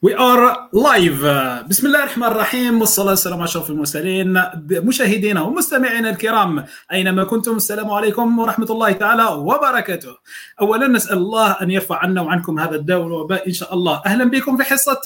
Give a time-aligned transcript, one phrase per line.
[0.00, 1.24] We are live.
[1.68, 7.90] بسم الله الرحمن الرحيم والصلاة والسلام على أشرف المرسلين مشاهدينا ومستمعينا الكرام أينما كنتم السلام
[7.90, 10.16] عليكم ورحمة الله تعالى وبركاته
[10.60, 14.56] أولا نسأل الله أن يرفع عنا وعنكم هذا الداء والوباء إن شاء الله أهلا بكم
[14.56, 15.00] في حصة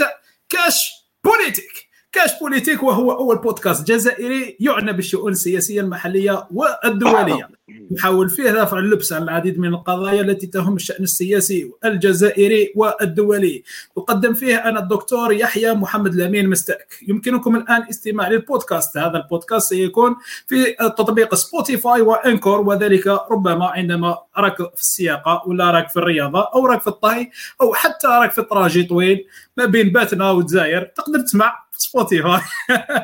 [0.48, 0.76] كاش
[1.24, 7.48] بوليتيك كاش بوليتيك وهو أول بودكاست جزائري يعنى بالشؤون السياسية المحلية والدولية.
[7.92, 13.62] نحاول فيه رفع اللبس عن العديد من القضايا التي تهم الشأن السياسي الجزائري والدولي.
[13.96, 18.96] يقدم فيه أنا الدكتور يحيى محمد لامين مستاك يمكنكم الآن استماع للبودكاست.
[18.96, 20.16] هذا البودكاست سيكون
[20.46, 26.66] في تطبيق سبوتيفاي وأنكور وذلك ربما عندما راك في السياقه ولا راك في الرياضة أو
[26.66, 29.24] راك في الطهي أو حتى راك في طراجي طويل
[29.56, 30.82] ما بين باتنا والجزائر.
[30.82, 32.40] تقدر تسمع سبوتيفاي.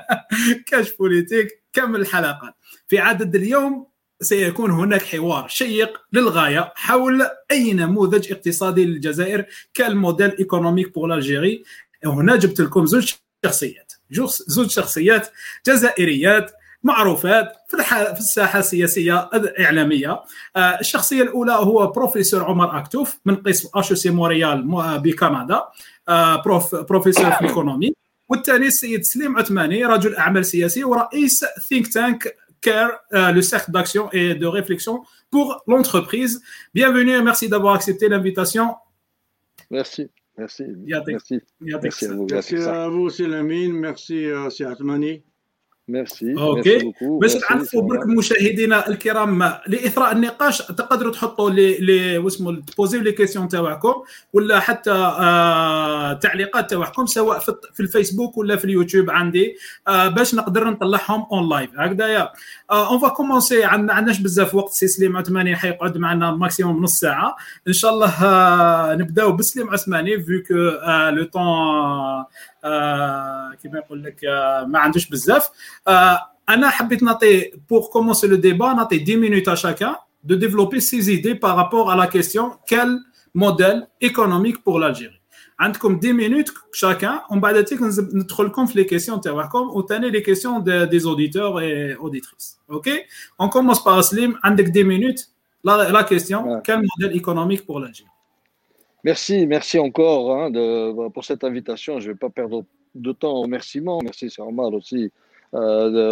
[0.66, 2.54] كاش بوليتيك كمل الحلقات
[2.88, 3.86] في عدد اليوم
[4.20, 11.64] سيكون هناك حوار شيق للغاية حول اي نموذج اقتصادي للجزائر كالموديل إيكونوميك بور الجيري
[12.04, 13.14] هنا جبت لكم زوج
[13.44, 13.92] شخصيات.
[14.46, 15.28] زوج شخصيات
[15.66, 16.50] جزائريات
[16.82, 17.76] معروفات في
[18.14, 20.22] في الساحة السياسية الإعلامية.
[20.56, 24.62] الشخصية الأولى هو بروفيسور عمر أكتوف من قسم اشو سي موريال
[25.02, 25.62] بكندا.
[26.44, 27.94] بروف بروفيسور في الإيكونومي.
[28.29, 34.09] والثاني السيد سليم عثماني رجل اعمال سياسي ورئيس ثينك تانك CARE, euh, le cercle d'action
[34.11, 36.41] et de réflexion pour l'entreprise.
[36.73, 38.75] Bienvenue et merci d'avoir accepté l'invitation.
[39.69, 40.09] Merci.
[40.37, 40.63] Merci.
[40.77, 41.41] Merci.
[41.59, 42.27] Merci à vous.
[42.31, 43.73] Merci à vous, Sélamine.
[43.73, 45.23] Merci, euh, Atmani.
[45.88, 50.58] ميرسي أوكي باش نعرفوا برك مشاهدينا الكرام لإثراء النقاش.
[50.58, 53.94] تقدروا تحطوا لي لي واسمو تبوزيو لي كيسيون تاعكم
[54.32, 59.56] ولا حتى آه تعليقات تاعكم سواء في, في الفيسبوك ولا في اليوتيوب عندي
[59.88, 62.32] آه باش نقدر نطلعهم اون لايف هكذايا
[62.70, 67.36] اون فا كومونسي ما عندناش بزاف وقت سي سليم عثماني حيقعد معنا ماكسيموم نص ساعة.
[67.68, 70.54] إن شاء الله آه نبداو بسليم عثماني فيو كو
[71.10, 72.24] لو طون
[73.61, 74.19] كيما يقول لك
[74.67, 75.49] ما عندوش بزاف
[76.49, 81.11] انا حبيت نعطي بور كومونسي لو ديبا نعطي 10 مينوت à chacun de développer ses
[81.13, 82.99] idées par rapport à la question quel
[83.33, 85.19] modèle économique pour l'Algérie
[85.59, 87.81] عندكم 10 minutes chacun ومن بعد ذلك
[88.13, 93.03] ندخل لكم في لي كيسيون تاعكم وثاني لي كيسيون دي اوديتور اي اوديتريس اوكي
[93.41, 95.33] اون كومونس بار سليم عندك 10 minutes
[95.63, 96.61] la, la question ouais.
[96.63, 98.09] quel modèle économique pour l'Algérie
[99.04, 102.00] Merci, merci encore hein, de, pour cette invitation.
[102.00, 102.64] Je ne vais pas perdre
[102.94, 104.00] de temps en remerciements.
[104.02, 105.12] Merci, normal aussi
[105.54, 106.10] euh,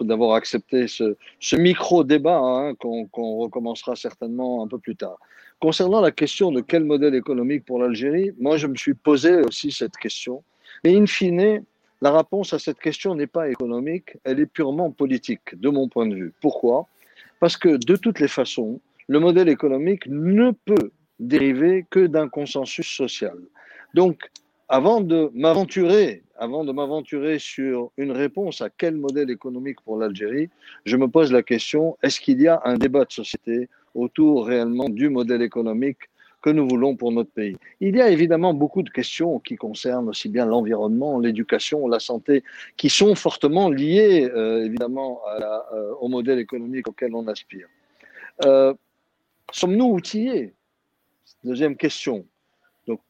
[0.00, 1.14] d'avoir accepté ce,
[1.56, 5.18] micro-débat hein, qu'on qu recommencera certainement un peu plus tard.
[5.60, 9.72] Concernant la question de quel modèle économique pour l'Algérie, moi je me suis posé aussi
[9.72, 10.44] cette question.
[10.84, 11.64] Mais in fine,
[12.00, 16.06] la réponse à cette question n'est pas économique, elle est purement politique, de mon point
[16.06, 16.32] de vue.
[16.40, 16.86] Pourquoi?
[17.40, 22.86] Parce que de toutes les façons, le modèle économique ne peut dériver que d'un consensus
[22.86, 23.36] social.
[23.94, 24.30] Donc,
[24.68, 30.50] avant de m'aventurer, avant de m'aventurer sur une réponse à quel modèle économique pour l'Algérie,
[30.84, 34.88] je me pose la question est-ce qu'il y a un débat de société autour réellement
[34.88, 35.98] du modèle économique
[36.42, 37.56] que nous voulons pour notre pays?
[37.80, 42.44] Il y a évidemment beaucoup de questions qui concernent aussi bien l'environnement, l'éducation, la santé,
[42.76, 45.22] qui sont fortement liées euh, évidemment
[45.72, 47.66] euh, au modèle économique auquel on aspire.
[48.44, 48.74] Euh,
[49.50, 50.54] Sommes-nous outillés
[51.44, 52.26] Deuxième question.
[52.86, 53.00] Donc,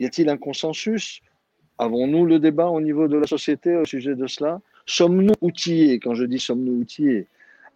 [0.00, 1.20] y a-t-il un consensus?
[1.78, 4.60] Avons-nous le débat au niveau de la société au sujet de cela?
[4.86, 5.98] Sommes-nous outillés?
[5.98, 7.26] Quand je dis sommes-nous outillés,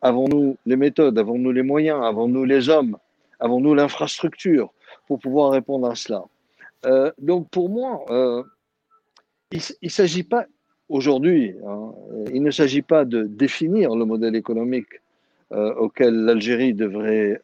[0.02, 2.96] avons-nous les méthodes Avons-nous les moyens Avons-nous les hommes
[3.40, 4.72] Avons-nous l'infrastructure
[5.06, 6.24] pour pouvoir répondre à cela?
[6.86, 8.42] Euh, Donc, pour moi, euh,
[9.52, 10.46] il ne s'agit pas
[10.88, 11.92] aujourd'hui, hein,
[12.32, 15.00] il de définir le modèle économique
[15.52, 17.40] euh, auquel l'Algérie devrait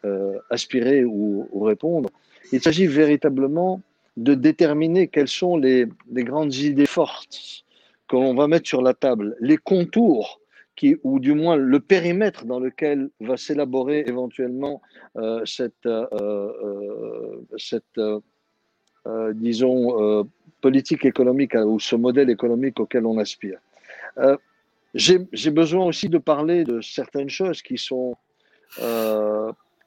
[0.51, 2.11] aspirer ou répondre.
[2.53, 3.81] Il s'agit véritablement
[4.17, 7.65] de déterminer quelles sont les, grandes idées fortes
[8.09, 10.41] que l'on va mettre sur la table, les contours
[10.77, 14.83] qui, ou du moins le périmètre dans lequel va s'élaborer éventuellement
[15.17, 20.29] euh, cette, euh, cette euh, disons,
[20.61, 23.59] politique économique ou ce modèle économique auquel on aspire.
[24.95, 28.17] J'ai besoin aussi de parler de certaines choses qui sont,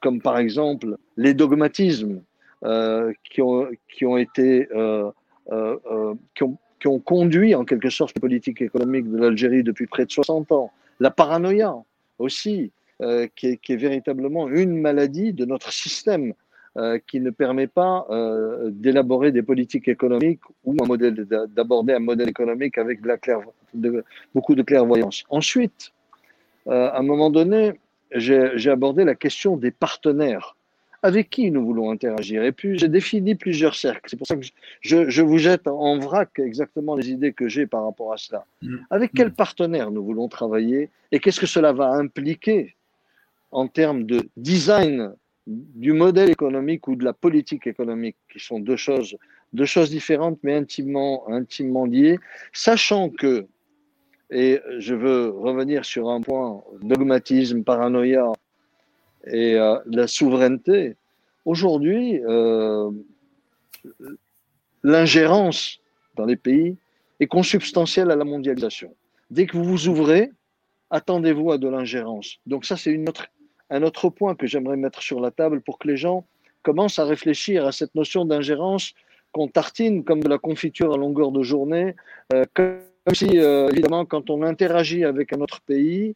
[0.00, 2.22] comme par exemple les dogmatismes
[2.62, 4.68] qui, ont, qui ont été
[5.50, 9.62] euh, euh, qui, ont, qui ont conduit en quelque sorte la politique économique de l'Algérie
[9.62, 10.70] depuis près de 60 ans.
[11.00, 11.74] La paranoïa
[12.18, 12.72] aussi,
[13.36, 16.34] qui est, véritablement une maladie de notre système
[17.06, 18.06] qui ne permet pas
[18.66, 23.00] d'élaborer des politiques économiques ou d'aborder un modèle économique avec
[24.34, 25.22] beaucoup de clairvoyance.
[25.30, 25.92] Ensuite,
[26.66, 27.74] à un moment donné,
[28.12, 30.56] j'ai abordé la question des partenaires
[31.02, 32.42] avec qui nous voulons interagir?
[32.42, 34.08] Et puis, j'ai défini plusieurs cercles.
[34.08, 34.44] C'est pour ça que
[34.80, 38.44] je, je, vous jette en vrac exactement les idées que j'ai par rapport à cela.
[38.62, 38.76] Mm.
[38.90, 42.74] Avec quels partenaires nous voulons travailler et qu'est-ce que cela va impliquer
[43.50, 45.14] en termes de design
[45.48, 49.16] du modèle économique ou de la politique économique, qui sont deux choses,
[49.54, 52.18] deux choses différentes mais intimement, intimement liées,
[52.52, 53.46] sachant que,
[54.30, 58.30] et je veux revenir sur un point, dogmatisme, paranoïa,
[59.30, 60.96] et euh, la souveraineté,
[61.44, 62.90] aujourd'hui, euh,
[64.82, 65.80] l'ingérence
[66.16, 66.76] dans les pays
[67.20, 68.94] est consubstantielle à la mondialisation.
[69.30, 70.30] Dès que vous vous ouvrez,
[70.90, 72.38] attendez-vous à de l'ingérence.
[72.46, 72.98] Donc ça, c'est
[73.70, 76.24] un autre point que j'aimerais mettre sur la table pour que les gens
[76.62, 78.94] commencent à réfléchir à cette notion d'ingérence
[79.32, 81.94] qu'on tartine comme de la confiture à longueur de journée,
[82.32, 82.80] euh, comme
[83.12, 86.14] si, évidemment, quand on interagit avec un autre pays,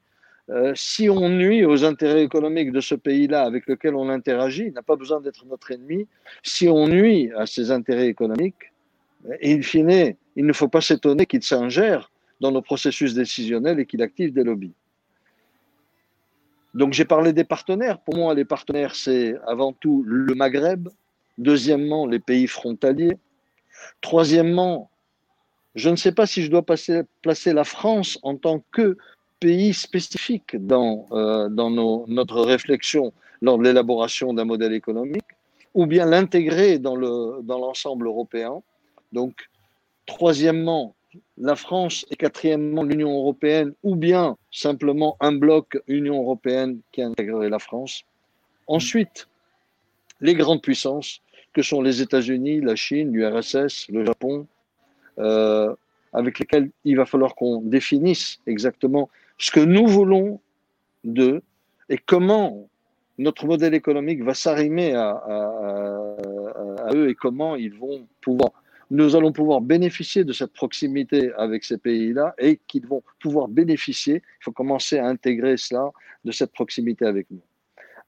[0.53, 4.73] euh, si on nuit aux intérêts économiques de ce pays-là avec lequel on interagit, il
[4.75, 6.07] n'a pas besoin d'être notre ennemi.
[6.43, 8.73] Si on nuit à ses intérêts économiques,
[9.43, 12.11] in fine, il ne faut pas s'étonner qu'il s'ingère
[12.41, 14.75] dans nos processus décisionnels et qu'il active des lobbies.
[16.75, 17.99] Donc j'ai parlé des partenaires.
[18.01, 20.89] Pour moi, les partenaires, c'est avant tout le Maghreb.
[21.39, 23.17] Deuxièmement, les pays frontaliers.
[24.03, 24.91] Troisièmement,
[25.75, 28.99] je ne sais pas si je dois placer la France en tant que
[29.43, 35.31] pays spécifique dans, euh, dans nos, notre réflexion lors de l'élaboration d'un modèle économique,
[35.75, 38.63] ou bien l'intégrer dans l'ensemble dans européen.
[39.13, 39.35] Donc,
[40.07, 40.95] troisièmement,
[41.39, 47.51] la France et quatrièmement l'Union européenne, ou bien simplement un bloc Union européenne qui intégrerait
[47.51, 48.05] la France.
[48.69, 49.29] Ensuite,
[50.21, 51.21] les grandes puissances
[51.53, 54.47] que sont les États-Unis, la Chine, l'URSS, le Japon,
[55.19, 55.75] euh,
[56.13, 59.11] avec lesquels il va falloir qu'on définisse exactement
[59.43, 60.41] ce que nous voulons
[61.03, 61.43] d'eux
[61.89, 62.69] et comment
[63.19, 66.17] notre modèle économique va s'arrimer à,
[66.95, 68.53] eux et comment ils vont pouvoir,
[68.93, 74.23] nous allons pouvoir bénéficier de cette proximité avec ces pays-là et qu'ils vont pouvoir bénéficier,
[74.25, 75.91] il faut commencer à intégrer cela,
[76.25, 77.43] de cette proximité avec nous.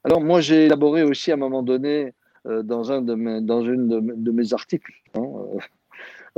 [0.05, 2.13] Alors moi j'ai élaboré aussi à un moment donné
[2.47, 5.59] euh, dans, un de mes, dans une de, mes articles, hein, euh,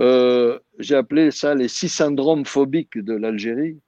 [0.01, 3.79] euh, j'ai appelé ça les six syndromes phobiques de l'Algérie.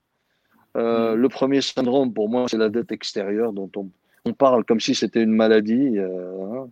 [0.79, 1.21] Euh, mm.
[1.21, 3.89] le premier syndrome, pour moi, c'est la dette extérieure dont on,
[4.25, 5.99] on parle comme si c'était une maladie.
[5.99, 6.69] Euh, hein.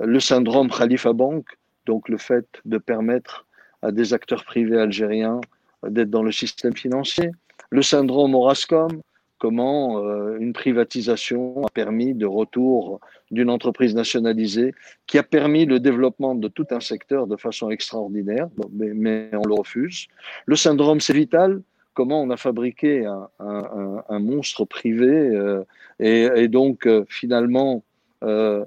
[0.00, 1.46] Le syndrome Khalifa Bank,
[1.86, 3.46] donc le fait de permettre
[3.82, 5.40] à des acteurs privés algériens
[5.86, 7.30] d'être dans le système financier.
[7.70, 9.02] Le syndrome Orascom,
[9.38, 14.74] comment euh, une privatisation a permis de retour d'une entreprise nationalisée
[15.06, 19.46] qui a permis le développement de tout un secteur de façon extraordinaire, mais, mais on
[19.46, 20.08] le refuse.
[20.46, 21.62] Le syndrome C'est Vital,
[21.98, 23.04] comment on a fabriqué
[23.40, 25.64] un, monstre privé euh,
[25.98, 27.82] et, donc euh, finalement
[28.22, 28.64] euh,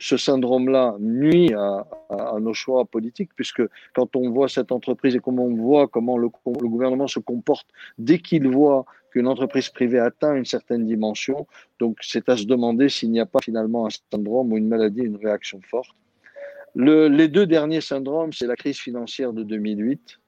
[0.00, 1.86] ce syndrome-là nuit à,
[2.40, 3.62] nos choix politiques, puisque
[3.94, 6.28] quand on voit cette entreprise et comment on voit comment le,
[6.74, 7.68] gouvernement se comporte
[7.98, 11.46] dès qu'il voit qu'une entreprise privée atteint une certaine dimension,
[11.78, 15.02] donc c'est à se demander s'il n'y a pas finalement un syndrome ou une maladie,
[15.02, 15.94] une réaction forte.
[16.74, 20.21] les deux derniers syndromes, c'est la crise financière de 2008 euh,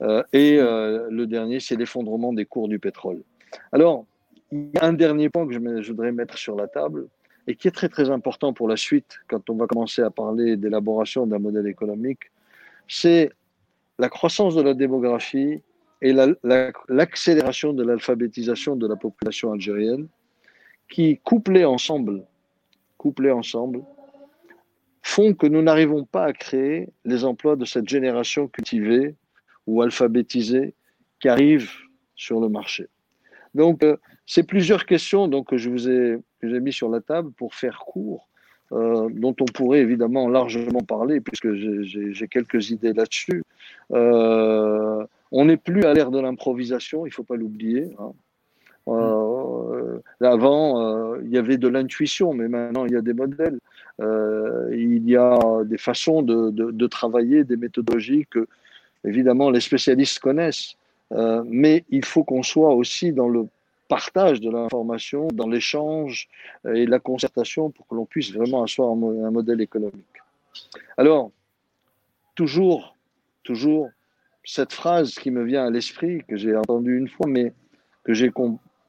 [0.00, 3.22] et euh, le dernier, c'est l'effondrement des cours du pétrole.
[3.72, 4.06] Alors,
[4.52, 7.08] il y a un dernier point que je, voudrais mettre sur la table
[7.46, 10.56] et qui est très très important pour la suite quand on va commencer à parler
[10.56, 12.30] d'élaboration d'un modèle économique,
[12.86, 13.30] c'est
[13.98, 15.62] la croissance de la démographie
[16.00, 20.06] et l'accélération de l'alphabétisation de la population algérienne
[20.88, 22.24] qui, couplées ensemble,
[22.96, 23.82] couplées ensemble,
[25.02, 29.16] font que nous n'arrivons pas à créer les emplois de cette génération cultivée
[29.68, 30.74] ou alphabétisés
[31.20, 31.70] qui arrivent
[32.16, 32.88] sur le marché.
[33.54, 33.96] Donc, euh,
[34.26, 37.78] c'est plusieurs questions donc, que je vous ai, que mis sur la table pour faire
[37.78, 38.28] court,
[38.72, 43.42] euh, dont on pourrait évidemment largement parler, puisque j'ai quelques idées là-dessus.
[43.92, 47.90] Euh, on n'est plus à l'ère de l'improvisation, il ne faut pas l'oublier.
[47.98, 48.12] Hein.
[50.20, 53.58] avant, il y avait de l'intuition, mais maintenant, il y a des modèles.
[54.00, 58.46] il y a des façons de, de travailler, des méthodologies que,
[59.04, 60.76] évidemment, les spécialistes connaissent,
[61.12, 63.46] euh, mais il faut qu'on soit aussi dans le
[63.88, 66.28] partage de l'information, dans l'échange
[66.74, 70.04] et la concertation pour que l'on puisse vraiment asseoir un, modèle économique.
[70.98, 71.30] Alors,
[72.34, 72.94] toujours,
[73.44, 73.88] toujours,
[74.44, 77.52] cette phrase qui me vient à l'esprit, que j'ai entendue une fois, mais
[78.04, 78.30] que j'ai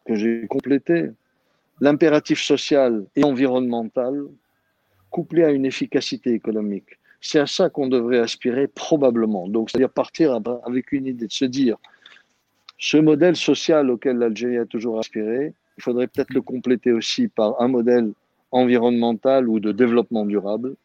[0.10, 1.12] j'ai complétée,
[1.80, 4.25] l'impératif social et environnemental
[5.10, 7.00] couplé à une efficacité économique.
[7.22, 9.48] C'est à ça qu'on devrait aspirer probablement.
[9.48, 11.78] Donc, c'est-à-dire partir avec une idée de se dire,
[12.78, 17.62] ce modèle social auquel l'Algérie a toujours aspiré, il faudrait peut-être le compléter aussi par
[17.62, 18.12] un modèle
[18.52, 20.76] environnemental ou de développement durable.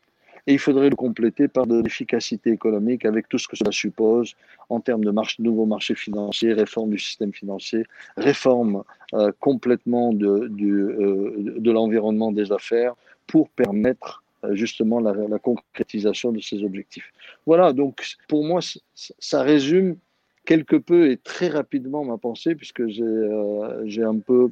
[0.47, 4.35] Et il faudrait le compléter par de l'efficacité économique avec tout ce que cela suppose
[4.69, 7.85] en termes de nouveaux marchés financiers, réforme du système financier,
[8.17, 8.83] réforme
[9.15, 12.95] euh, complètement euh, de l'environnement des affaires
[13.27, 17.13] pour permettre justement la, la, concrétisation de ces objectifs.
[17.47, 18.61] Voilà, donc pour moi,
[18.95, 19.97] ça résume
[20.45, 24.51] quelque peu et très rapidement ma pensée puisque j'ai euh, un peu,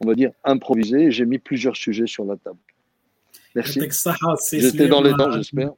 [0.00, 2.58] on va dire, improvisé j'ai mis plusieurs sujets sur la table.
[3.54, 3.80] Merci.
[4.52, 5.72] J'étais dans les temps, j'espère.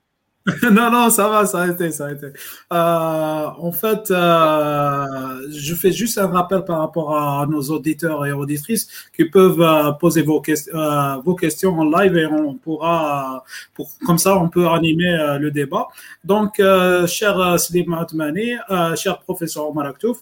[0.73, 2.27] non, non, ça va, ça a été, ça a été.
[2.27, 2.33] Euh,
[2.73, 8.89] en fait, euh, je fais juste un rappel par rapport à nos auditeurs et auditrices
[9.17, 13.45] qui peuvent euh, poser vos, euh, vos, questions en live et on pourra,
[13.75, 15.87] pour, comme ça, on peut animer euh, le débat.
[16.25, 16.61] Donc,
[17.07, 18.55] cher Slim Atmani,
[18.97, 20.19] cher professeur Omar Aktouf,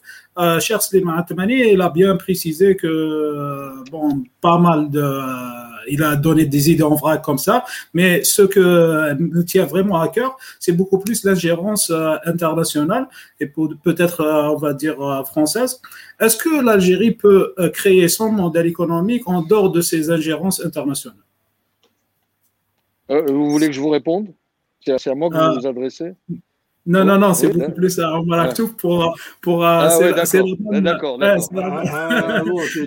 [0.60, 6.46] cher Slim Atmani, il a bien précisé que, bon, pas mal de il a donné
[6.46, 10.72] des idées en vrac comme ça, mais ce que me tient vraiment à cœur, c'est
[10.72, 13.08] beaucoup plus l'ingérence euh, internationale
[13.38, 15.80] et peut-être, euh, on va dire, euh, française.
[16.18, 21.18] Est-ce que l'Algérie peut créer son modèle économique en dehors de ces ingérences internationales?
[23.08, 24.28] Vous voulez que je vous réponde?
[24.84, 26.12] C'est à moi que vous vous adressez?
[26.86, 29.14] Non, non, non, c'est beaucoup plus à Omar pour.
[29.42, 29.90] pour ah,
[30.80, 31.52] d'accord, d'accord.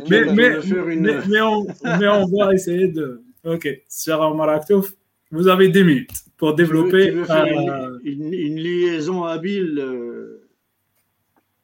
[0.10, 1.68] mais, mais, on,
[2.00, 3.22] mais, on, va essayer de.
[3.46, 4.94] Ok, cher Omar Aktouf,
[5.32, 7.12] vous avez 10 minutes pour développer.
[7.12, 9.80] Euh, une, une, liaison habile.
[9.80, 10.48] Euh,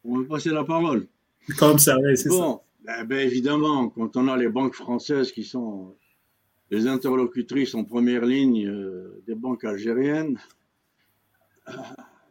[0.03, 1.07] on va passer la parole.
[1.57, 2.61] Comme ça, oui, c'est bon, ça.
[2.85, 5.95] Ben, ben, évidemment, quand on a les banques françaises qui sont
[6.69, 10.37] les interlocutrices en première ligne euh, des banques algériennes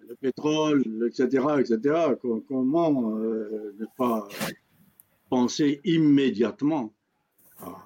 [0.08, 2.16] le pétrole, etc., etc.
[2.48, 4.26] Comment euh, ne pas
[5.28, 6.94] penser immédiatement
[7.60, 7.76] à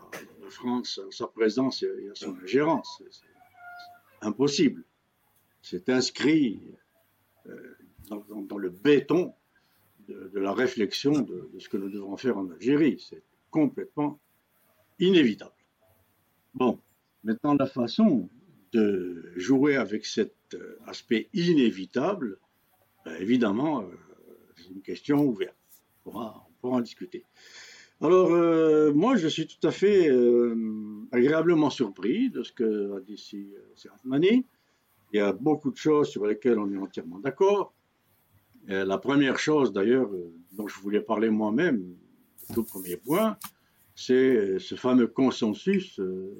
[0.40, 3.02] la France, à sa présence et à son ingérence?
[3.10, 4.84] C'est impossible.
[5.62, 6.60] C'est inscrit
[7.46, 7.76] euh,
[8.08, 9.34] dans, le béton
[10.08, 13.04] de, la réflexion de, de, ce que nous devons faire en Algérie.
[13.08, 14.20] C'est complètement
[14.98, 15.52] inévitable.
[16.54, 16.78] Bon,
[17.24, 18.28] maintenant la façon
[18.72, 20.06] de jouer avec
[20.54, 22.38] euh, aspect inévitable,
[23.04, 23.86] ben, évidemment, euh,
[24.56, 25.56] c'est une question ouverte.
[26.04, 27.24] On pourra, en discuter.
[28.00, 30.10] Alors, euh, moi, je suis tout à fait
[31.12, 33.52] agréablement surpris de ce que a dit ici
[34.04, 34.46] Mani.
[35.12, 37.74] Il y a beaucoup de choses sur lesquelles on est entièrement d'accord.
[38.66, 40.10] La première chose, d'ailleurs,
[40.52, 41.96] dont je voulais parler moi-même,
[42.54, 43.36] tout premier point,
[43.94, 46.32] c'est ce fameux consensus de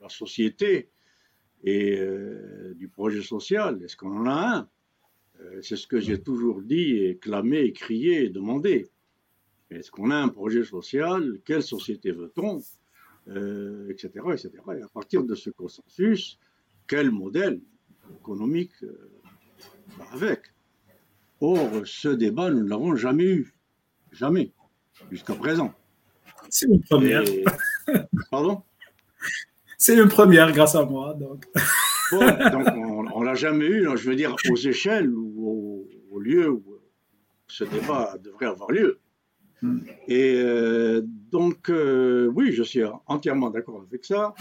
[0.00, 0.90] la société
[1.66, 3.82] et euh, du projet social.
[3.82, 4.68] Est-ce qu'on en a un?
[5.40, 8.88] Euh, C'est ce que j'ai toujours dit et clamé, et crié et demandé.
[9.70, 11.40] Est-ce qu'on a un projet social?
[11.44, 12.62] Quelle société veut-on?
[13.28, 14.52] Euh, etc., etc.
[14.78, 16.38] Et à partir de ce consensus,
[16.86, 17.60] quel modèle
[18.20, 18.70] économique
[19.98, 20.42] va avec?
[21.40, 23.52] Or, ce débat, nous ne l'avons jamais eu.
[24.12, 24.52] Jamais.
[25.10, 25.74] Jusqu'à présent.
[26.48, 27.24] C'est une première.
[28.30, 28.62] Pardon?
[29.78, 31.14] C'est une première grâce à moi.
[31.14, 31.44] Donc,
[32.12, 36.64] on, ne l'a jamais eu, je veux dire, aux échelles ou au, lieu où
[37.46, 38.98] ce débat devrait avoir lieu.
[39.60, 39.80] Hmm.
[40.08, 44.34] Et euh, donc, euh, oui, je suis entièrement d'accord avec ça.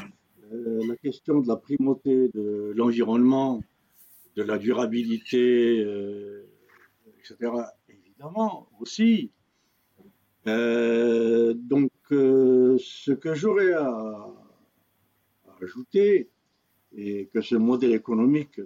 [0.54, 3.62] Euh, la question de la primauté de l'environnement,
[4.38, 5.80] de la durabilité,
[7.20, 7.52] etc.,
[7.90, 9.32] évidemment aussi.
[10.46, 14.28] donc, ce que j'aurais à,
[15.66, 16.30] ajouter
[16.96, 18.62] et que ce modèle économique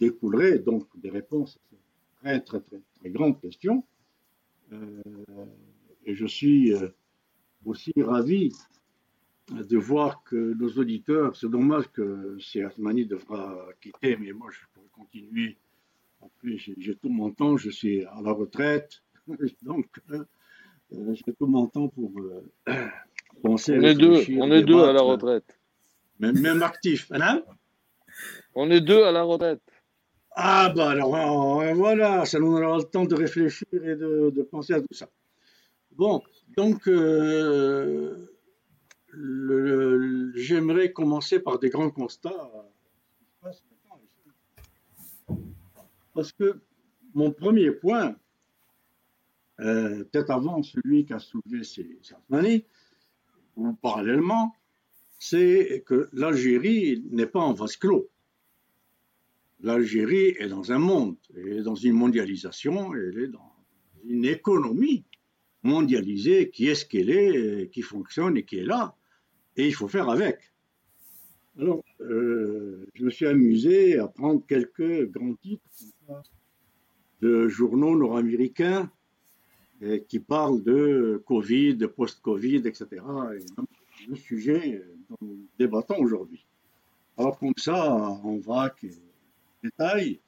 [0.00, 1.76] découlerait donc des réponses à
[2.22, 3.84] très, très, très, très grandes questions.
[4.72, 5.02] Euh,
[6.04, 6.88] et je suis euh,
[7.64, 8.52] aussi ravi
[9.50, 14.58] de voir que nos auditeurs, c'est dommage que c'est Asmani devra quitter, mais moi je
[14.72, 15.56] pourrais continuer.
[16.20, 19.02] En plus, j'ai tout mon temps, je suis à la retraite,
[19.62, 20.24] donc euh,
[20.90, 22.12] j'ai tout mon temps pour
[23.42, 23.78] penser.
[23.78, 25.57] On est deux, on est deux à la retraite.
[26.18, 27.10] Même, même actif.
[27.12, 27.42] Hein
[28.54, 29.62] On est deux à la retraite.
[30.32, 34.42] Ah, bah alors, euh, voilà, ça nous aura le temps de réfléchir et de, de
[34.42, 35.08] penser à tout ça.
[35.92, 36.22] Bon,
[36.56, 38.28] donc, euh,
[40.34, 42.50] j'aimerais commencer par des grands constats.
[46.14, 46.60] Parce que
[47.14, 48.16] mon premier point,
[49.60, 51.62] euh, peut-être avant celui qu'a soulevé
[52.30, 52.64] années,
[53.56, 54.54] ou parallèlement,
[55.18, 58.08] c'est que l'Algérie n'est pas en vase clos.
[59.60, 63.52] L'Algérie est dans un monde, elle est dans une mondialisation, elle est dans
[64.04, 65.04] une économie
[65.64, 68.94] mondialisée qui est ce qu'elle est, qui fonctionne et qui est là,
[69.56, 70.38] et il faut faire avec.
[71.58, 75.64] Alors, euh, je me suis amusé à prendre quelques grands titres
[77.20, 78.90] de journaux nord-américains
[80.08, 82.86] qui parlent de Covid, de post-Covid, etc.
[83.36, 83.44] Et
[84.08, 86.44] le sujet dont nous débattons aujourd'hui.
[87.16, 88.92] Alors, comme ça, en vrac et
[89.62, 90.20] détail,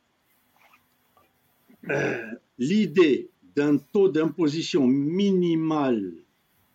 [1.88, 6.12] euh, l'idée d'un taux d'imposition minimal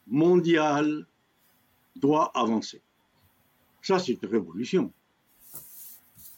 [0.07, 1.05] mondial
[1.95, 2.81] doit avancer.
[3.81, 4.91] Ça, c'est une révolution.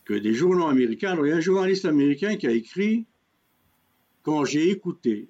[0.03, 3.05] Que des journaux américains, alors il y a un journaliste américain qui a écrit,
[4.23, 5.27] quand j'ai écouté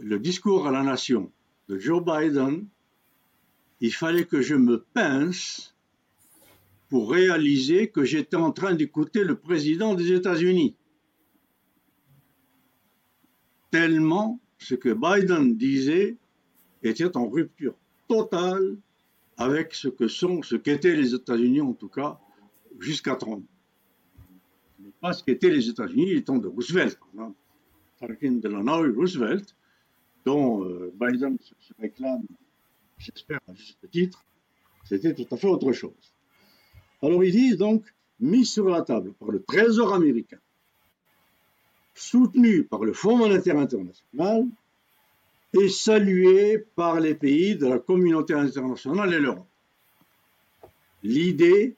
[0.00, 1.30] le discours à la nation
[1.68, 2.66] de Joe Biden,
[3.80, 5.74] il fallait que je me pince
[6.88, 10.74] pour réaliser que j'étais en train d'écouter le président des États-Unis.
[13.70, 16.16] Tellement ce que Biden disait
[16.82, 17.74] était en rupture
[18.08, 18.76] totale
[19.36, 22.18] avec ce que sont, ce qu'étaient les États-Unis en tout cas,
[22.78, 23.44] jusqu'à Trump.
[25.00, 26.98] Pas ce qu'étaient les États-Unis du temps de Roosevelt,
[27.96, 29.54] Franklin Delano Roosevelt,
[30.24, 32.22] dont euh, Biden se réclame,
[32.98, 34.24] j'espère à juste titre,
[34.84, 36.12] c'était tout à fait autre chose.
[37.02, 37.84] Alors ils disent donc,
[38.20, 40.38] mis sur la table par le Trésor américain,
[41.94, 44.46] soutenu par le Fonds monétaire international,
[45.52, 49.46] et salué par les pays de la communauté internationale et l'Europe.
[51.02, 51.76] L'idée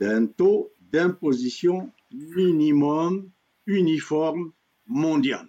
[0.00, 3.30] d'un taux d'imposition minimum
[3.66, 4.52] uniforme
[4.86, 5.46] mondial.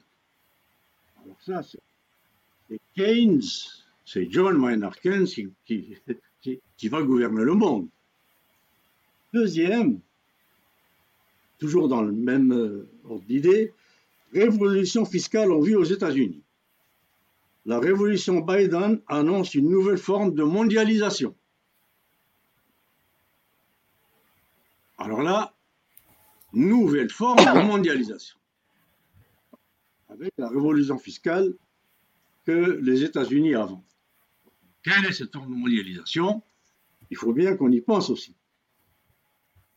[1.24, 3.42] Alors ça, c'est Keynes,
[4.06, 5.28] c'est John Maynard Keynes
[5.66, 7.88] qui, va gouverner le monde.
[9.34, 10.00] Deuxième,
[11.60, 13.74] toujours dans le même euh, ordre d'idée,
[14.34, 16.46] révolution fiscale en vue aux États-Unis
[17.66, 21.36] la révolution Biden annonce une nouvelle forme de mondialisation.
[24.98, 25.54] Alors là,
[26.54, 28.38] nouvelle forme de mondialisation.
[30.10, 31.54] Avec la révolution fiscale
[32.46, 33.84] que les États-Unis avant.
[34.86, 36.44] Quelle est cette mondialisation?
[37.10, 38.36] Il faut bien qu'on y pense aussi.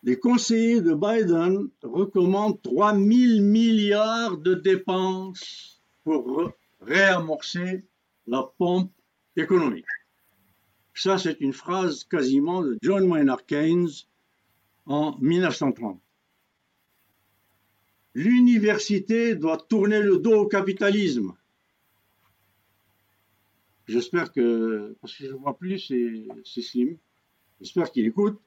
[0.02, 3.04] Les conseillers de Biden recommandent 3 000
[3.40, 7.86] milliards de dépenses pour réamorcer
[8.26, 8.92] la pompe
[9.34, 9.86] économique.
[10.92, 13.88] Ça, c'est une phrase quasiment de John Maynard Keynes
[14.84, 15.98] en 1930.
[18.12, 21.32] L'université doit tourner le dos au capitalisme.
[23.88, 25.78] J'espère que, parce que je ne vois plus,
[26.44, 26.98] c'est slim.
[27.60, 28.38] J'espère qu'il écoute.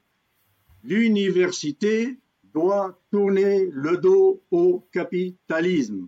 [0.84, 2.18] L'université
[2.54, 6.08] doit tourner le dos au capitalisme.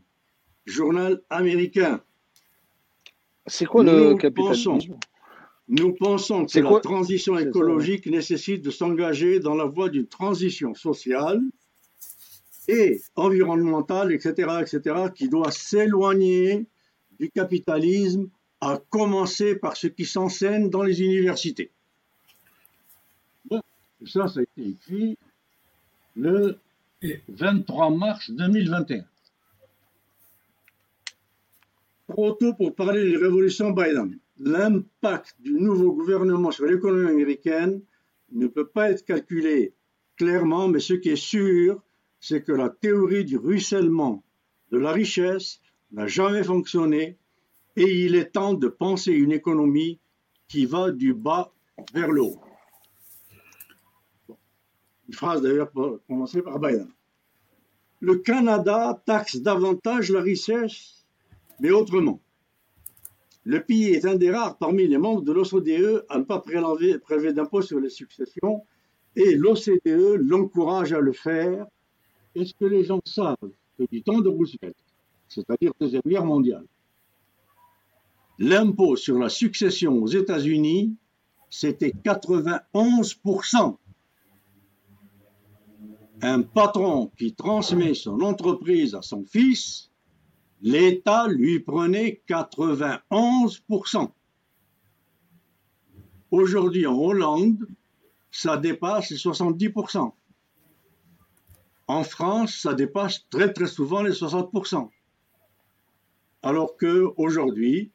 [0.65, 2.02] Journal américain.
[3.48, 4.98] C'est quoi le capitalisme?
[5.67, 11.41] Nous pensons que la transition écologique nécessite de s'engager dans la voie d'une transition sociale
[12.67, 16.67] et environnementale, etc., etc., qui doit s'éloigner
[17.19, 18.30] du capitalisme,
[18.71, 21.71] à commencer par ce qui s'enseigne dans les universités.
[23.45, 23.62] Bon,
[24.06, 25.17] ça, ça a été écrit
[26.15, 26.58] le
[27.28, 29.06] 23 mars 2021
[32.13, 34.19] trop tôt pour parler de révolution Biden.
[34.39, 37.82] L'impact du nouveau gouvernement sur l'économie américaine
[38.32, 39.73] ne peut pas être calculé
[40.17, 41.82] clairement, mais ce qui est sûr,
[42.19, 44.23] c'est que la théorie du ruissellement
[44.71, 45.60] de la richesse
[45.91, 47.17] n'a jamais fonctionné
[47.75, 49.99] et il est temps de penser une économie
[50.47, 51.51] qui va du bas
[51.93, 52.41] vers le haut.
[55.07, 55.71] Une phrase d'ailleurs
[56.07, 56.89] commencée par Biden.
[57.99, 61.05] Le Canada taxe davantage la richesse
[61.59, 62.19] mais autrement.
[63.45, 67.33] Le pays est un des rares parmi les membres de l'OCDE à ne pas prélever
[67.33, 68.63] d'impôts sur les successions
[69.15, 71.65] et l'OCDE l'encourage à le faire.
[72.36, 73.36] Est-ce que les gens savent
[73.77, 74.75] que du temps de Roosevelt,
[75.27, 76.65] c'est-à-dire Deuxième Guerre mondiale,
[78.39, 80.96] l'impôt sur la succession aux États-Unis,
[81.50, 83.78] c'était 91%.
[86.22, 89.91] Un patron qui transmet son entreprise à son fils
[90.63, 94.10] l'État lui prenait 91%.
[96.32, 97.67] Aujourd'hui, en Hollande,
[98.32, 100.13] ça dépasse les 70%.
[101.88, 104.89] En France, ça dépasse très très souvent les 60%.
[106.41, 107.91] Alors que aujourd'hui,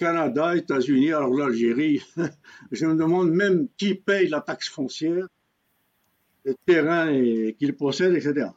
[0.00, 2.02] Canada, États-Unis, alors l'Algérie,
[2.72, 5.28] je me demande même qui paye la taxe foncière,
[6.44, 7.12] les terrains
[7.58, 8.48] qu'ils possèdent, etc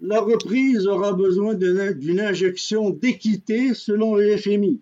[0.00, 4.80] la reprise aura besoin d'une injection d'équité selon le FMI.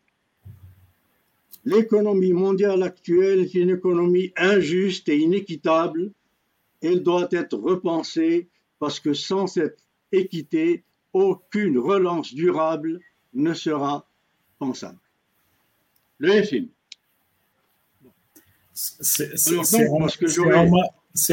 [1.65, 6.13] L'économie mondiale actuelle est une économie injuste et inéquitable
[6.83, 8.49] elle doit être repensée
[8.79, 9.79] parce que sans cette
[10.13, 13.01] équité, aucune relance durable
[13.33, 14.07] ne sera
[14.59, 15.01] pensable.
[16.19, 16.69] Le film.
[18.75, 19.57] C'est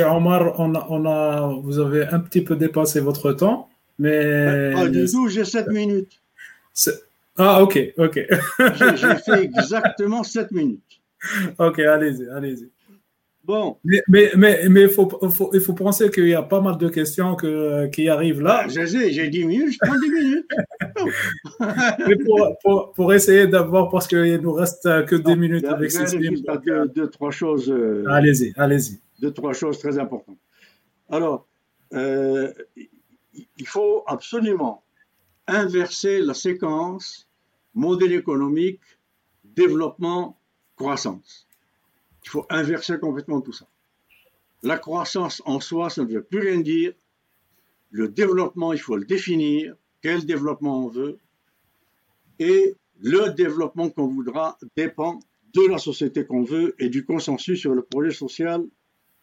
[0.04, 3.70] Omar, on a, on a, vous avez un petit peu dépassé votre temps,
[4.00, 4.72] mais.
[4.74, 6.22] Pas du tout, j'ai 7 minutes.
[7.38, 8.20] Ah, ok, ok.
[8.86, 10.82] j'ai fait exactement 7 minutes.
[11.58, 12.70] Ok, allez-y, allez-y.
[13.44, 13.78] Bon.
[13.84, 16.78] Mais, mais, mais, mais il, faut, faut, il faut penser qu'il y a pas mal
[16.78, 18.66] de questions que, qui arrivent là.
[18.66, 20.52] Ah, j'ai 10 minutes, je prends 10 minutes.
[22.08, 26.42] mais pour, pour, pour, essayer d'avoir, parce qu'il nous reste que 10 minutes avec Cécile.
[26.66, 27.70] Deux, deux, trois choses.
[27.70, 29.00] Euh, allez-y, allez-y.
[29.20, 30.38] Deux, trois choses très importantes.
[31.10, 31.46] Alors,
[31.94, 32.54] euh,
[33.58, 34.84] il faut absolument
[35.48, 37.28] inverser la séquence
[37.74, 38.80] modèle économique,
[39.44, 40.40] développement,
[40.78, 41.48] croissance.
[42.26, 43.68] Il faut inverser complètement tout ça.
[44.62, 46.94] La croissance en soi, ça ne veut plus rien dire.
[47.92, 49.76] Le développement, il faut le définir.
[50.02, 51.18] Quel développement on veut.
[52.40, 55.20] Et le développement qu'on voudra dépend
[55.54, 58.64] de la société qu'on veut et du consensus sur le projet social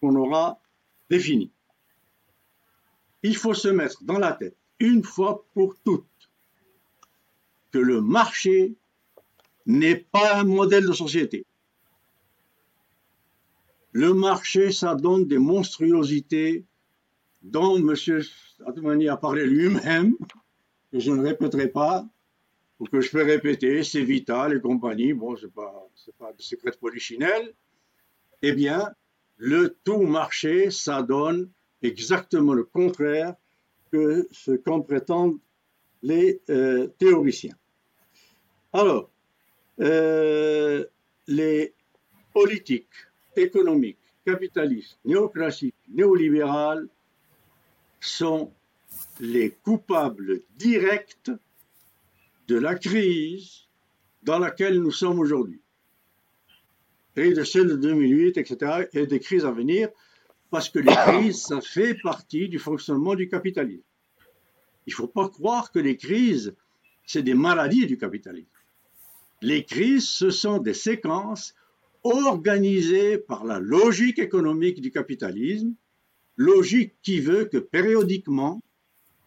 [0.00, 0.60] qu'on aura
[1.08, 1.50] défini.
[3.22, 6.04] Il faut se mettre dans la tête, une fois pour toutes,
[7.72, 8.74] que le marché
[9.66, 11.44] n'est pas un modèle de société.
[13.92, 16.64] Le marché, ça donne des monstruosités
[17.42, 17.94] dont M.
[18.66, 20.14] Atmani a parlé lui-même,
[20.92, 22.06] que je ne répéterai pas,
[22.78, 26.42] ou que je peux répéter, c'est Vital et compagnie, bon, ce n'est pas, pas de
[26.42, 27.54] secret polichinelle.
[28.42, 28.90] Eh bien,
[29.36, 31.50] le tout marché, ça donne
[31.82, 33.34] exactement le contraire
[33.90, 35.38] que ce qu'en prétendent
[36.02, 37.56] les euh, théoriciens.
[38.72, 39.10] Alors,
[39.80, 40.84] euh,
[41.26, 41.74] les
[42.32, 46.88] politiques économiques, capitalistes, néoclassiques, néolibérales
[48.00, 48.52] sont
[49.20, 51.30] les coupables directs
[52.48, 53.66] de la crise
[54.22, 55.60] dans laquelle nous sommes aujourd'hui.
[57.16, 59.88] Et de celle de 2008, etc., et des crises à venir,
[60.50, 63.84] parce que les crises, ça fait partie du fonctionnement du capitalisme.
[64.86, 66.54] Il ne faut pas croire que les crises,
[67.04, 68.48] c'est des maladies du capitalisme.
[69.42, 71.54] Les crises, ce sont des séquences
[72.02, 75.74] organisée par la logique économique du capitalisme,
[76.36, 78.60] logique qui veut que périodiquement,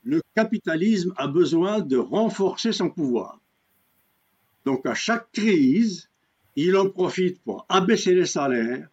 [0.03, 3.39] le capitalisme a besoin de renforcer son pouvoir.
[4.65, 6.09] Donc à chaque crise,
[6.55, 8.87] il en profite pour abaisser les salaires,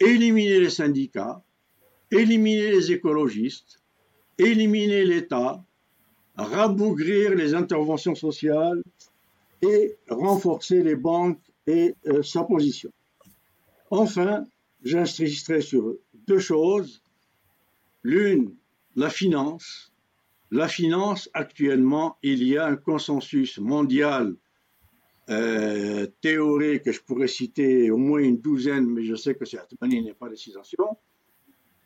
[0.00, 1.42] éliminer les syndicats,
[2.10, 3.80] éliminer les écologistes,
[4.38, 5.62] éliminer l'État,
[6.36, 8.82] rabougrir les interventions sociales
[9.62, 12.90] et renforcer les banques et euh, sa position.
[13.90, 14.44] Enfin,
[14.82, 15.96] j'insisterai sur
[16.26, 17.02] deux choses.
[18.02, 18.54] L'une,
[18.96, 19.92] la finance.
[20.50, 24.36] La finance, actuellement, il y a un consensus mondial
[25.30, 29.90] euh, théorique que je pourrais citer au moins une douzaine, mais je sais que certainement
[29.90, 30.96] il n'y a pas de citation,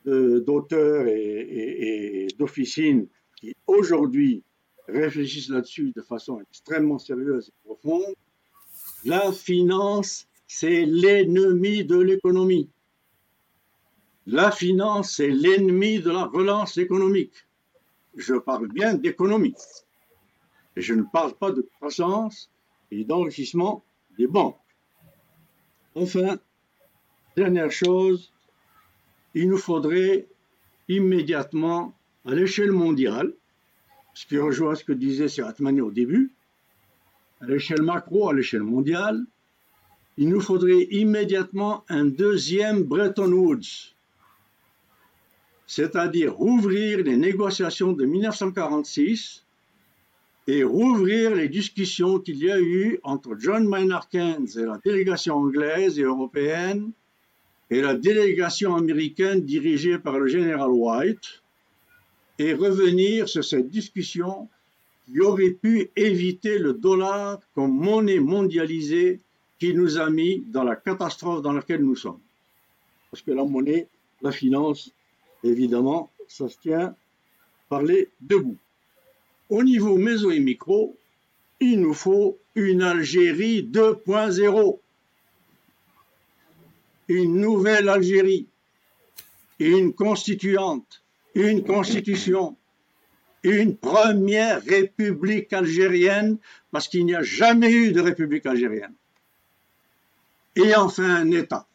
[0.05, 4.43] d'auteurs et, et d'officines qui aujourd'hui
[4.89, 8.15] réfléchissent là-dessus de façon extrêmement sérieuse et profonde
[9.05, 12.69] la finance, c'est l'ennemi de l'économie.
[14.27, 17.47] La finance, c'est l'ennemi de la relance économique.
[18.17, 19.55] Je parle bien d'économie.
[20.77, 22.51] Et je ne parle pas de croissance
[22.91, 23.85] et d'enrichissement
[24.19, 24.59] des banques.
[25.95, 26.39] Enfin,
[27.37, 28.33] dernière chose,
[29.35, 30.27] il nous faudrait
[30.89, 33.33] immédiatement, à l'échelle mondiale,
[34.15, 36.33] ce qui rejoint ce que disait Siratmani au début,
[37.41, 39.25] à l'échelle macro, à l'échelle mondiale,
[40.17, 43.95] il nous faudrait immédiatement un deuxième Bretton Woods,
[45.67, 49.45] c'est-à-dire rouvrir les négociations de 1946
[50.49, 55.37] et rouvrir les discussions qu'il y a eu entre John Maynard Keynes et la délégation
[55.37, 56.91] anglaise et européenne
[57.71, 61.43] et la délégation américaine dirigée par le général White
[62.39, 64.49] et revenir sur cette discussion
[65.09, 69.21] qui aurait pu éviter le dollar comme monnaie mondialisée
[69.59, 72.21] qui nous a mis dans la catastrophe dans laquelle nous sommes.
[73.11, 73.89] Parce que la monnaie,
[74.21, 74.93] la finance,
[75.43, 76.95] évidemment, ça se tient
[77.69, 78.59] par les deux bouts.
[79.49, 80.97] Au niveau méso et micro,
[81.59, 84.79] il nous faut une Algérie 2.0,
[87.09, 88.47] une nouvelle Algérie,
[89.59, 91.03] une constituante,
[91.35, 92.58] une constitution,
[93.43, 96.39] une première république algérienne,
[96.71, 98.95] parce qu'il n'y a jamais eu de république algérienne.
[100.57, 101.67] Et enfin un État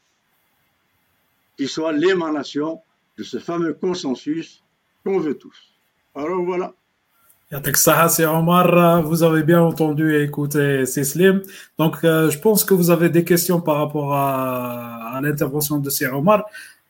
[1.57, 2.81] qui soit l'émanation
[3.17, 4.63] de ce fameux consensus
[5.05, 5.73] qu'on veut tous.
[6.15, 6.73] Alors voilà.
[8.09, 9.03] c'est Omar.
[9.03, 11.41] Vous avez bien entendu et écouté Slim.
[11.77, 16.07] Donc, euh, je pense que vous avez des questions par rapport à, l'intervention de C.
[16.07, 16.45] Omar.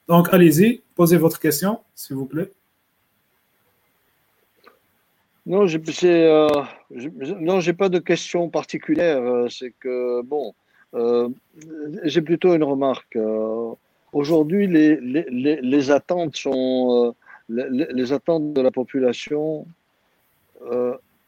[0.08, 2.50] Donc, allez-y, posez votre question, s'il vous plaît.
[5.46, 5.82] Non, j'ai
[6.26, 6.48] euh,
[7.40, 9.22] non, j'ai pas de questions particulières.
[9.22, 10.54] Euh, c'est que bon,
[10.94, 11.30] euh,
[12.04, 13.18] j'ai plutôt une remarque.
[14.14, 17.16] Aujourd'hui, les, les, les, attentes sont
[17.50, 19.66] les, attentes de la population.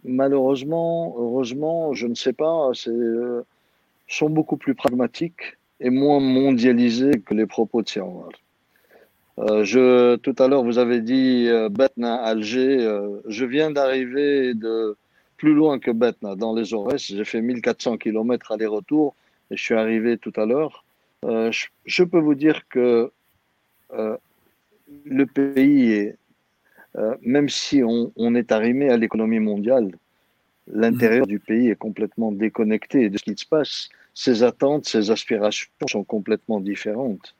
[0.03, 2.71] malheureusement, heureusement, je ne sais pas,
[4.07, 8.29] sont beaucoup plus pragmatiques et moins mondialisées que les propos de euh,
[9.37, 12.85] je, tout à l'heure, vous avez dit euh, Betna, Alger.
[12.85, 14.95] Euh, je viens d'arriver de
[15.37, 17.03] plus loin que Betna, dans les Aurès.
[17.05, 19.15] J'ai fait 1400 km aller-retour
[19.51, 20.85] et je suis arrivé tout à l'heure.
[21.25, 23.11] Euh, je, je, peux vous dire que
[23.93, 24.17] euh,
[25.05, 26.17] le pays est,
[27.21, 29.91] même si on, on, est arrimé à l'économie mondiale,
[30.67, 31.29] l'intérieur mmh.
[31.29, 33.89] du pays est complètement déconnecté de ce qui se passe.
[34.13, 37.35] Ses attentes, ses aspirations sont complètement différentes.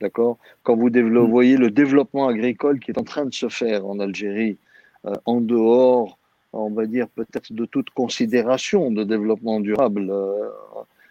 [0.00, 0.38] D'accord?
[0.62, 1.30] Quand vous mm.
[1.30, 4.56] voyez le développement agricole qui est en train de se faire en Algérie,
[5.04, 6.18] euh, en dehors,
[6.52, 10.48] on va dire peut-être de toute considération de développement durable, euh,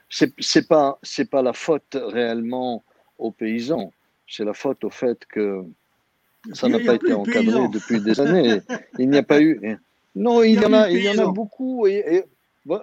[0.09, 2.83] c'est pas c'est pas la faute réellement
[3.17, 3.91] aux paysans,
[4.27, 5.63] c'est la faute au fait que
[6.53, 8.61] ça n'a pas été encadré depuis des années.
[8.99, 9.77] Il n'y a pas eu.
[10.15, 11.87] Non, il, y en a, il y en a beaucoup.
[11.87, 12.23] Et,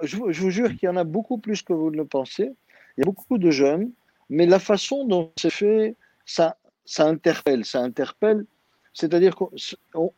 [0.02, 2.52] je, je, vous jure qu'il y en a beaucoup plus que vous ne le pensez.
[2.96, 3.90] Il y a beaucoup de jeunes
[4.28, 8.44] mais la façon dont c'est fait, ça, ça interpelle, ça interpelle.
[8.92, 9.50] C'est-à-dire qu'on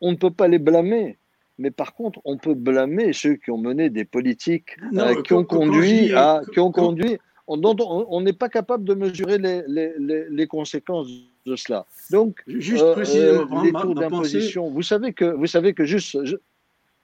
[0.00, 1.18] on ne peut pas les blâmer,
[1.58, 5.44] mais par contre, on peut blâmer ceux qui ont mené des politiques euh, qui, ont
[5.44, 7.76] conduit à, qui ont conduit, dont
[8.08, 11.08] on n'est pas capable de mesurer les, les, les, conséquences
[11.46, 11.86] de cela.
[12.10, 14.68] Donc, juste euh, euh les taux d'imposition.
[14.68, 16.36] Vous savez que, vous savez que juste, je,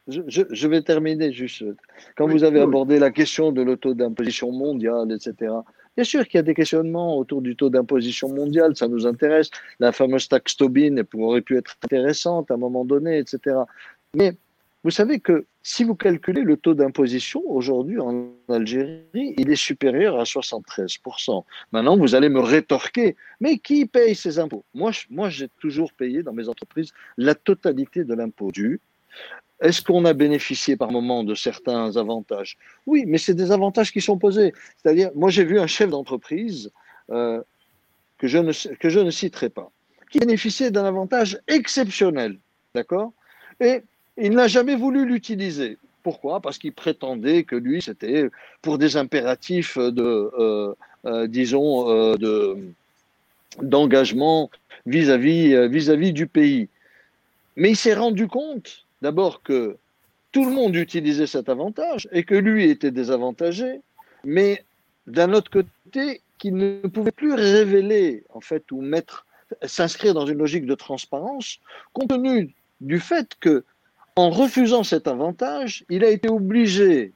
[0.08, 1.64] je, je, vais terminer juste.
[2.16, 5.52] Quand vous avez abordé la question de l'auto d'imposition mondiale, etc.,
[5.96, 9.50] Bien sûr qu'il y a des questionnements autour du taux d'imposition mondial, ça nous intéresse.
[9.78, 13.57] La fameuse taxe Tobin aurait pu être intéressante à un moment donné, etc.
[14.14, 14.37] Mais
[14.85, 20.18] vous savez que si vous calculez le taux d'imposition aujourd'hui en Algérie, il est supérieur
[20.18, 21.44] à 73%.
[21.70, 24.64] Maintenant, vous allez me rétorquer, mais qui paye ces impôts?
[24.74, 24.90] Moi,
[25.28, 28.81] j'ai toujours payé dans mes entreprises la totalité de l'impôt dû.
[29.62, 32.59] Est-ce qu'on a bénéficié par moment de certains avantages?
[32.85, 34.53] Oui, mais c'est des avantages qui sont posés.
[34.77, 36.72] C'est-à-dire, moi j'ai vu un chef d'entreprise
[37.11, 37.40] euh,
[38.18, 39.70] que, je ne, citerai pas,
[40.11, 42.38] qui bénéficiait d'un avantage exceptionnel,
[42.75, 43.12] d'accord?
[43.61, 43.83] Et
[44.16, 45.79] il n'a jamais voulu l'utiliser.
[46.03, 46.40] Pourquoi?
[46.40, 48.31] Parce qu'il prétendait que lui, c'était
[48.62, 50.75] pour des impératifs de, euh,
[51.07, 52.57] euh,
[53.61, 54.51] d'engagement
[54.87, 56.68] vis-à-vis du pays.
[57.55, 59.76] Mais il s'est rendu compte d'abord que
[60.30, 63.80] tout le monde utilisait cet avantage et que lui était désavantagé,
[64.24, 64.64] mais
[65.06, 69.26] d'un autre côté, qu'il ne pouvait plus révéler, en fait, ou mettre,
[69.64, 71.58] s'inscrire dans une logique de transparence,
[71.92, 73.64] compte tenu du fait que,
[74.16, 77.12] en refusant cet avantage, il a été obligé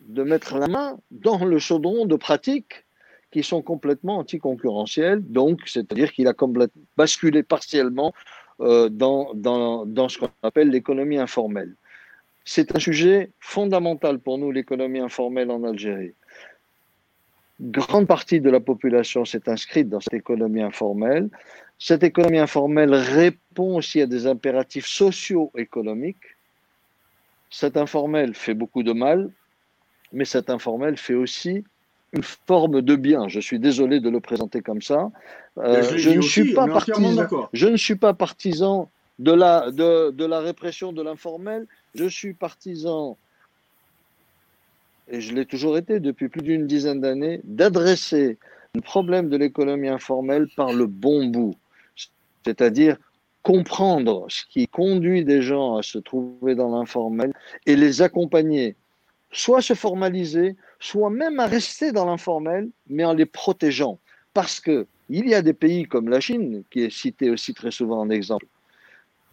[0.00, 2.84] de mettre la main dans le chaudron de pratiques
[3.30, 6.34] qui sont complètement anticoncurrentielles, donc c'est-à-dire qu'il a
[6.96, 8.12] basculé partiellement
[8.60, 11.74] dans, dans, dans ce qu'on appelle l'économie informelle.
[12.44, 16.14] C'est un sujet fondamental pour nous, l'économie informelle en Algérie.
[17.60, 21.28] Grande partie de la population s'est inscrite dans cette économie informelle.
[21.78, 26.36] Cette économie informelle répond aussi à des impératifs socio-économiques.
[27.50, 29.30] Cet informel fait beaucoup de mal,
[30.12, 31.64] mais cet informel fait aussi
[32.12, 33.28] une forme de bien.
[33.28, 35.10] Je suis désolé de le présenter comme ça.
[35.58, 40.24] Euh, je, ne suis pas partisan, je ne suis pas partisan de la, de, de
[40.24, 41.66] la répression de l'informel.
[41.94, 43.16] Je suis partisan,
[45.10, 48.38] et je l'ai toujours été depuis plus d'une dizaine d'années, d'adresser
[48.74, 51.56] le problème de l'économie informelle par le bon bout.
[52.44, 52.96] C'est-à-dire
[53.42, 57.32] comprendre ce qui conduit des gens à se trouver dans l'informel
[57.66, 58.76] et les accompagner,
[59.32, 63.98] soit se formaliser, soit même à rester dans l'informel, mais en les protégeant.
[64.34, 67.70] Parce que il y a des pays comme la Chine, qui est cité aussi très
[67.70, 68.46] souvent en exemple,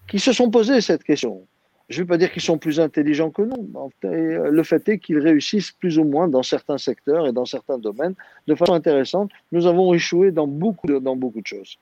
[0.08, 1.46] qui se sont posés cette question.
[1.90, 3.72] Je ne veux pas dire qu'ils sont plus intelligents que nous.
[4.04, 8.16] Le fait est qu'ils réussissent plus ou moins dans certains secteurs et dans certains domaines
[8.48, 9.32] de façon intéressante.
[9.54, 11.78] Nous avons échoué dans beaucoup de, dans beaucoup de choses.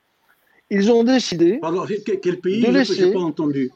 [0.69, 1.57] Ils ont décidé.
[1.57, 1.85] Pardon,
[2.21, 2.61] quel pays?
[2.61, 3.71] de laisser, pas entendu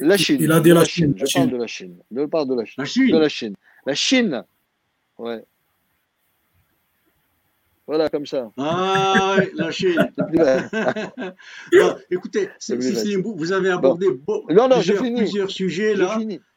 [0.00, 0.38] La Chine.
[0.40, 1.14] Il a dit la, Chine.
[1.16, 1.96] Je parle de la Chine.
[2.10, 2.74] Je parle de la Chine.
[2.78, 3.12] La Chine.
[3.12, 3.54] De la Chine.
[3.86, 4.44] La Chine,
[5.18, 5.44] ouais.
[7.86, 8.52] Voilà, comme ça.
[8.56, 10.12] Ah, oui, la Chine.
[10.16, 12.48] bon, écoutez,
[13.24, 14.44] vous avez abordé bon.
[14.48, 16.16] non, non, plusieurs, plusieurs, sujets là.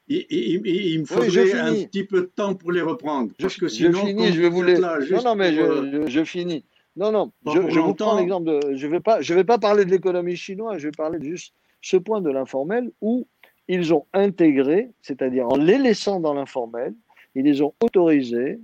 [0.10, 3.32] Et, et, et, il me faudrait un petit peu de temps pour les reprendre.
[3.40, 4.78] Parce que sinon, je finis, je vais vous les.
[4.78, 6.66] non, non, mais je, je, je, finis.
[6.96, 8.76] Non, non, je, je vous prends l'exemple de.
[8.76, 11.24] Je ne vais, pas, je vais pas parler de l'économie chinoise, je vais parler de
[11.24, 13.28] juste ce point de l'informel où
[13.68, 16.94] ils ont intégré, c'est-à-dire en les laissant dans l'informel,
[17.36, 18.60] ils les ont autorisés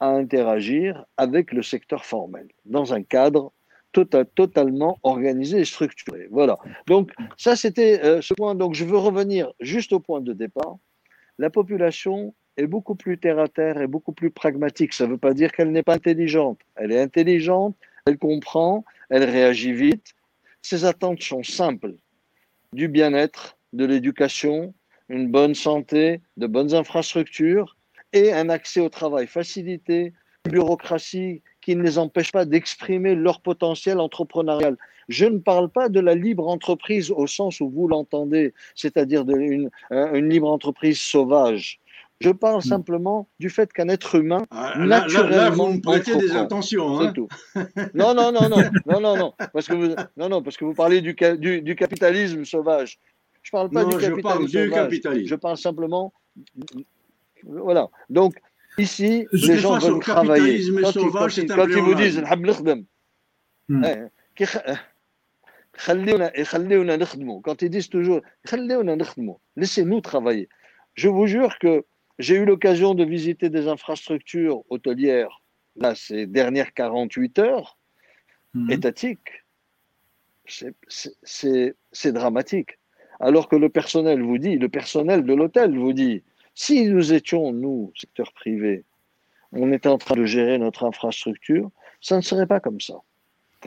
[0.00, 3.52] à interagir avec le secteur formel dans un cadre
[3.92, 6.28] total, totalement organisé et structuré.
[6.30, 6.58] Voilà.
[6.86, 8.54] Donc ça, c'était euh, ce point.
[8.54, 10.76] Donc je veux revenir juste au point de départ.
[11.38, 14.92] La population est beaucoup plus terre à terre et beaucoup plus pragmatique.
[14.92, 16.60] Ça ne veut pas dire qu'elle n'est pas intelligente.
[16.74, 17.76] Elle est intelligente,
[18.06, 20.14] elle comprend, elle réagit vite.
[20.62, 21.94] Ses attentes sont simples
[22.72, 24.74] du bien-être, de l'éducation,
[25.08, 27.75] une bonne santé, de bonnes infrastructures
[28.12, 30.12] et un accès au travail facilité,
[30.44, 34.76] une bureaucratie qui ne les empêche pas d'exprimer leur potentiel entrepreneurial.
[35.08, 39.70] Je ne parle pas de la libre entreprise au sens où vous l'entendez, c'est-à-dire d'une
[39.90, 41.80] une libre entreprise sauvage.
[42.20, 42.68] Je parle hmm.
[42.68, 46.98] simplement du fait qu'un être humain, ah, naturellement, là, vous me prêtez des intentions.
[46.98, 47.28] Hein tout.
[47.94, 50.72] Non, non, non, non, non, non, non, parce que vous, non, non, parce que vous
[50.72, 52.98] parlez du, du, du capitalisme sauvage.
[53.42, 54.16] Je parle pas du capitalisme.
[54.16, 55.28] Je parle du capitalisme.
[55.28, 56.12] Je parle simplement.
[57.46, 57.88] Voilà.
[58.10, 58.34] Donc
[58.78, 60.60] ici, les gens veulent travailler.
[60.82, 62.20] Quand, sauvage, ils, quand, quand ils vous disent
[63.68, 63.90] hmm.
[67.42, 68.20] quand ils disent toujours
[69.56, 70.48] laissez-nous travailler.
[70.94, 71.84] Je vous jure que
[72.18, 75.42] j'ai eu l'occasion de visiter des infrastructures hôtelières,
[75.76, 77.78] là, ces dernières 48 heures,
[78.54, 78.70] mhm.
[78.70, 79.44] étatiques.
[80.46, 82.78] C'est dramatique.
[83.18, 86.22] Alors que le personnel vous dit, le personnel de l'hôtel vous dit,
[86.56, 88.84] si nous étions, nous, secteur privé,
[89.52, 92.94] on était en train de gérer notre infrastructure, ça ne serait pas comme ça.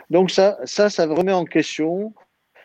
[0.09, 2.13] Donc ça, ça, ça remet en question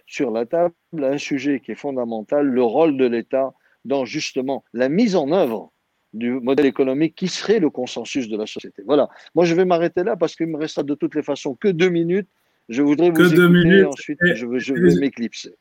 [0.07, 3.53] sur la table un sujet qui est fondamental, le rôle de l'État
[3.85, 5.73] dans justement la mise en œuvre
[6.15, 8.83] du modèle économique qui serait le consensus de la société.
[8.87, 9.09] Voilà.
[9.35, 11.91] Moi, je vais m'arrêter là parce qu'il me restera de toutes les façons que deux
[11.91, 12.29] minutes.
[12.71, 13.87] Je voudrais vous écouter minutes.
[13.87, 15.55] ensuite je vais m'éclipser.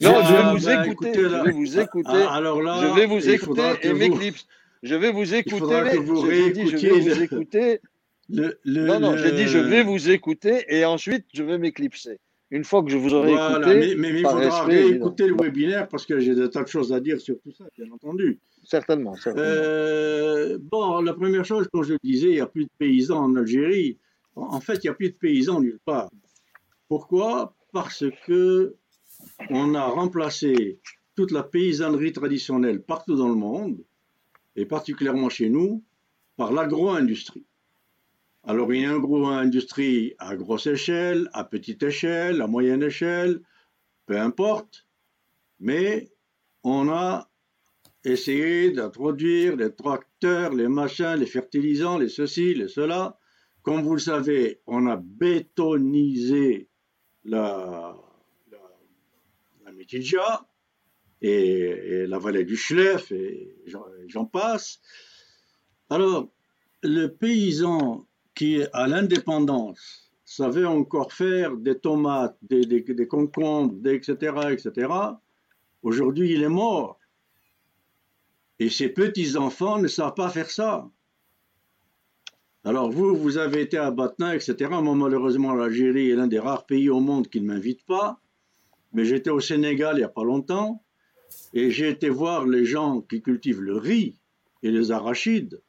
[0.00, 1.14] Non, je vais vous écouter.
[1.14, 2.26] je vais vous écouter.
[2.28, 4.46] alors là, je vais vous écouter et m'éclipse.
[4.82, 5.98] Je vais vous écouter.
[5.98, 7.80] Vous je, dit, je vais vous écouter.
[8.30, 12.18] Le, le, non, non, j'ai dit je vais vous écouter et ensuite je vais m'éclipser.
[12.50, 16.06] Une fois que je vous aurai écouté, mais, mais, il faudra réécouter le webinaire parce
[16.06, 18.38] que j'ai des tas de choses à dire sur tout ça, bien entendu.
[18.64, 19.14] Certainement.
[19.26, 23.36] Euh, bon, la première chose, comme je disais, il n'y a plus de paysans en
[23.36, 23.98] Algérie.
[24.36, 26.10] En fait, il n'y a plus de paysans nulle part.
[26.88, 27.54] Pourquoi?
[27.72, 28.76] Parce que
[29.50, 30.80] on a remplacé
[31.14, 33.84] toute la paysannerie traditionnelle partout dans le monde,
[34.56, 35.82] et particulièrement chez nous,
[36.36, 37.46] par l'agro-industrie.
[38.42, 43.40] Alors, il y a une agro-industrie à grosse échelle, à petite échelle, à moyenne échelle,
[44.06, 44.86] peu importe,
[45.60, 46.10] mais
[46.62, 47.30] on a
[48.04, 53.18] essayer d'introduire les tracteurs, les machins, les fertilisants, les ceci, les cela.
[53.62, 56.68] Comme vous le savez, on a bétonisé
[57.24, 57.96] la
[61.22, 63.54] Et, la vallée du Schleff et
[64.08, 64.80] j'en passe.
[65.90, 66.28] Alors,
[66.82, 74.88] le paysan qui à l'indépendance savait encore faire des tomates, des concombres, etc., etc.
[75.82, 76.98] Aujourd'hui, il est mort.
[78.58, 80.88] Et ses petits-enfants ne savent pas faire ça.
[82.64, 84.70] Alors vous, vous avez été à Batna, etc.
[84.82, 88.20] Moi, malheureusement, l'Algérie est l'un des rares pays au monde qui ne m'invite pas.
[88.94, 90.82] Mais j'étais au Sénégal il n'y a pas longtemps.
[91.52, 94.16] Et j'ai été voir les gens qui cultivent le riz
[94.62, 95.60] et les arachides,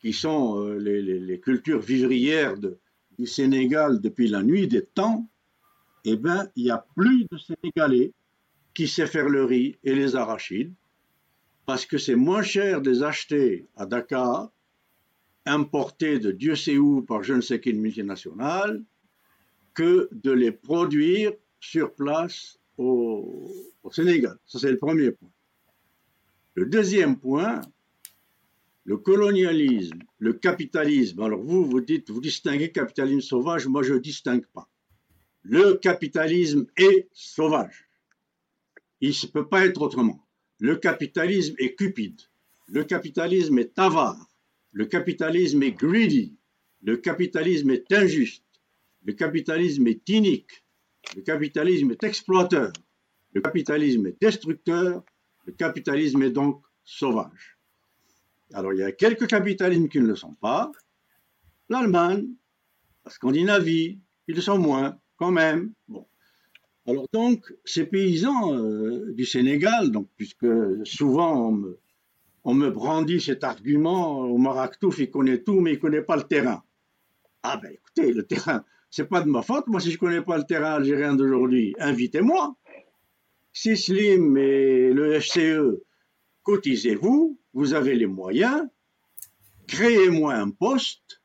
[0.00, 5.28] qui sont euh, les, cultures vivrières du Sénégal depuis la nuit des temps.
[6.04, 8.12] Eh bien, il n'y a plus de Sénégalais
[8.74, 10.72] qui sait faire le riz et les arachides
[11.66, 14.50] parce que c'est moins cher de les acheter à Dakar,
[15.46, 18.82] importés de Dieu sait où par je ne sais quelle multinationale,
[19.74, 21.32] que de les produire
[21.62, 23.50] sur place au,
[23.92, 24.36] Sénégal.
[24.46, 25.30] Ça, c'est le premier point.
[26.54, 27.60] Le deuxième point,
[28.84, 31.20] le colonialisme, le capitalisme.
[31.22, 34.68] Alors vous, vous dites, vous distinguez capitalisme sauvage, moi je ne distingue pas.
[35.42, 37.88] Le capitalisme est sauvage.
[39.00, 40.26] Il ne peut pas être autrement.
[40.58, 42.20] Le capitalisme est cupide.
[42.66, 44.28] Le capitalisme est avare.
[44.72, 46.36] Le capitalisme est greedy.
[46.82, 48.44] Le capitalisme est injuste.
[49.04, 50.61] Le capitalisme est inique.
[51.16, 52.72] Le capitalisme est exploiteur.
[53.32, 55.02] Le capitalisme est destructeur.
[55.44, 57.58] Le capitalisme est donc sauvage.
[58.54, 60.70] Alors il y a quelques capitalismes qui ne le sont pas.
[61.68, 62.28] L'Allemagne,
[63.04, 63.98] La Scandinavie,
[64.28, 65.72] ils sont moins, quand même.
[65.88, 66.06] Bon.
[66.86, 70.46] Alors donc, ces paysans euh, du Sénégal, donc, puisque
[70.84, 71.56] souvent
[72.44, 76.16] on me, brandit cet argument, Omar Aktouf, il connaît tout, mais il ne connaît pas
[76.16, 76.62] le terrain.
[77.42, 80.20] Ah ben écoutez, le terrain, c'est pas de ma faute, moi si je ne connais
[80.20, 82.54] pas le terrain algérien d'aujourd'hui, invitez-moi.
[83.50, 85.80] Si Slim et le FCE,
[86.42, 88.62] cotisez-vous, vous avez les moyens,
[89.66, 91.22] créez-moi un poste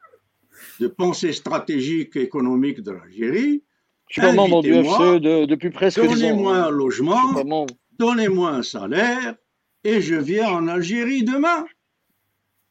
[0.79, 3.63] de pensée stratégique et économique de l'Algérie.
[4.09, 7.65] Je suis pas membre du FCE depuis presque Donnez-moi un logement,
[7.99, 9.35] donnez-moi un salaire,
[9.83, 11.65] et je viens en Algérie demain.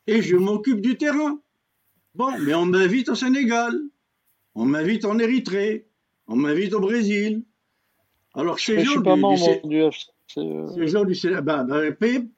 [0.06, 1.38] Et je m'occupe du terrain.
[2.14, 3.74] Bon, mais on m'invite au Sénégal,
[4.56, 5.86] on m'invite en Érythrée,
[6.26, 7.44] on m'invite au Brésil.
[8.34, 9.82] Alors ces gens, du, du,
[10.26, 12.28] ces gens du ben, ben,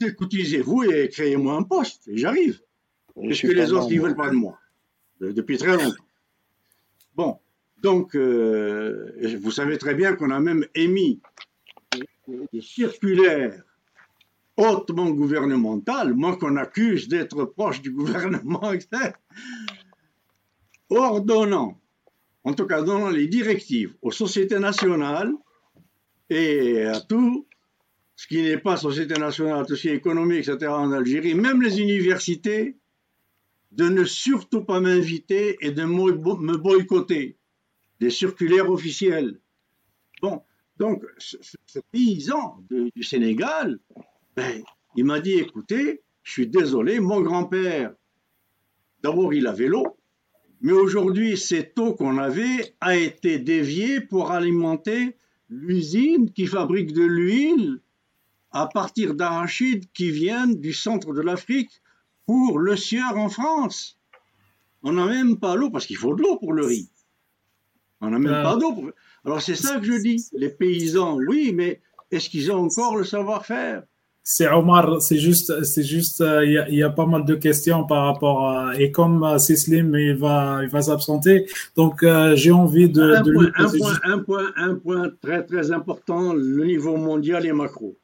[0.00, 2.60] écoutez, vous et créez-moi un poste, et j'arrive.
[3.14, 4.58] Parce que les autres, ils ne veulent pas de moi,
[5.20, 6.04] depuis très longtemps.
[7.14, 7.38] Bon,
[7.82, 11.20] donc, euh, vous savez très bien qu'on a même émis
[12.52, 13.62] des circulaires
[14.56, 19.12] hautement gouvernementales, moi qu'on accuse d'être proche du gouvernement, etc.,
[20.90, 21.80] ordonnant,
[22.44, 25.32] en tout cas donnant les directives aux sociétés nationales
[26.30, 27.46] et à tout
[28.16, 31.62] ce qui n'est pas société nationale, tout ce qui est économique, etc., en Algérie, même
[31.62, 32.76] les universités,
[33.72, 37.36] de ne surtout pas m'inviter et de me boycotter.
[38.00, 39.40] Des circulaires officiels.
[40.22, 40.42] Bon,
[40.76, 41.36] donc, ce,
[41.92, 43.78] paysan du Sénégal,
[44.36, 44.62] ben,
[44.96, 47.94] il m'a dit, écoutez, je suis désolé, mon grand-père,
[49.02, 49.96] d'abord il avait l'eau,
[50.64, 55.14] mais aujourd'hui cette eau qu'on avait a été déviée pour alimenter
[55.50, 57.80] l'usine qui fabrique de l'huile
[58.50, 61.82] à partir d'arachides qui viennent du centre de l'Afrique
[62.24, 64.00] pour le sieur en France.
[64.82, 66.88] On n'a même pas l'eau, parce qu'il faut de l'eau pour le riz.
[68.00, 68.72] On n'a même euh, pas d'eau.
[68.72, 68.90] Pour...
[69.26, 70.24] Alors c'est ça que je dis.
[70.32, 73.82] Les paysans, oui, mais est-ce qu'ils ont encore le savoir-faire?
[74.26, 78.06] C'est Omar, c'est juste, c'est juste, euh, il y, a pas mal de questions par
[78.06, 81.46] rapport à, et comme euh, Sislim il va, il va s'absenter,
[81.76, 83.02] donc euh, j'ai envie de.
[83.02, 87.52] Un, point, un, point, un, point, un point très très important, le niveau mondial est
[87.52, 87.98] macro.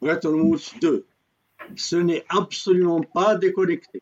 [0.00, 1.04] Bretton Woods 2,
[1.76, 4.00] ce n'est absolument pas déconnecté,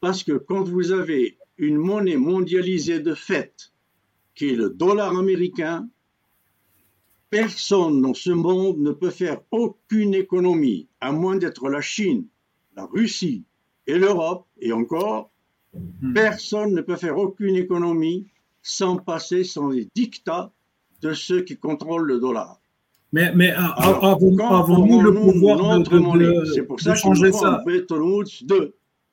[0.00, 3.70] parce que quand vous avez une monnaie mondialisée de fait,
[4.34, 5.86] qui est le dollar américain,
[7.32, 12.26] personne dans ce monde ne peut faire aucune économie, à moins d'être la Chine,
[12.76, 13.44] la Russie
[13.86, 15.30] et l'Europe, et encore,
[15.74, 16.12] hmm.
[16.12, 18.26] personne ne peut faire aucune économie
[18.60, 20.52] sans passer sans les dictats
[21.00, 22.60] de ceux qui contrôlent le dollar.
[23.14, 27.62] Mais, mais avons-nous le pouvoir de, de, pour ça changer ça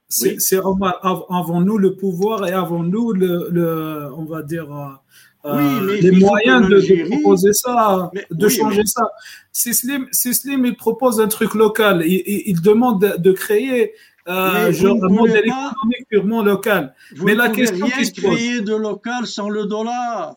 [0.09, 4.99] C'est avons-nous le pouvoir et avons-nous le, le, on va dire,
[5.45, 9.09] euh, les moyens de, proposer ça, de changer ça.
[9.53, 12.03] Sislim, Sislim, il propose un truc local.
[12.05, 13.93] Il, demande de, créer
[14.27, 16.93] euh, genre, un modèle économique purement local.
[17.23, 20.35] mais la question rien qui se créer de local sans le dollar.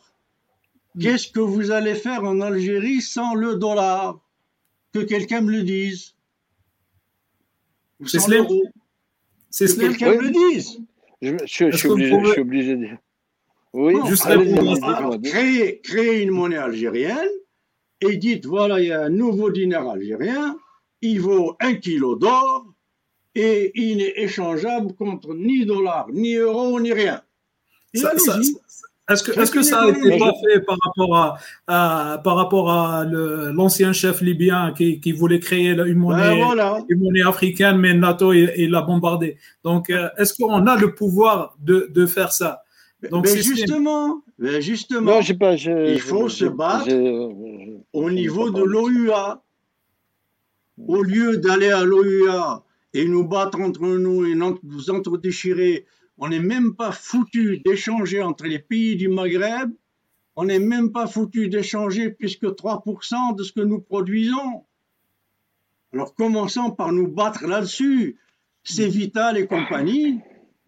[1.01, 4.21] Qu'est-ce que vous allez faire en Algérie sans le dollar?
[4.93, 6.15] Que quelqu'un me le dise.
[8.07, 8.47] C'est Slim.
[9.51, 10.79] C'est Que quelqu'un me le dise.
[11.23, 12.99] Je, je, je, suis obligé, je, suis obligé, de dire.
[13.75, 17.29] Oui, juste une monnaie algérienne
[18.03, 20.57] et dites voilà, il y a un nouveau dinar algérien,
[21.01, 22.67] il vaut un kilo d'or
[23.35, 27.23] et il n'est échangeable contre ni dollars, ni euros, ni rien.
[27.95, 33.05] est-ce que, est que ça a été pas fait par rapport à, par rapport à
[33.05, 36.41] l'ancien chef libyen qui, qui, voulait créer une ben monnaie,
[36.89, 39.39] une monnaie africaine, mais NATO il l'a bombardé.
[39.65, 42.63] Donc, euh, est-ce qu'on a le pouvoir de, de faire ça?
[43.11, 44.23] Donc, mais justement,
[44.61, 46.93] justement il faut se battre
[47.93, 49.43] au niveau de l'OUA.
[50.87, 55.87] Au lieu d'aller à l'OUA et nous battre entre nous et nous entre-déchirer,
[56.19, 59.71] on n'est même pas foutu d'échanger entre les pays du Maghreb.
[60.37, 64.65] On n'est même pas foutu d'échanger puisque 3% de ce que nous produisons.
[65.93, 68.19] Alors commençons par nous battre là-dessus.
[68.65, 70.21] C'est Vital et compagnie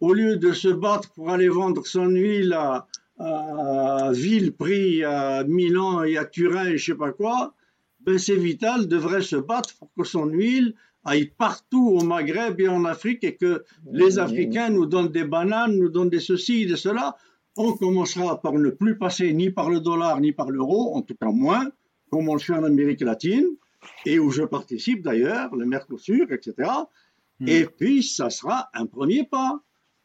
[0.04, 2.86] au lieu de se battre pour aller vendre son huile à,
[3.18, 7.54] à, Villeprix, à Milan et à Turin et je sais pas quoi,
[8.00, 10.74] ben c'est vital, devrait se battre pour que son huile
[11.04, 15.78] aille partout au Maghreb et en Afrique et que les Africains nous donnent des bananes,
[15.78, 17.16] nous donnent des ceci, des cela.
[17.56, 21.14] On commencera par ne plus passer ni par le dollar ni par l'euro, en tout
[21.14, 21.66] cas moins,
[22.10, 23.46] comme on le fait en Amérique latine,
[24.04, 26.70] et où je participe d'ailleurs, le Mercosur, etc.
[27.46, 29.60] Et puis, ça sera un premier pas.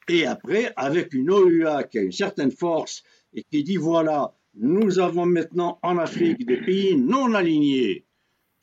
[0.09, 3.03] Et après, avec une OUA qui a une certaine force
[3.33, 8.05] et qui dit voilà, nous avons maintenant en Afrique des pays non alignés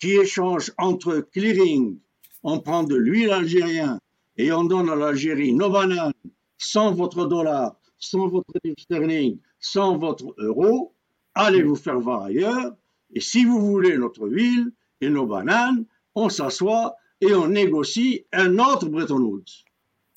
[0.01, 1.99] qui échangent entre clearing,
[2.43, 3.99] on prend de l'huile algérienne
[4.37, 6.13] et on donne à l'Algérie nos bananes
[6.59, 10.95] sans votre dollar, sans votre sterling, sans votre euro,
[11.35, 12.73] allez vous faire voir ailleurs.
[13.15, 15.87] Et si vous voulez notre huile et nos bananes,
[16.17, 19.66] on s'assoit et on négocie un autre Bretton Woods.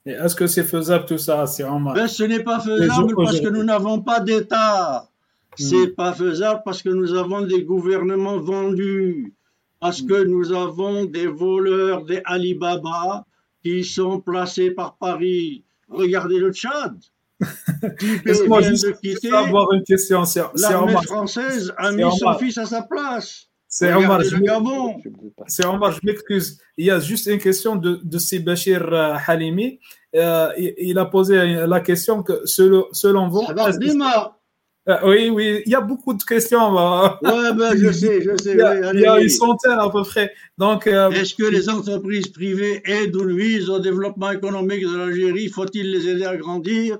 [0.09, 3.49] Est-ce que c'est faisable tout ça C'est en ben, Ce n'est pas faisable parce que
[3.49, 5.09] nous n'avons pas d'État.
[5.59, 5.87] Hmm.
[5.97, 9.33] pas faisable parce que nous avons des gouvernements vendus,
[9.81, 13.25] parce que nous avons des voleurs, des Alibaba
[13.61, 15.65] qui sont placés par Paris.
[15.89, 16.95] Regardez le Tchad.
[18.25, 18.85] Laisse-moi juste
[19.33, 20.23] avoir une question.
[20.55, 23.48] L'armée française a mis son fils à sa place.
[23.71, 24.35] C'est Omar, je
[25.45, 26.59] c'est Omar, je m'excuse.
[26.75, 29.79] Il y a juste une question de, de Sébachir euh, Halimi.
[30.15, 33.43] Euh, il, a posé la question que selon, selon vous.
[34.87, 36.73] Euh, oui, oui, il y a beaucoup de questions.
[36.73, 38.53] Ouais, ben, je sais, je sais.
[38.53, 40.33] Il y a, une centaine à peu près.
[40.57, 45.47] Donc, Est-ce que les entreprises privées aident ou nuisent au développement économique de l'Algérie?
[45.47, 46.97] Faut-il les aider à grandir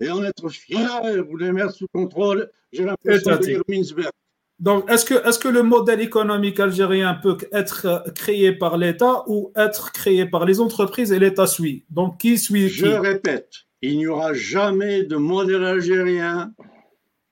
[0.00, 2.50] et en être fiers ou les mettre sous contrôle?
[2.72, 4.10] J'ai l'impression de lire Minsberg.
[4.58, 9.22] Donc, est-ce que, est que le modèle économique algérien peut être euh, créé par l'État
[9.28, 11.84] ou être créé par les entreprises et l'État suit?
[11.90, 13.52] Donc, qui suit Je répète,
[13.82, 16.52] il n'y aura jamais de modèle algérien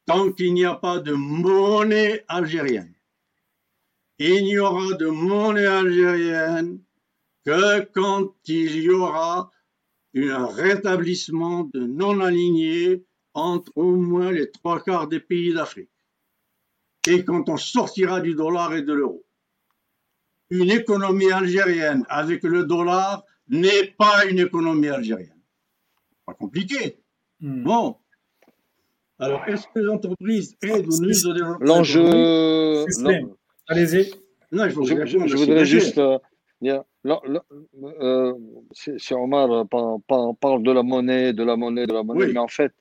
[0.07, 2.95] tant qu'il n'y a pas de monnaie algérienne.
[4.21, 6.79] Il n'y aura de monnaie algérienne
[7.45, 9.51] que quand il y aura
[10.15, 13.05] un rétablissement de non-alignés
[13.35, 15.91] entre au moins les trois quarts des pays d'Afrique
[17.09, 19.25] et quand on sortira du dollar et de l'euro.
[20.51, 25.41] Une économie algérienne avec le dollar n'est pas une économie algérienne.
[26.25, 26.99] Pas compliqué.
[27.41, 27.65] Hmm.
[27.65, 27.97] Bon.
[29.19, 32.85] Alors, est-ce que l'entreprise aide ou nuit au développement L'enjeu.
[33.69, 34.13] Allez-y.
[34.53, 35.99] Non, je, je, voudrais juste.
[35.99, 36.19] Euh,
[36.65, 38.35] euh,
[38.73, 42.73] si Omar parle de la monnaie, de la monnaie, de la monnaie, mais en fait,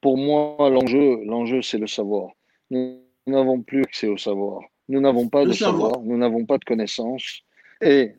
[0.00, 2.30] pour moi, l'enjeu, l'enjeu, c'est le savoir.
[2.70, 4.62] Nous n'avons plus accès au savoir.
[4.88, 6.00] Nous n'avons pas de savoir.
[6.02, 7.42] nous n'avons pas de connaissances.
[7.80, 8.12] Et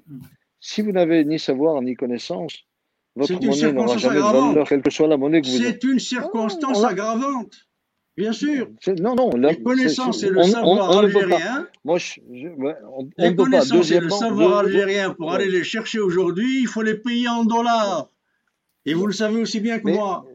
[0.60, 2.66] si vous n'avez ni savoir ni connaissance,
[3.16, 5.72] votre monnaie n'aura jamais de valeur, quelle que soit la monnaie que vous avez.
[5.72, 7.68] C'est une circonstance aggravante.
[8.16, 8.70] Bien sûr.
[8.99, 9.30] Non, non.
[9.38, 11.68] La, les connaissances et le savoir algérien.
[11.86, 12.47] Moi, je,
[12.91, 16.95] on, les connaissances et le savoir algérien, pour aller les chercher aujourd'hui, il faut les
[16.95, 18.10] payer en dollars.
[18.86, 20.26] Et vous le savez aussi bien que moi.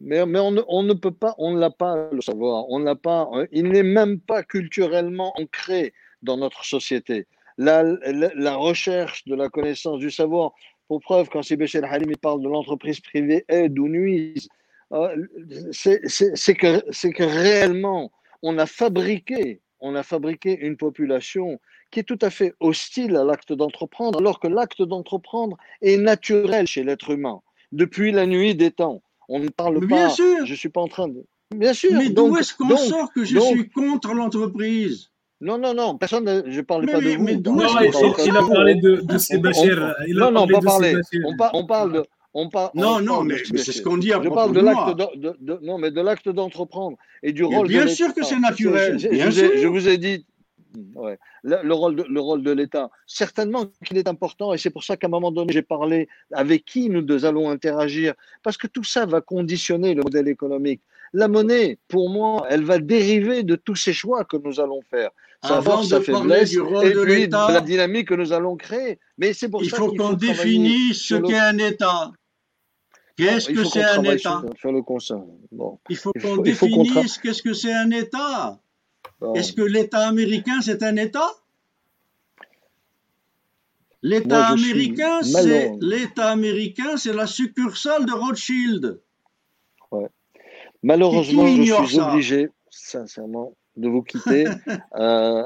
[0.00, 3.46] Mais, on, ne, peut pas, on ne l'a pas le savoir, on l'a pas, euh,
[3.50, 5.92] il n'est même pas culturellement ancré
[6.22, 7.26] dans notre société.
[7.56, 7.82] La,
[8.54, 10.52] recherche de la connaissance du savoir,
[10.86, 14.48] pour preuve, quand Sibé El Halimi parle de l'entreprise privée aide ou nuise,
[14.92, 15.16] euh,
[15.72, 22.18] c'est que, que réellement, on a fabriqué, on a fabriqué une population qui est tout
[22.22, 27.42] à fait hostile à l'acte d'entreprendre, alors que l'acte d'entreprendre est naturel chez l'être humain
[27.72, 29.02] depuis la nuit des temps.
[29.28, 30.10] On ne parle bien pas.
[30.10, 30.46] Sûr.
[30.46, 31.24] Je suis pas en train de.
[31.54, 31.92] Bien sûr.
[31.92, 35.10] Mais d'où est-ce qu'on sort que je suis contre l'entreprise?
[35.40, 37.22] Non, non, non, personne, je ne parle pas de vous.
[37.22, 39.94] Mais d'où est-ce Il a parlé de, de Sébastien.
[40.08, 40.78] Non, non, pas.
[41.24, 42.04] On, on, parle de.
[42.34, 45.36] On par, non, non, mais, c'est ce qu'on dit à Je parle de l'acte de,
[45.40, 47.68] de, non, mais de l'acte d'entreprendre et du rôle.
[47.68, 48.96] Bien sûr que c'est naturel.
[48.96, 49.50] Bien sûr.
[49.56, 50.26] je vous ai dit
[50.94, 51.18] Ouais.
[51.42, 54.96] Le, rôle de, le rôle de l'État, certainement qu'il est important et c'est pour ça
[54.96, 58.84] qu'à un moment donné, j'ai parlé avec qui nous deux allons interagir, parce que tout
[58.84, 60.80] ça va conditionner le modèle économique.
[61.12, 65.10] La monnaie, pour moi, elle va dériver de tous ces choix que nous allons faire.
[65.42, 68.56] Sa force, sa faiblesse, du rôle et de, puis de la dynamique que nous allons
[68.56, 68.98] créer.
[69.18, 72.12] Mais c'est pour il ça faut qu'on définisse ce qu'est un État.
[73.16, 74.42] Qu'est-ce que c'est un État.
[75.88, 78.60] Il faut qu'on définisse qu'est-ce que c'est un État.
[79.34, 81.30] Est-ce que l'État américain, c'est un État?
[84.02, 89.00] L'État américain, c'est l'État américain, c'est la succursale de Rothschild.
[90.82, 94.44] Malheureusement, je suis obligé, sincèrement, de vous quitter.
[94.96, 95.42] euh,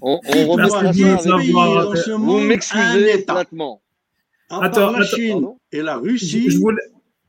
[0.00, 3.82] on, on remettra ça Vous m'excusez complètement.
[4.48, 6.48] Attends, la Chine et la Russie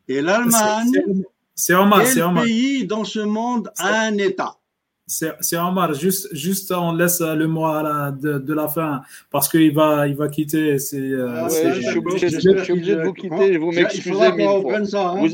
[0.07, 1.23] et l'Allemagne,
[1.55, 2.43] c'est Omar, c'est Omar.
[2.43, 4.57] pays dans ce monde a un État?
[5.05, 9.01] C'est Omar, juste, juste on laisse le mot à la, de, de, la fin
[9.31, 10.79] parce qu'il va, il va quitter.
[10.79, 14.85] C'est, euh, ah je, suis obligé, de vous quitter, vous m'excusez mille fois.
[14.85, 15.27] Ça, hein.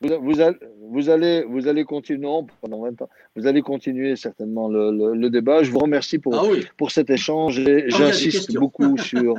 [0.00, 4.16] vous, vous, allez, vous, allez, vous allez continuer, non, pendant 20 ans, vous allez continuer
[4.16, 5.62] certainement le, le, le, débat.
[5.62, 6.66] Je vous remercie pour, ah oui.
[6.76, 7.62] pour cet échange.
[7.88, 9.34] J'insiste beaucoup sur.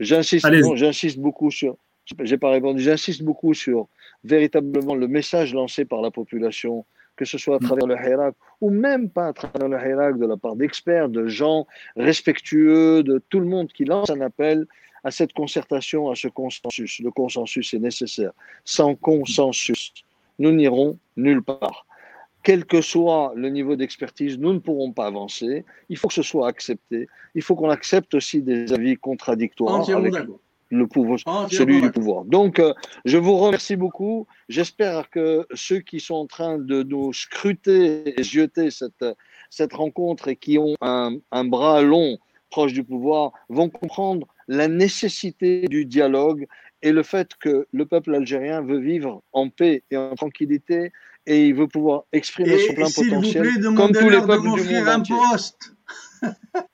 [0.00, 1.76] J'insiste, j'insiste beaucoup sur
[2.22, 2.82] j'ai pas répondu.
[2.82, 3.88] J'insiste beaucoup sur
[4.24, 6.84] véritablement le message lancé par la population,
[7.18, 10.26] que ce soit à travers le Hirak ou même pas à travers le Hirak de
[10.26, 11.66] la part d'experts, de gens
[11.96, 14.66] respectueux, de tout le monde qui lance un appel
[15.04, 17.00] à cette concertation, à ce consensus.
[17.00, 18.32] Le consensus est nécessaire.
[18.64, 19.92] Sans consensus,
[20.38, 21.86] nous n'irons nulle part.
[22.44, 25.64] Quel que soit le niveau d'expertise, nous ne pourrons pas avancer.
[25.88, 27.08] Il faut que ce soit accepté.
[27.34, 30.14] Il faut qu'on accepte aussi des avis contradictoires avec
[30.70, 31.18] le pouvoir,
[31.50, 32.24] celui du pouvoir.
[32.24, 34.26] Donc, euh, je vous remercie beaucoup.
[34.48, 39.04] J'espère que ceux qui sont en train de nous scruter et jeter cette,
[39.50, 42.18] cette rencontre et qui ont un, un bras long
[42.50, 46.46] proche du pouvoir vont comprendre la nécessité du dialogue
[46.82, 50.92] et le fait que le peuple algérien veut vivre en paix et en tranquillité
[51.26, 55.16] et il veut pouvoir exprimer son plein potentiel comme tous les peuples du monde entier.
[55.30, 55.74] Poste.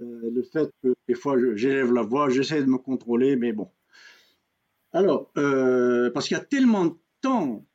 [0.00, 3.70] euh, le fait que des fois j'élève la voix, j'essaie de me contrôler, mais bon.
[4.92, 7.66] Alors, euh, parce qu'il y a tellement de temps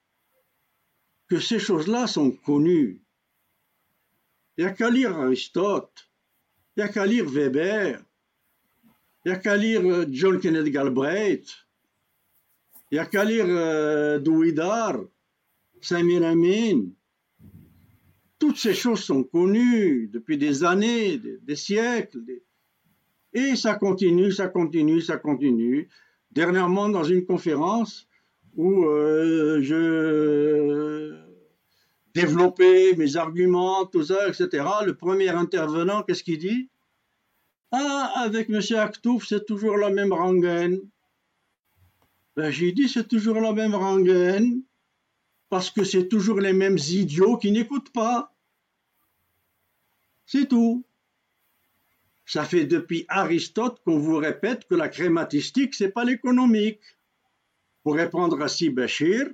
[1.27, 3.01] que ces choses-là sont connues.
[4.57, 6.09] Il n'y a qu'à lire Aristote,
[6.75, 8.01] il n'y a qu'à lire Weber,
[9.25, 11.51] il n'y a qu'à lire euh, John Kennedy Galbraith,
[12.91, 14.99] il n'y a qu'à lire Douidar,
[15.81, 16.85] Samir Amin.
[18.43, 22.19] Toutes ces choses sont connues depuis des années, des, siècles.
[23.31, 25.87] Et ça continue, ça continue, ça continue.
[26.29, 28.05] Dernièrement, dans une conférence
[28.57, 31.15] où euh, je
[32.13, 36.69] développais mes arguments, tout ça, etc., le premier intervenant, qu'est-ce qu'il dit?
[37.71, 38.59] Ah, avec M.
[38.77, 40.81] Aktouf, c'est toujours la même rengaine.
[42.35, 44.63] Ben, J'ai dit, c'est toujours la même rengaine
[45.47, 48.32] parce que c'est toujours les mêmes idiots qui n'écoutent pas.
[50.25, 50.85] C'est tout.
[52.25, 56.79] Ça fait depuis Aristote qu'on vous répète que la crématistique, c'est pas l'économique.
[57.83, 59.29] Pour répondre à Sibachir,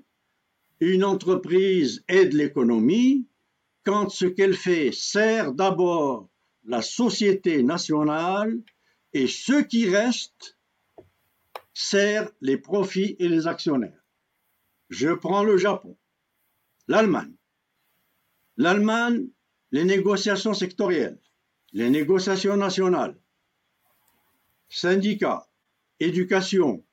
[0.79, 3.27] une entreprise aide l'économie
[3.83, 6.29] quand ce qu'elle fait sert d'abord
[6.65, 8.59] la société nationale
[9.13, 10.57] et ce qui reste
[11.73, 14.03] sert les profits et les actionnaires.
[14.89, 15.95] Je prends le Japon
[16.89, 17.35] l'Allemagne.
[18.57, 19.29] L'Allemagne,
[19.71, 21.19] les négociations sectorielles,
[21.73, 23.17] les négociations nationales,
[24.69, 25.47] syndicats,
[25.99, 26.83] éducation,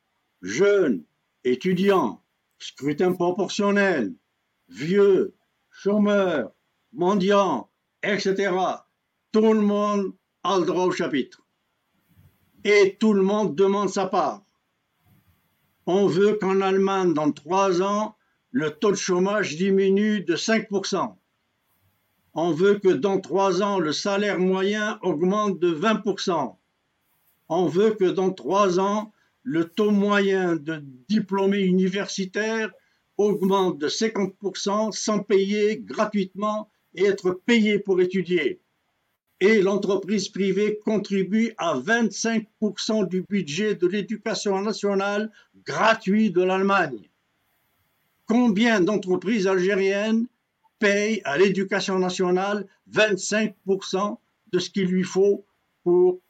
[0.43, 1.05] jeunes,
[1.45, 2.23] étudiants,
[2.59, 4.15] scrutin proportionnel,
[4.69, 5.35] vieux,
[5.71, 6.53] chômeurs,
[6.93, 7.71] mendiants,
[8.03, 8.53] etc.
[9.33, 11.43] Tout le monde a le droit au chapitre.
[12.65, 14.43] Et tout le monde demande sa part.
[15.87, 18.17] On veut qu'en Allemagne, dans trois ans,
[18.51, 21.17] le taux de chômage diminue de 5%.
[22.39, 26.55] On veut que dans trois ans, le salaire moyen augmente de 20%.
[27.49, 29.13] On veut que dans trois ans,
[29.43, 32.71] le taux moyen de diplômés universitaires
[33.17, 38.61] augmente de 50% sans payer gratuitement et être payé pour étudier.
[39.41, 45.33] Et l'entreprise privée contribue à 25% du budget de l'éducation nationale
[45.65, 47.09] gratuit de l'Allemagne
[48.27, 50.27] combien d'entreprises algériennes
[50.79, 54.19] payent à l'éducation nationale 25%
[54.53, 55.47] de ce qu'il lui faut
[55.83, 56.21] pour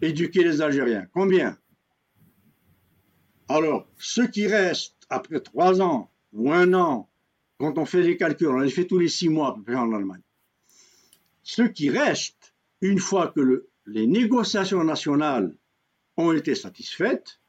[0.00, 1.06] éduquer les Algériens.
[1.12, 1.56] Combien?
[3.48, 7.08] Alors, ce qui reste après trois ans ou un an,
[7.58, 9.74] quand on fait les calculs, on les fait tous les six mois à peu près
[9.74, 10.22] en Allemagne,
[11.42, 15.54] ce qui reste, une fois que les négociations nationales
[16.16, 17.40] ont été satisfaites,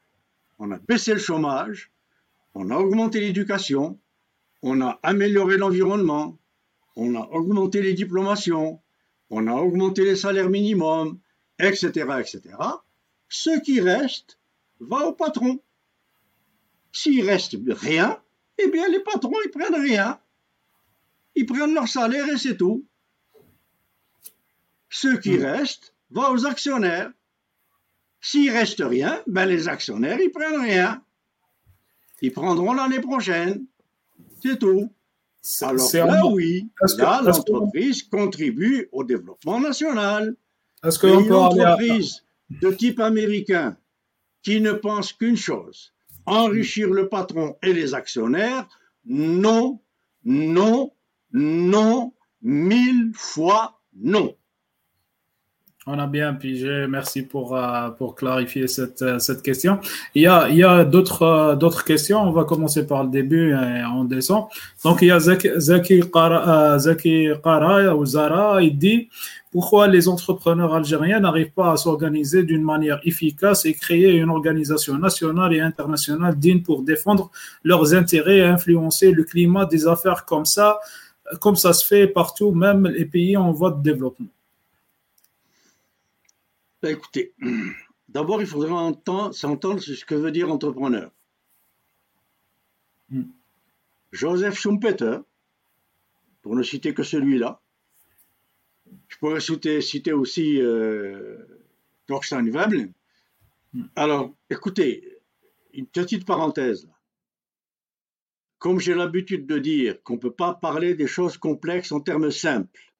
[0.58, 1.90] on a baissé le chômage,
[2.54, 3.98] on a augmenté l'éducation,
[4.66, 6.38] on a amélioré l'environnement,
[6.96, 8.80] on a augmenté les diplomations,
[9.28, 11.20] on a augmenté les salaires minimums,
[11.58, 11.88] etc.,
[12.18, 12.56] etc.
[13.28, 14.38] Ce qui reste
[14.80, 15.62] va au patron.
[16.92, 18.18] S'il reste rien,
[18.56, 20.18] eh bien les patrons, ils prennent rien.
[21.34, 22.86] Ils prennent leur salaire et c'est tout.
[24.88, 25.42] Ce qui hmm.
[25.42, 27.12] reste va aux actionnaires.
[28.22, 31.04] S'il reste rien, ben les actionnaires, ils prennent rien.
[32.22, 33.66] Ils prendront l'année prochaine.
[34.44, 34.92] C'est tout.
[35.62, 36.68] Alors là, oui,
[36.98, 40.36] là, l'entreprise contribue au développement national.
[40.84, 43.76] Est-ce que une entreprise de type américain
[44.42, 45.94] qui ne pense qu'une chose,
[46.26, 48.68] enrichir le patron et les actionnaires,
[49.06, 49.80] non,
[50.24, 50.92] non,
[51.32, 54.36] non, mille fois non.
[55.86, 56.86] On a bien pigé.
[56.88, 59.80] Merci pour, euh, pour clarifier cette, euh, cette question.
[60.14, 62.22] Il y a, il y a d'autres, euh, d'autres questions.
[62.22, 64.46] On va commencer par le début et on descend.
[64.82, 68.62] Donc, il y a Zaki, Qara, ou Zara.
[68.62, 69.10] Il dit
[69.52, 74.96] pourquoi les entrepreneurs algériens n'arrivent pas à s'organiser d'une manière efficace et créer une organisation
[74.96, 77.30] nationale et internationale digne pour défendre
[77.62, 80.78] leurs intérêts et influencer le climat des affaires comme ça,
[81.40, 84.28] comme ça se fait partout, même les pays en voie de développement?
[86.84, 87.32] Ben, écoutez,
[88.10, 88.92] d'abord, il faudra
[89.32, 91.10] s'entendre sur ce que veut dire entrepreneur.
[93.08, 93.22] Hmm.
[94.12, 95.20] Joseph Schumpeter,
[96.42, 97.62] pour ne citer que celui-là,
[99.08, 101.38] je pourrais citer, aussi euh,
[102.06, 102.92] Thorstein Veblen.
[103.72, 103.84] Hmm.
[103.96, 105.22] Alors, écoutez,
[105.72, 106.86] une petite parenthèse.
[108.58, 112.30] Comme j'ai l'habitude de dire qu'on ne peut pas parler des choses complexes en termes
[112.30, 112.93] simples,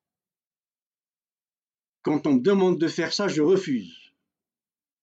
[2.04, 4.12] quand on me demande de faire ça, je refuse.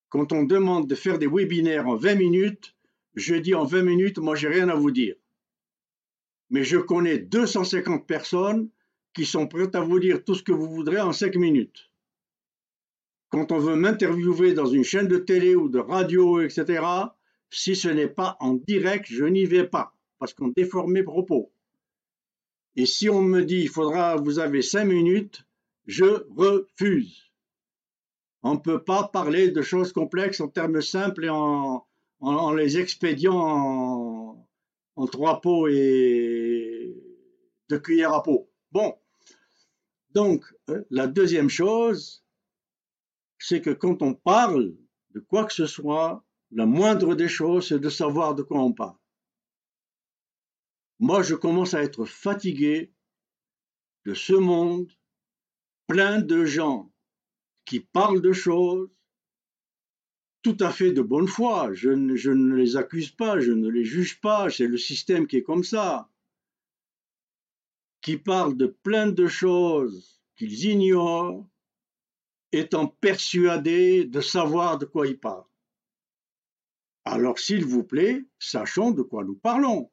[0.10, 2.76] Quand on me demande de faire des webinaires en 20 minutes,
[3.16, 5.16] je dis en 20 minutes, moi, j'ai rien à vous dire.
[6.52, 8.70] Mais je connais 250 personnes
[9.14, 11.89] qui sont prêtes à vous dire tout ce que vous voudrez en 5 minutes.
[13.30, 16.84] Quand on veut m'interviewer dans une chaîne de télé ou de radio, etc.,
[17.49, 21.52] si ce n'est pas en direct, je n'y vais pas, parce qu'on déforme mes propos.
[22.76, 25.45] Et si on me dit, il faudra, vous avez 5 minutes,
[25.91, 27.31] je refuse.
[28.43, 31.85] On ne peut pas parler de choses complexes en termes simples et en,
[32.53, 34.47] les expédiant
[34.95, 36.95] en, trois pots et
[37.69, 38.49] deux cuillères à peau.
[38.71, 38.95] Bon.
[40.11, 42.23] Donc, euh, la deuxième chose,
[43.37, 44.75] c'est que quand on parle
[45.11, 48.73] de quoi que ce soit, la moindre des choses, c'est de savoir de quoi on
[48.73, 48.97] parle.
[50.99, 52.93] Moi, je commence à être fatigué
[54.05, 54.91] de ce monde
[55.91, 56.89] plein de gens
[57.65, 58.89] qui parlent de choses
[60.41, 61.73] tout à fait de bonne foi.
[61.73, 65.43] Je ne, les accuse pas, je ne les juge pas, c'est le système qui est
[65.43, 66.09] comme ça.
[67.99, 71.45] Qui parlent de plein de choses qu'ils ignorent,
[72.53, 75.43] étant persuadés de savoir de quoi ils parlent.
[77.03, 79.91] Alors, s'il vous plaît, sachons de quoi nous parlons.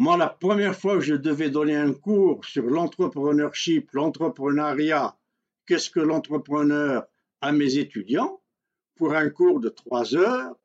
[0.00, 5.18] Moi, la première fois que je devais donner un cours sur l'entrepreneurship, l'entrepreneuriat,
[5.66, 7.04] qu'est-ce que l'entrepreneur
[7.40, 8.40] à mes étudiants,
[8.94, 10.56] pour un cours de trois heures,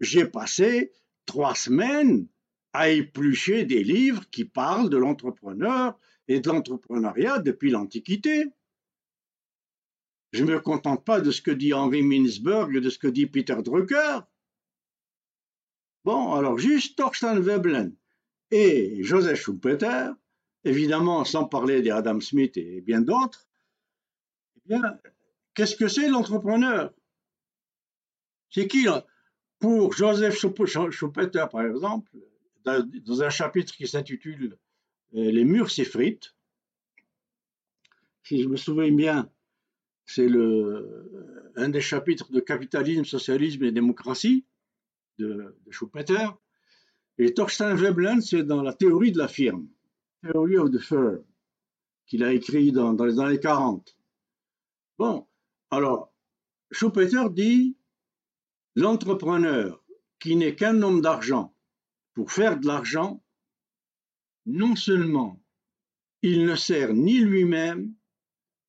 [0.00, 0.92] j'ai passé
[1.26, 2.26] trois semaines
[2.72, 8.46] à éplucher des livres qui parlent de l'entrepreneur et de l'entrepreneuriat depuis l'Antiquité.
[10.32, 13.08] Je ne me contente pas de ce que dit Henri Mintzberg et de ce que
[13.08, 14.20] dit Peter Drucker.
[16.04, 17.94] Bon, alors juste Thorstein Veblen
[18.50, 20.10] et Joseph Schumpeter,
[20.64, 23.48] évidemment sans parler d'Adam Smith et bien d'autres,
[24.56, 24.98] eh bien,
[25.54, 26.92] qu'est-ce que c'est l'entrepreneur?
[28.50, 28.86] C'est qui
[29.58, 30.36] Pour Joseph
[30.90, 32.10] Schumpeter, par exemple,
[32.64, 34.58] dans un chapitre qui s'intitule
[35.14, 36.34] euh, Les murs s'effritent,
[38.22, 39.30] si je me souviens bien,
[40.04, 40.28] c'est
[41.56, 44.44] un des chapitres de Capitalisme, Socialisme et Démocratie
[45.18, 46.28] de, de Schumpeter.
[47.22, 49.68] Et Thorstein Veblen, c'est dans la théorie de la firme,
[50.22, 51.22] Theory of the Firm,
[52.06, 53.94] qu'il a écrit dans, les années 40.
[54.96, 55.26] Bon,
[55.70, 56.14] alors,
[56.70, 57.76] Schumpeter dit
[58.74, 59.84] l'entrepreneur
[60.18, 61.54] qui n'est qu'un homme d'argent
[62.14, 63.22] pour faire de l'argent,
[64.46, 65.42] non seulement
[66.22, 67.92] il ne sert ni lui-même,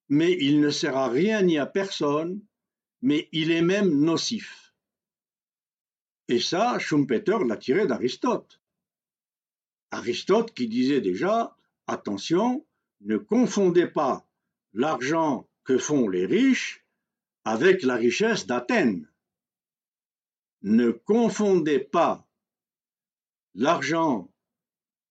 [0.10, 2.42] mais il ne sert à rien ni à personne,
[3.02, 4.71] mais il est même nocif.
[6.28, 8.62] Et ça, Schumpeter l'a tiré d'Aristote.
[9.92, 11.56] Aristote qui disait déjà,
[11.88, 12.66] attention,
[13.02, 14.26] ne confondez pas
[14.74, 16.86] l'argent que font les riches
[17.44, 19.10] avec la richesse d'Athènes.
[20.62, 22.28] Ne confondez pas
[23.56, 24.32] l'argent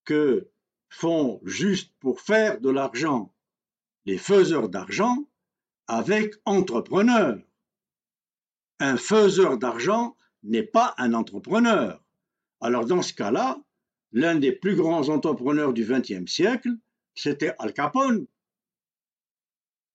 [0.04, 0.48] que
[0.88, 3.32] font juste pour faire de l'argent
[4.06, 5.28] les faiseurs d'argent
[5.86, 7.40] avec entrepreneurs.
[8.78, 12.03] Un faiseur d'argent n'est pas un entrepreneur.
[12.61, 13.59] Alors dans ce cas-là,
[14.12, 16.70] l'un des plus grands entrepreneurs du XXe siècle,
[17.14, 18.26] c'était Al Capone.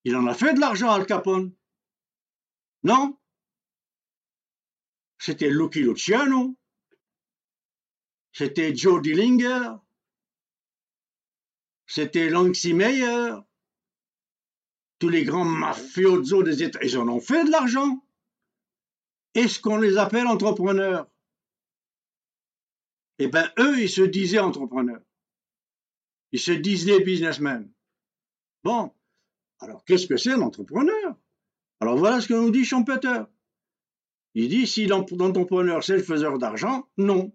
[0.04, 1.54] Il en a fait de l'argent, Al Capone.
[2.84, 3.18] Non?
[5.18, 6.56] C'était Lucky Luciano.
[8.32, 9.72] C'était Joe Dillinger.
[11.88, 13.34] C'était Lancy Meyer.
[15.00, 18.05] Tous les grands mafiosos des États, ils en ont fait de l'argent.
[19.36, 21.08] Est-ce qu'on les appelle entrepreneurs?
[23.20, 25.02] Eh bien, eux, ils se disaient entrepreneurs.
[26.32, 27.72] Ils se disaient businessmen.
[28.64, 28.92] Bon,
[29.60, 31.16] alors qu'est-ce que c'est un entrepreneur
[31.80, 33.24] Alors voilà ce que nous dit Schumpeter.
[34.34, 37.32] Il dit si l'entrepreneur c'est le faiseur d'argent, non.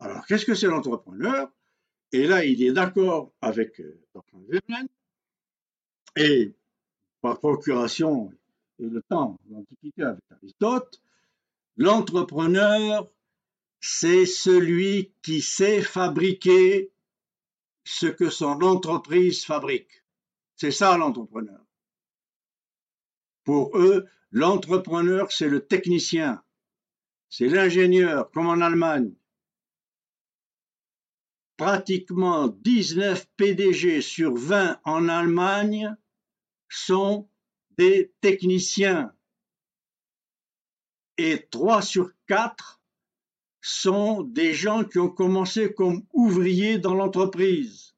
[0.00, 1.50] Alors qu'est-ce que c'est l'entrepreneur?
[2.12, 4.38] Et là, il est d'accord avec euh, Dr.
[6.16, 6.54] et
[7.20, 8.32] par procuration
[8.78, 11.00] et le temps, l'Antiquité avec Aristote,
[11.76, 13.08] l'entrepreneur,
[13.80, 16.90] c'est celui qui sait fabriquer
[17.84, 20.02] ce que son entreprise fabrique.
[20.56, 21.60] C'est ça l'entrepreneur.
[23.44, 26.42] Pour eux, l'entrepreneur, c'est le technicien,
[27.28, 29.14] c'est l'ingénieur, comme en Allemagne.
[31.56, 35.96] Pratiquement 19 PDG sur 20 en Allemagne
[36.68, 37.28] sont
[37.78, 39.12] des techniciens
[41.18, 42.80] et trois sur quatre
[43.60, 47.94] sont des gens qui ont commencé comme ouvriers dans l'entreprise.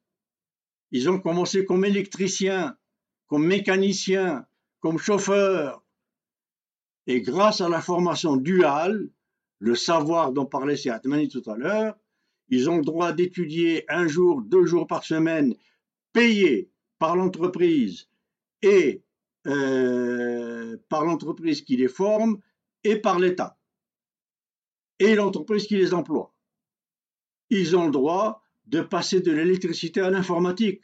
[0.90, 2.76] Ils ont commencé comme électriciens,
[3.26, 4.46] comme mécaniciens,
[4.80, 5.84] comme chauffeurs.
[7.06, 9.10] Et grâce à la formation duale,
[9.58, 11.96] le savoir dont parlait Seatmani tout à l'heure,
[12.48, 15.54] ils ont le droit d'étudier un jour, deux jours par semaine,
[16.12, 18.08] payés par l'entreprise
[18.62, 19.02] et
[19.48, 22.38] euh, par l'entreprise qui les forme
[22.84, 23.58] et par l'État
[24.98, 26.34] et l'entreprise qui les emploie.
[27.50, 30.82] Ils ont le droit de passer de l'électricité à l'informatique,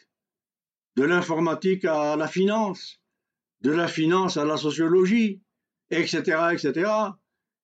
[0.96, 3.00] de l'informatique à la finance,
[3.60, 5.42] de la finance à la sociologie,
[5.90, 6.90] etc., etc.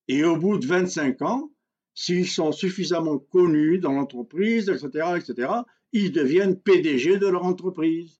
[0.08, 1.50] Et au bout de 25 ans,
[1.94, 5.52] s'ils sont suffisamment connus dans l'entreprise, etc., etc.,
[5.92, 8.19] ils deviennent PDG de leur entreprise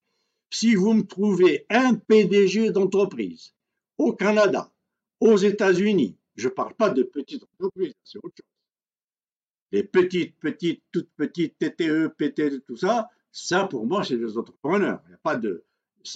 [0.51, 3.55] si vous me trouvez un PDG d'entreprise
[3.98, 4.72] au Canada,
[5.20, 8.46] aux États-Unis, je ne parle pas de petites entreprises, c'est autre chose.
[9.72, 15.01] Les petites, petites, toutes petites TTE, PT, tout ça, ça pour moi c'est des entrepreneurs.
[15.07, 15.64] Il y a pas de,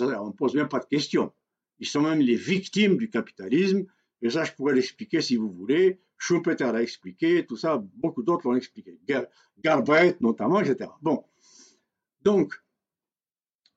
[0.01, 1.33] on ne pose même pas de questions.
[1.79, 3.87] Ils sont même les victimes du capitalisme.
[4.23, 6.01] Et ça, je pourrais l'expliquer si vous voulez.
[6.17, 8.99] Schumpeter l'a expliqué, tout ça, beaucoup d'autres l'ont expliqué.
[9.59, 10.91] Galbraith notamment, etc.
[11.03, 11.25] Bon.
[12.23, 12.55] Donc,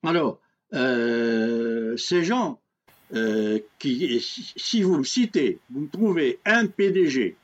[0.04, 0.40] alors,
[0.72, 2.60] ces gens
[3.14, 7.38] euh, qui, si vous me citez, vous me trouvez un PDG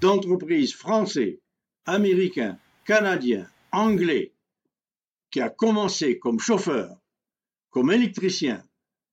[0.00, 1.38] d'entreprise français,
[1.86, 4.32] américain, canadien, anglais,
[5.30, 6.96] qui a commencé comme chauffeur,
[7.70, 8.64] comme électricien,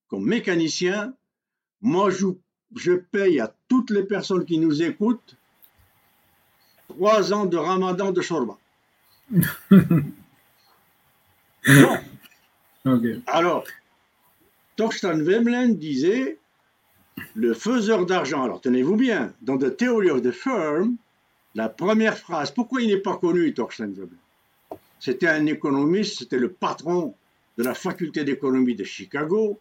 [0.08, 1.14] comme mécanicien,
[1.82, 2.26] moi je,
[2.76, 5.38] je paye à toutes les personnes qui nous écoutent
[6.88, 8.22] trois ans de ramadan de
[13.26, 13.66] Alors,
[14.76, 16.38] Torsten Vemlen disait
[17.34, 18.44] le faiseur d'argent.
[18.44, 20.96] Alors, tenez-vous bien, dans The Theory of the Firm,
[21.56, 24.20] la première phrase, pourquoi il n'est pas connu, Torsten Vemlen
[25.00, 27.16] C'était un économiste, c'était le patron
[27.58, 29.60] de la faculté d'économie de Chicago.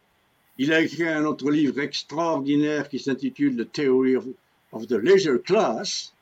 [0.59, 4.27] Il a écrit un autre livre extraordinaire qui s'intitule The Theory of,
[4.73, 6.13] of, the Leisure Class,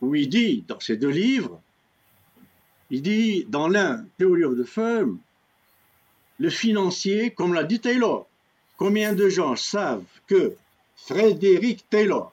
[0.00, 1.60] où il dit, dans ces deux livres,
[2.90, 5.20] il dit, dans l'un, Theory of the Firm,
[6.42, 8.26] le financier, comme l'a dit Taylor.
[8.76, 10.56] Combien de gens savent que
[10.96, 12.32] Frédéric Taylor,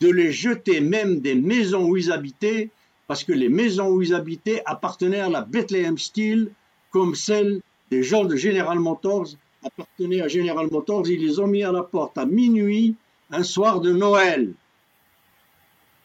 [0.00, 2.70] de les jeter même des maisons où ils habitaient,
[3.06, 6.50] parce que les maisons où ils habitaient appartenaient à la Bethlehem Steel,
[6.90, 7.60] comme celles
[7.90, 9.28] des gens de General Motors
[9.64, 11.08] appartenaient à General Motors.
[11.08, 12.96] Ils les ont mis à la porte à minuit,
[13.30, 14.54] un soir de Noël,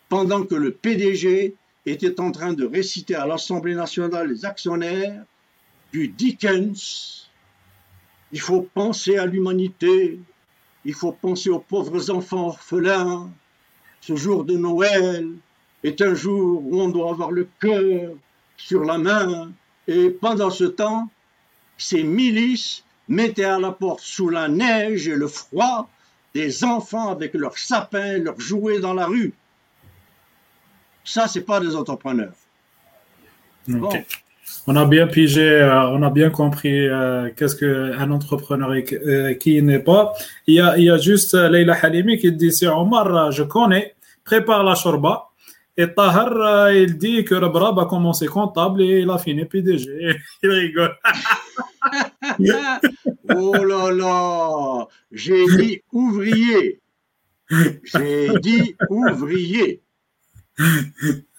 [0.10, 1.56] pendant que le PDG
[1.86, 5.24] était en train de réciter à l'Assemblée nationale les actionnaires
[5.92, 7.30] du Dickens.
[8.32, 10.20] Il faut penser à l'humanité,
[10.86, 13.30] il faut penser aux pauvres enfants orphelins.
[14.02, 15.30] Ce jour de Noël
[15.84, 18.14] est un jour où on doit avoir le cœur
[18.58, 19.52] sur la main.
[19.88, 21.10] Et pendant ce temps,
[21.78, 25.90] ces milices mettaient à la porte sous la neige et le froid
[26.34, 29.34] des enfants avec leurs sapins, leurs jouets dans la rue.
[31.08, 32.34] Ça, c'est pas des entrepreneurs.
[33.66, 33.90] Bon.
[34.68, 39.34] On a bien pigé, euh, on a bien compris euh, qu'est-ce qu'un entrepreneur et euh,
[39.36, 40.14] qui n'est pas.
[40.48, 43.96] Il y, a, il y a juste Leila Halimi qui dit c'est Omar, je connais,
[44.26, 45.30] prépare la shorba.
[45.78, 50.18] Et Tahar, il dit que Rabrab a commencé comptable et il a fini PDG.
[50.44, 50.98] Il rigole.
[53.30, 56.82] oh là là, j'ai dit ouvrier.
[57.84, 59.82] J'ai dit ouvrier.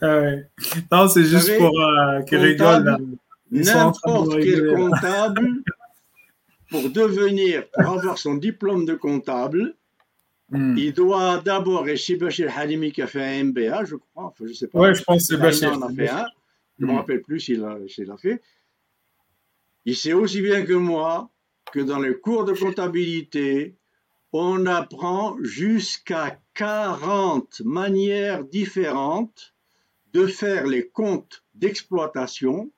[0.03, 0.47] Ouais.
[0.93, 2.99] Non, c'est juste pour euh, qu'il rigole.
[3.51, 5.63] N'importe quel comptable,
[6.71, 9.75] pour devenir, pour avoir son diplôme de comptable,
[10.51, 10.77] mm.
[10.77, 14.45] il doit d'abord, et c'est Bachir Halimi qui a fait un MBA, je crois, enfin,
[14.47, 14.79] je sais pas.
[14.79, 15.73] Ouais, je pense que c'est Bachir.
[15.73, 16.27] en a fait un.
[16.79, 18.41] Je ne me rappelle plus s'il l'a fait.
[19.85, 21.31] Il sait aussi bien que moi
[21.73, 23.75] que dans les cours de comptabilité,
[24.33, 29.55] on apprend jusqu'à 40 manières différentes
[30.13, 32.69] de faire les comptes d'exploitation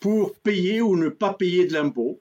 [0.00, 2.20] pour payer ou ne pas payer de l'impôt,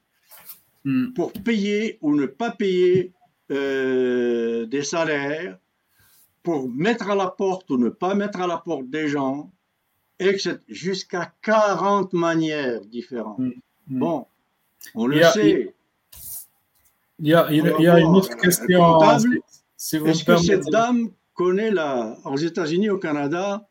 [0.85, 1.13] Hmm.
[1.13, 3.11] pour payer ou ne pas payer
[3.51, 5.57] euh, des salaires,
[6.43, 9.49] pour mettre à la porte ou ne pas mettre à la porte des gens,
[10.19, 10.57] etc.
[10.67, 13.39] Jusqu'à 40 manières différentes.
[13.39, 13.51] Hmm.
[13.87, 13.99] Hmm.
[13.99, 14.27] Bon,
[14.93, 15.73] on le a- sait.
[17.19, 18.99] Il y a, il y a- On va il y a une autre question.
[19.85, 22.17] Si Est-ce que cette dame connaît la.
[22.23, 23.67] Aux États-Unis, au Canada,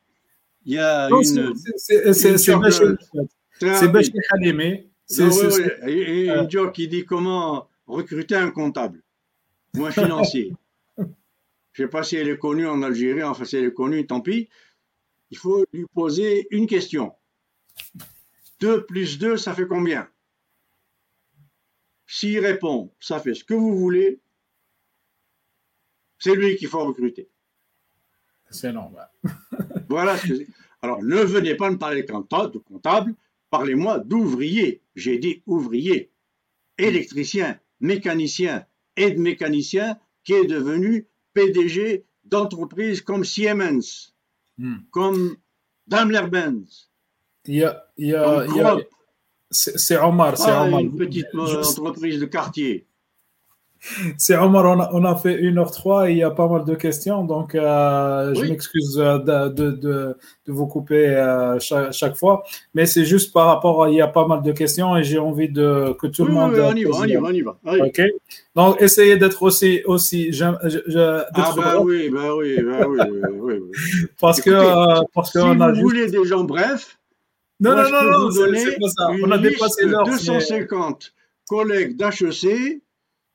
[0.66, 1.24] il y a Non, une.
[1.24, 3.24] c'est- c'est- c'est- une c'est sorte Bachir- Très
[3.60, 3.92] c'est rapide.
[3.92, 4.90] Bachir Halimi.
[5.06, 8.34] C'est- Non, c'est- oui, c'est- oui, et- et euh, une joke qui dit comment recruter
[8.34, 9.02] un comptable
[9.74, 10.52] ou un financier.
[10.98, 11.02] Je
[11.82, 14.20] ne sais pas si elle est connue en Algérie, enfin si elle est connue, tant
[14.20, 14.50] pis.
[15.30, 17.14] Il faut lui poser une question.
[18.60, 20.06] 2 plus 2, ça fait combien?
[22.06, 24.20] S'il répond, ça fait ce que vous voulez,
[26.22, 27.28] c'est lui qu'il faut recruter.
[28.50, 29.08] C'est normal.
[29.88, 30.46] Voilà ce que c'est.
[30.82, 33.14] Alors, ne venez pas me parler de comptable,
[33.50, 34.82] parlez-moi d'ouvrier.
[34.96, 36.10] J'ai dit ouvrier,
[36.78, 38.66] électricien, mécanicien,
[38.96, 44.10] aide-mécanicien, qui est devenu PDG d'entreprises comme Siemens,
[44.58, 44.76] Hmm.
[44.90, 45.36] comme
[45.86, 46.90] Daimler-Benz,
[47.46, 48.76] Il y a, il y a,
[49.50, 50.80] c'est Omar, c'est Omar.
[50.80, 52.86] une petite euh, entreprise de quartier.
[54.16, 56.74] C'est Omar, on a, on a fait 1h03 et il y a pas mal de
[56.76, 58.50] questions, donc euh, je Oui.
[58.50, 60.16] m'excuse euh, de, de, de,
[60.46, 64.00] de vous couper euh, chaque, chaque fois, mais c'est juste par rapport à, il y
[64.00, 66.52] a pas mal de questions et j'ai envie de, que tout Oui, le monde...
[66.54, 67.58] oui, on y va, on y va, on y va.
[67.66, 67.82] Allez.
[67.82, 68.02] Ok.
[68.54, 72.98] Donc, essayez d'être aussi, aussi, je- je- je- Ah bah oui, bah oui, bah oui,
[73.10, 73.70] oui, oui,
[74.20, 74.66] parce que, écoutez,
[75.00, 75.82] euh, parce Si qu'on a vous juste.
[75.82, 76.98] voulez des gens brefs,
[77.58, 79.08] Non, moi, non, je non, peux non, vous c'est pas ça.
[79.24, 80.04] On a dépassé l'heure.
[80.06, 81.12] mais- 250
[81.48, 82.80] collègues d'HEC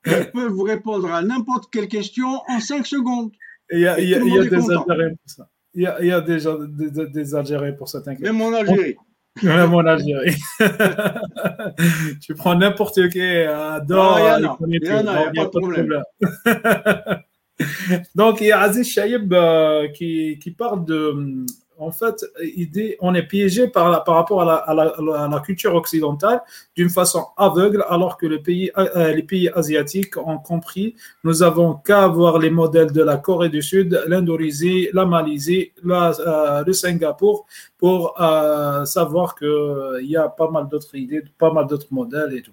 [0.07, 3.31] qui peuvent vous répondre à n'importe quelle question en 5 secondes.
[3.71, 4.85] Il y a, y y des content.
[4.87, 5.49] Algériens pour ça.
[5.73, 8.23] Il y a, il y a des, des, Algériens pour ça, t'inquiète.
[8.23, 8.95] Même en Algérie.
[9.43, 10.35] Même en Algérie.
[12.21, 14.17] tu prends n'importe qui dehors.
[14.17, 15.31] Ah, il y en a.
[15.31, 16.01] pas de problème.
[16.23, 17.23] problème.
[18.15, 21.45] Donc, il y a Aziz Chaïb euh, qui, qui parle de.
[21.79, 24.83] En fait, il dit on est piégé par, la- par rapport à la, à la-
[24.97, 26.41] à la- à la culture occidentale
[26.75, 30.95] d'une façon aveugle, alors que le pays, euh, les pays asiatiques ont compris.
[31.23, 36.11] Nous avons qu'à avoir les modèles de la Corée du Sud, l'Indonésie, la Malaisie, la,
[36.19, 37.45] euh, le Singapour,
[37.77, 42.41] pour euh, savoir qu'il y a pas mal d'autres idées, pas mal d'autres modèles et
[42.41, 42.51] tout.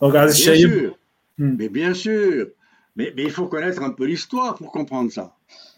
[0.00, 0.96] Donc, Aziz Bien sûr.
[1.38, 1.54] Hmm.
[1.58, 2.48] Mais bien sûr.
[2.96, 5.34] Mais, mais il faut connaître un peu l'histoire pour comprendre ça.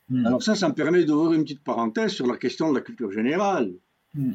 [0.09, 0.26] Hmm.
[0.26, 3.11] Alors ça, ça me permet d'ouvrir une petite parenthèse sur la question de la culture
[3.11, 3.74] générale.
[4.14, 4.34] Hmm.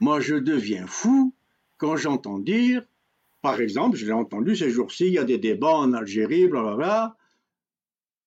[0.00, 1.34] Moi, je deviens fou
[1.76, 2.82] quand j'entends dire,
[3.42, 7.16] par exemple, je l'ai entendu ces jours-ci, il y a des débats en Algérie, blablabla,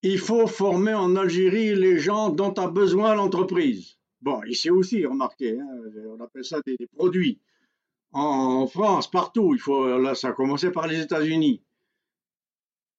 [0.02, 3.98] il faut former en Algérie les gens dont a besoin l'entreprise.
[4.22, 5.68] Bon, ici aussi, remarquez, hein,
[6.18, 7.40] on appelle ça des, produits.
[8.12, 11.62] En, France, partout, il faut, là, ça a commencé par les États-Unis.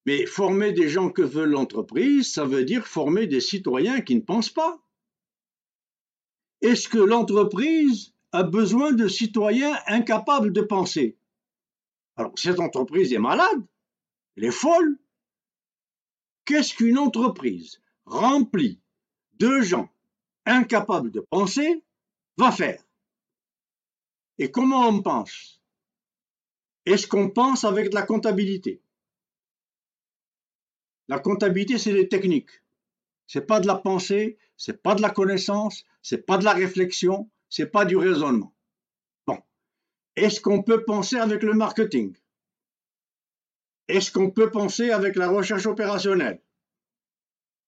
[0.06, 4.20] Mais former des gens que veut l'entreprise, ça veut dire former des citoyens qui ne
[4.20, 4.78] pensent pas.
[6.60, 11.16] Est-ce que l'entreprise a besoin de citoyens incapables de penser?
[12.16, 13.66] Alors, cette entreprise est malade,
[14.36, 14.98] elle est folle.
[16.44, 18.80] Qu'est-ce qu'une entreprise remplie
[19.34, 19.90] de gens
[20.44, 21.82] incapables de penser
[22.36, 22.82] va faire?
[24.38, 25.60] Et comment on pense?
[26.86, 28.82] Est-ce qu'on pense avec de la comptabilité?
[31.08, 32.50] La comptabilité, c'est des techniques.
[33.26, 37.30] C'est pas de la pensée, c'est pas de la connaissance, c'est pas de la réflexion,
[37.48, 38.54] c'est pas du raisonnement.
[39.26, 39.38] Bon.
[40.16, 42.14] Est-ce qu'on peut penser avec le marketing?
[43.88, 46.40] Est-ce qu'on peut penser avec la recherche opérationnelle?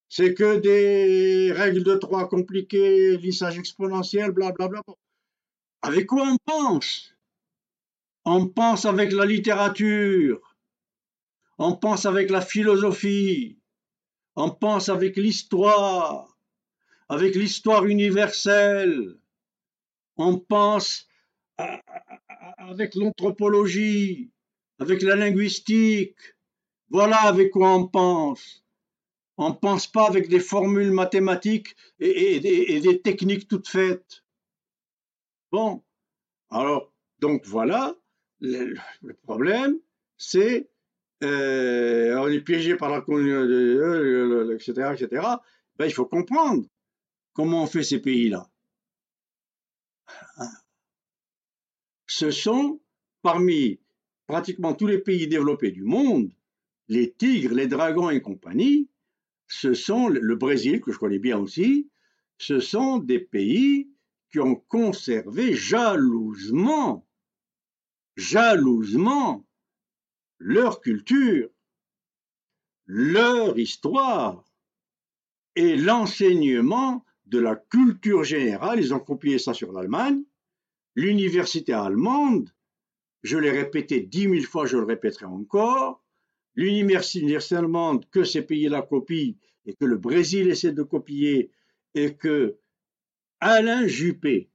[0.08, 4.80] C'est que des règles de trois compliquées, lissage exponentiel, blablabla.
[5.82, 7.14] Avec quoi on pense?
[8.24, 10.40] On pense avec la littérature,
[11.58, 13.58] on pense avec la philosophie,
[14.34, 16.36] on pense avec l'histoire,
[17.08, 19.18] avec l'histoire universelle,
[20.16, 21.06] on pense
[22.58, 24.30] avec l'anthropologie,
[24.78, 26.16] avec la linguistique.
[26.88, 28.64] Voilà avec quoi on pense.
[29.38, 34.24] On ne pense pas avec des formules mathématiques et, des techniques toutes faites.
[35.52, 35.82] Bon,
[36.50, 37.94] alors, donc voilà,
[38.40, 38.76] le,
[39.22, 39.78] problème,
[40.16, 40.68] c'est
[41.22, 45.26] on est piégé par la communauté, etc., etc.
[45.76, 46.66] Ben, il faut comprendre
[47.32, 48.48] comment on fait ces pays-là.
[52.06, 52.80] Ce sont
[53.22, 53.80] parmi
[54.26, 56.32] pratiquement tous les pays développés du monde,
[56.88, 58.88] les tigres, les dragons et compagnie,
[59.48, 61.90] ce sont le Brésil, que je connais bien aussi,
[62.38, 63.90] ce sont des pays
[64.30, 67.06] qui ont conservé jalousement,
[68.16, 69.45] jalousement
[70.38, 71.48] leur culture,
[72.86, 74.44] leur histoire
[75.54, 78.80] et l'enseignement de la culture générale.
[78.80, 80.22] Ils ont copié ça sur l'Allemagne.
[80.94, 82.50] L'université allemande
[83.26, 86.02] je l'ai répété dix mille fois, je le répéterai encore.
[86.54, 89.34] L'université allemande que ces pays-là copient
[89.66, 91.50] et que le Brésil essaie de copier
[91.94, 92.56] et que
[93.40, 94.48] Alain Juppé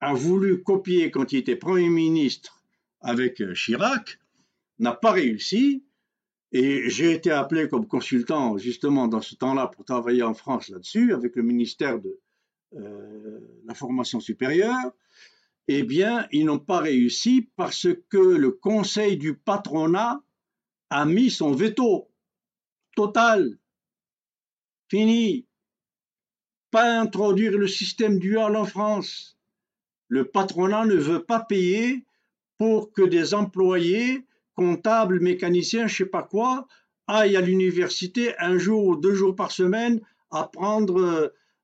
[0.00, 2.62] a voulu copier quand il était Premier ministre
[3.00, 4.20] avec euh, Chirac,
[4.78, 5.84] n'a pas réussi.
[6.52, 11.14] Et j'ai été appelé comme consultant justement dans ce temps-là pour travailler en France là-dessus
[11.14, 12.18] avec le ministère de
[12.74, 14.92] euh, la formation supérieure
[15.68, 20.22] eh bien, ils n'ont pas réussi parce que le conseil du patronat
[20.90, 22.10] a mis son veto
[22.96, 23.58] total.
[24.88, 25.46] Fini.
[26.70, 29.38] Pas introduire le système dual en France.
[30.08, 32.04] Le patronat ne veut pas payer
[32.58, 36.66] pour que des employés, comptables, mécaniciens, je sais pas quoi,
[37.06, 40.00] aillent à l'université un jour ou deux jours par semaine
[40.30, 41.00] apprendre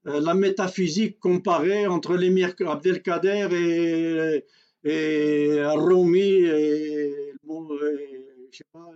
[0.07, 4.45] euh, la métaphysique comparée entre l'émir Abdelkader et,
[4.85, 7.33] et et,
[8.53, 8.91] sais pas,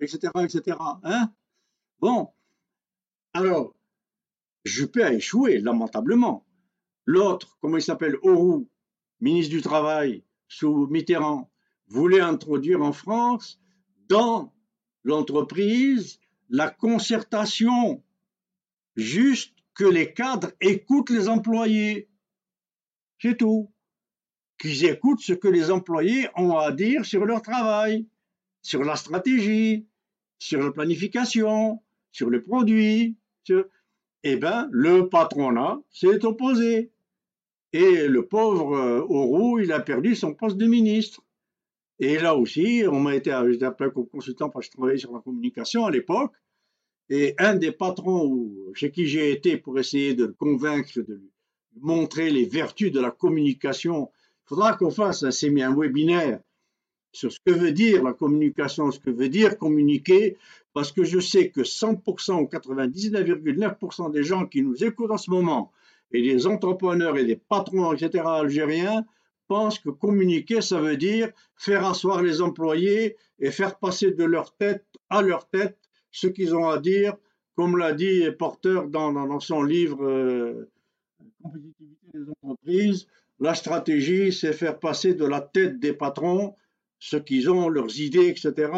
[0.00, 0.76] etc., etc.
[1.02, 1.32] Hein
[2.00, 2.28] bon,
[3.32, 3.74] alors,
[4.64, 6.46] Juppé a échoué, lamentablement.
[7.06, 8.68] L'autre, comment il s'appelle, Orou,
[9.20, 11.50] ministre du Travail, sous Mitterrand,
[11.88, 13.60] voulait introduire en France,
[14.08, 14.52] dans
[15.04, 18.02] l'entreprise, la concertation
[18.96, 22.08] juste que les cadres écoutent les employés.
[23.20, 23.70] C'est tout.
[24.58, 28.06] Qu'ils écoutent ce que les employés ont à dire sur leur travail,
[28.60, 29.86] sur la stratégie,
[30.38, 33.16] sur la planification, sur le produit.
[34.24, 36.90] Eh bien, le patronat s'est opposé.
[37.72, 41.22] Et le pauvre euh, il a perdu son poste de ministre.
[42.00, 45.12] Et là aussi, on m'a été, j'étais appelé comme consultant parce que je travaillais sur
[45.12, 46.32] la communication à l'époque.
[47.10, 51.30] Et un des patrons chez qui j'ai été pour essayer de le convaincre, de lui
[51.80, 54.10] montrer les vertus de la communication,
[54.44, 56.40] il faudra qu'on fasse un, un webinaire
[57.12, 60.36] sur ce que veut dire la communication, ce que veut dire communiquer,
[60.72, 65.30] parce que je sais que 100% ou 99,9% des gens qui nous écoutent en ce
[65.30, 65.72] moment,
[66.12, 69.04] et des entrepreneurs et des patrons, etc., algériens,
[69.48, 74.54] pensent que communiquer, ça veut dire faire asseoir les employés et faire passer de leur
[74.54, 75.78] tête à leur tête
[76.10, 77.14] ce qu'ils ont à dire
[77.56, 80.70] comme l'a dit Porter dans, dans, son livre euh,
[81.42, 83.08] Compétitivité des entreprises,
[83.40, 86.54] la stratégie, c'est faire passer de la tête des patrons
[87.00, 88.70] ce qu'ils ont, leurs idées, etc.,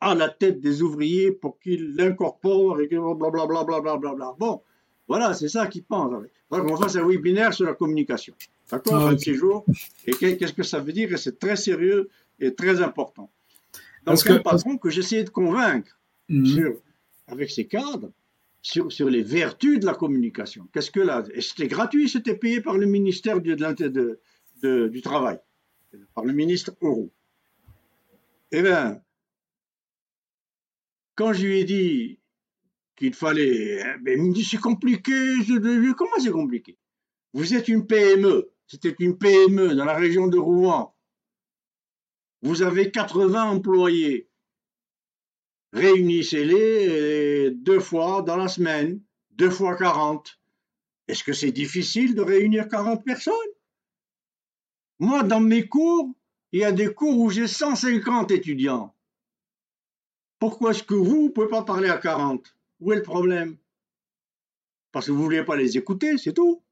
[0.00, 3.64] à la tête des ouvriers pour qu'ils l'incorporent et que blablabla.
[3.64, 4.62] Bla, bla, bla, bon,
[5.08, 6.10] voilà, c'est ça qu'ils pensent.
[6.50, 8.34] Donc, on fasse un webinaire sur la communication.
[8.70, 9.64] D'accord Un ces jours.
[10.06, 11.12] Et qu'est-ce que ça veut dire?
[11.12, 13.30] Et c'est très sérieux et très important.
[14.06, 15.98] Donc, c'est un patron que j'essayais de convaincre
[16.28, 16.46] mhm.
[16.46, 16.82] sur,
[17.26, 18.12] avec ses cadres
[18.62, 20.68] sur, sur les vertus de la communication.
[20.72, 21.24] Qu'est-ce que là?
[21.40, 24.20] C'était gratuit, c'était payé par le ministère du, de,
[24.62, 25.38] de, du Travail,
[26.14, 27.10] par le ministre Euro.
[28.52, 29.00] Eh bien,
[31.14, 32.18] quand je lui ai dit
[32.96, 35.12] qu'il fallait, ben, il me dit c'est compliqué,
[35.96, 36.76] comment c'est compliqué?
[37.32, 40.94] Vous êtes une PME, c'était une PME dans la région de Rouen.
[42.42, 44.30] Vous avez 80 employés.
[45.72, 49.02] Réunissez-les deux fois dans la semaine,
[49.32, 50.38] deux fois 40.
[51.08, 53.34] Est-ce que c'est difficile de réunir 40 personnes?
[55.00, 56.14] Moi, dans mes cours,
[56.52, 58.94] il y a des cours où j'ai 150 étudiants.
[60.38, 63.58] Pourquoi est-ce que vous ne pouvez pas parler à 40 Où est le problème?
[64.92, 66.62] Parce que vous ne voulez pas les écouter, c'est tout.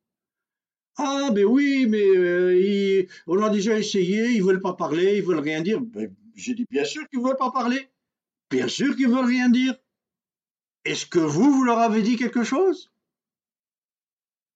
[0.99, 5.23] Ah, ben oui, mais euh, on a déjà essayé, ils ne veulent pas parler, ils
[5.23, 5.81] veulent rien dire.
[5.81, 7.89] Ben, J'ai dit, bien sûr qu'ils ne veulent pas parler.
[8.51, 9.75] Bien sûr qu'ils ne veulent rien dire.
[10.85, 12.91] Est-ce que vous, vous leur avez dit quelque chose?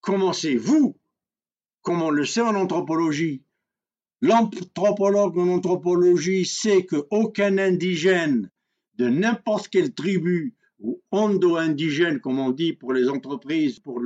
[0.01, 0.99] Comment c'est vous
[1.83, 3.45] Comme on le sait en anthropologie,
[4.23, 8.53] L'anthropologue en anthropologie sait qu'aucun indigène
[8.95, 14.01] de n'importe quelle tribu ou ondo-indigène, comme on dit pour les entreprises, pour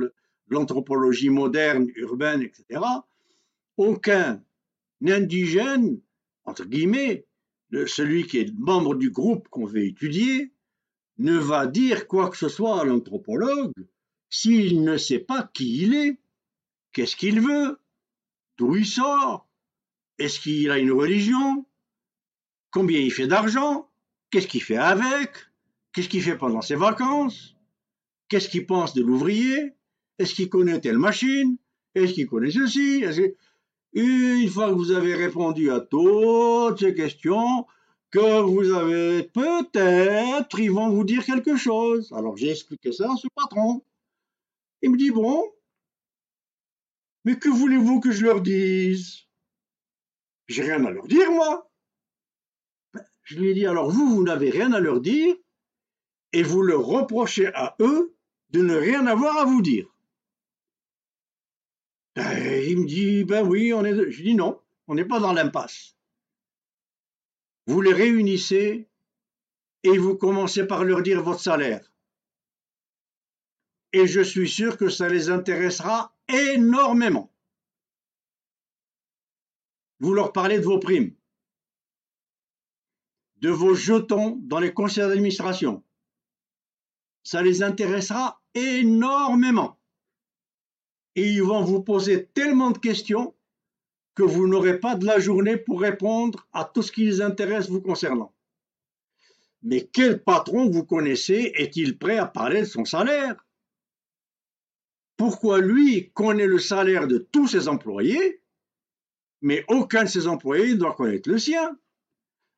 [0.49, 2.81] l'anthropologie moderne, urbaine, etc.,
[3.77, 4.43] aucun
[5.05, 5.99] indigène,
[6.45, 7.25] entre guillemets,
[7.85, 10.51] celui qui est membre du groupe qu'on veut étudier,
[11.17, 13.73] ne va dire quoi que ce soit à l'anthropologue
[14.29, 16.19] s'il ne sait pas qui il est,
[16.91, 17.79] qu'est-ce qu'il veut,
[18.57, 19.47] d'où il sort,
[20.17, 21.65] est-ce qu'il a une religion
[22.71, 23.89] Combien il fait d'argent
[24.29, 25.31] Qu'est-ce qu'il fait avec
[25.93, 27.55] Qu'est-ce qu'il fait pendant ses vacances
[28.27, 29.73] Qu'est-ce qu'il pense de l'ouvrier
[30.19, 31.57] Est-ce qu'il connaît telle machine?
[31.95, 33.03] Est-ce qu'il connaît ceci?
[33.93, 37.65] Une fois que vous avez répondu à toutes ces questions,
[38.11, 42.11] que vous avez peut-être, ils vont vous dire quelque chose.
[42.13, 43.83] Alors j'ai expliqué ça à ce patron.
[44.81, 45.43] Il me dit, bon,
[47.25, 49.23] mais que voulez-vous que je leur dise?
[50.47, 51.69] J'ai rien à leur dire, moi.
[53.23, 55.35] Je lui ai dit, alors vous, vous n'avez rien à leur dire
[56.31, 58.15] et vous leur reprochez à eux
[58.51, 59.93] de ne rien avoir à vous dire.
[62.17, 63.69] Il me dit, ben oui.
[63.69, 65.95] Je dis non, on n'est pas dans l'impasse.
[67.67, 68.89] Vous les réunissez
[69.83, 71.91] et vous commencez par leur dire votre salaire.
[73.93, 77.31] Et je suis sûr que ça les intéressera énormément
[79.99, 81.15] vous leur parlez de vos primes,
[83.37, 85.83] de vos jetons dans les conseils d'administration.
[87.23, 89.79] Ça les intéressera énormément.
[91.17, 93.33] Et ils vont vous poser tellement de questions
[94.13, 97.69] que vous n'aurez pas de la journée pour répondre à tout ce qui les intéresse
[97.69, 98.33] vous concernant.
[99.63, 103.35] Mais quel patron vous connaissez est-il prêt à parler de son salaire?
[105.17, 108.41] Pourquoi lui connaît le salaire de tous ses employés
[109.41, 111.77] mais aucun de ses employés ne doit connaître le sien?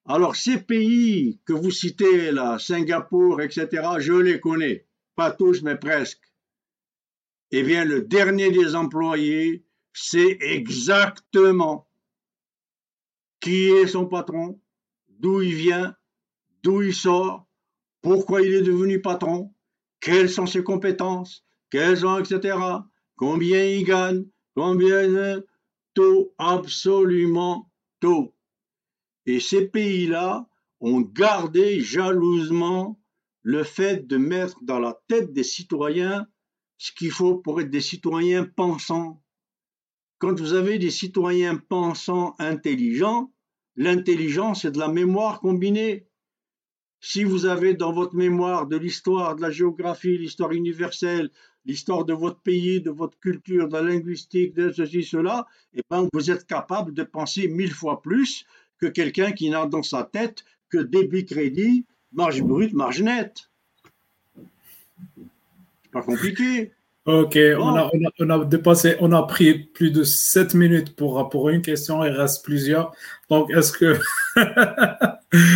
[0.06, 3.68] Alors ces pays que vous citez là, Singapour, etc.,
[4.00, 6.29] je les connais, pas tous, mais presque.
[7.52, 11.90] Eh bien, le dernier des employés sait exactement
[13.40, 14.62] qui est son patron,
[15.08, 15.96] d'où il vient,
[16.62, 17.48] d'où il sort,
[18.02, 19.54] pourquoi il est devenu patron,
[20.00, 22.58] quelles sont ses compétences, quelles ont, etc.,
[23.16, 25.42] combien il gagne, combien
[25.94, 28.34] tout, absolument tout.
[29.26, 30.48] Et ces pays-là
[30.80, 33.00] ont gardé jalousement
[33.42, 36.28] le fait de mettre dans la tête des citoyens
[36.80, 39.22] ce qu'il faut pour être des citoyens pensants.
[40.18, 43.32] Quand vous avez des citoyens pensants intelligents,
[43.76, 46.08] l'intelligence est de la mémoire combinée.
[47.02, 51.30] Si vous avez dans votre mémoire de l'histoire, de la géographie, l'histoire universelle,
[51.66, 56.08] l'histoire de votre pays, de votre culture, de la linguistique, de ceci, cela, eh ben,
[56.14, 58.46] vous êtes capable de penser mille fois plus
[58.78, 63.50] que quelqu'un qui n'a dans sa tête que débit crédit, marge brute, marge nette.
[65.92, 66.72] Pas compliqué.
[67.06, 67.90] Ok, on, a,
[68.20, 72.12] on, a, dépassé, on a pris plus de 7 minutes pour, pour une question, il
[72.12, 72.92] reste plusieurs.
[73.30, 73.98] Donc, est-ce que.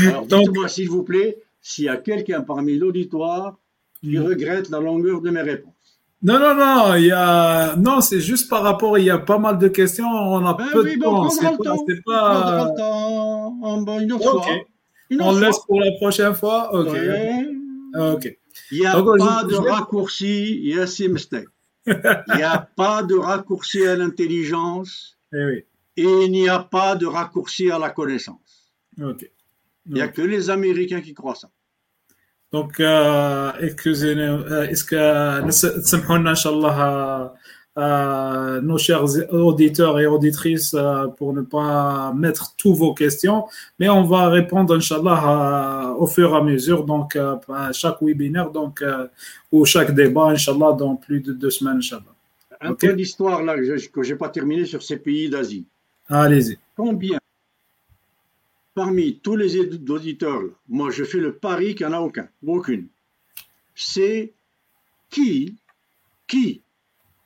[0.07, 3.57] Alors, dites-moi, s'il vous plaît, s'il y a quelqu'un parmi l'auditoire
[4.01, 4.23] qui Mm.
[4.23, 5.73] regrette la longueur de mes réponses.
[6.21, 7.75] Non, non, non, il y a...
[7.75, 10.65] non c'est juste par rapport, il y a pas mal de questions, on a Ben
[10.71, 11.29] peu oui, de ben on temps.
[11.29, 13.57] C'est le pas, temps.
[13.61, 14.45] On temps une autre fois.
[15.09, 16.93] Une On autre laisse pour la prochaine fois Ok.
[16.93, 17.45] Ouais.
[17.97, 18.37] Ok.
[18.71, 21.45] Il n'y a pas de raccourci, a.
[21.87, 25.65] Il n'y a pas de raccourci à l'intelligence eh
[25.97, 28.73] et, il n'y a pas de raccourci à la connaissance.
[28.97, 29.15] Il
[29.87, 31.49] n'y a que les Américains qui croient ça.
[32.53, 36.03] Donc, euh, excusez-nous, euh, est-ce que euh, nous sommes,
[37.77, 43.45] euh, nos chers auditeurs et auditrices euh, pour ne pas mettre tous vos questions,
[43.79, 48.51] mais on va répondre Inch'Allah euh, au fur et à mesure, donc à chaque webinaire,
[48.51, 48.83] donc
[49.51, 52.13] ou chaque débat, Inch'Allah, dans plus de deux semaines, Inch'Allah.
[52.61, 52.79] Un Ok.
[52.81, 55.65] peu d'histoire là que je n'ai pas terminé sur ces pays d'Asie.
[56.07, 56.57] Allez-y.
[56.75, 57.19] Combien
[58.73, 62.87] parmi tous les auditeurs, moi je fais le pari qu'il n'y en a aucun, aucune.
[63.75, 64.33] C'est
[65.09, 65.55] qui,
[66.27, 66.62] qui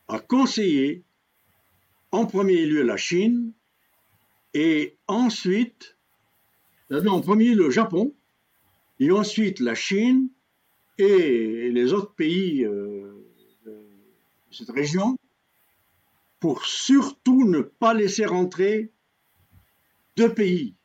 [0.08, 1.04] a conseillé
[2.12, 3.54] en premier lieu la Chine
[4.54, 5.98] et ensuite,
[6.92, 8.14] euh, en premier le Japon
[9.00, 10.30] et ensuite la Chine
[10.98, 13.14] et les autres pays euh,
[13.66, 13.86] de
[14.52, 15.18] cette région
[16.40, 18.92] pour surtout ne pas laisser rentrer
[20.16, 20.76] deux pays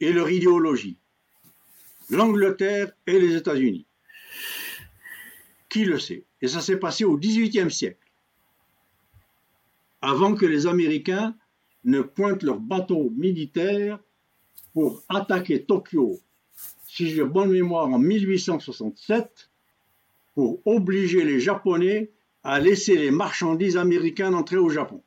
[0.00, 0.98] et leur idéologie,
[2.10, 3.86] l'Angleterre et les États-Unis.
[5.68, 6.24] Qui le sait?
[6.40, 8.07] Et ça s'est passé au XVIIIe siècle,
[10.00, 11.34] avant que les Américains
[11.84, 13.98] ne pointent leurs bateaux militaires
[14.72, 16.20] pour attaquer Tokyo,
[16.86, 19.50] si j'ai bonne mémoire, en 1867,
[20.34, 22.10] pour obliger les Japonais
[22.44, 25.02] à laisser les marchandises américaines entrer au Japon.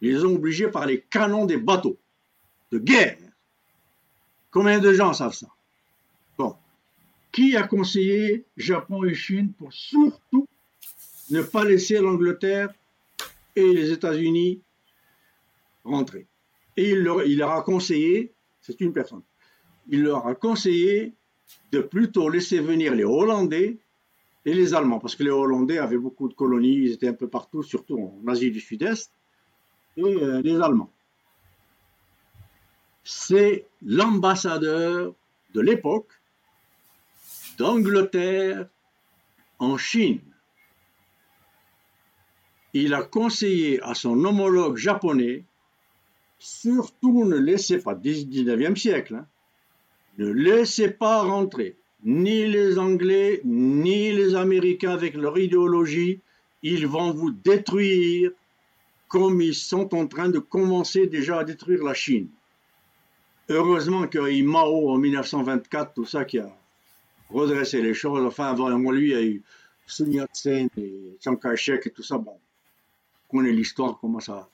[0.00, 1.98] Ils ont obligés par les canons des bateaux
[2.72, 3.18] de guerre.
[4.50, 5.48] Combien de gens savent ça?
[6.36, 6.56] Bon.
[7.32, 10.46] Qui a conseillé Japon et Chine pour surtout
[11.30, 12.72] ne pas laisser l'Angleterre
[13.56, 14.60] et les États-Unis
[15.84, 16.26] rentrer
[16.76, 19.22] Et il leur, il leur a conseillé, c'est une personne,
[19.88, 21.14] il leur a conseillé
[21.72, 23.78] de plutôt laisser venir les Hollandais
[24.46, 27.28] et les Allemands, parce que les Hollandais avaient beaucoup de colonies, ils étaient un peu
[27.28, 29.10] partout, surtout en Asie du Sud-Est,
[29.96, 30.90] et euh, les Allemands.
[33.04, 35.14] C'est l'ambassadeur
[35.54, 36.12] de l'époque
[37.58, 38.68] d'Angleterre
[39.58, 40.20] en Chine.
[42.74, 45.44] Il a conseillé à son homologue japonais,
[46.38, 49.26] surtout ne laissez pas, 19e siècle, hein,
[50.18, 56.20] ne laissez pas rentrer ni les Anglais, ni les Américains avec leur idéologie.
[56.62, 58.30] Ils vont vous détruire
[59.08, 62.28] comme ils sont en train de commencer déjà à détruire la Chine.
[63.48, 66.50] Heureusement qu'il y a Mao en 1924, tout ça qui a
[67.30, 68.24] redressé les choses.
[68.24, 69.42] Enfin, avant lui, il y a eu
[69.86, 72.22] Sun Yat-sen et Chiang Kai-shek et tout ça.
[73.34, 74.48] Connaît l'histoire, comment ça,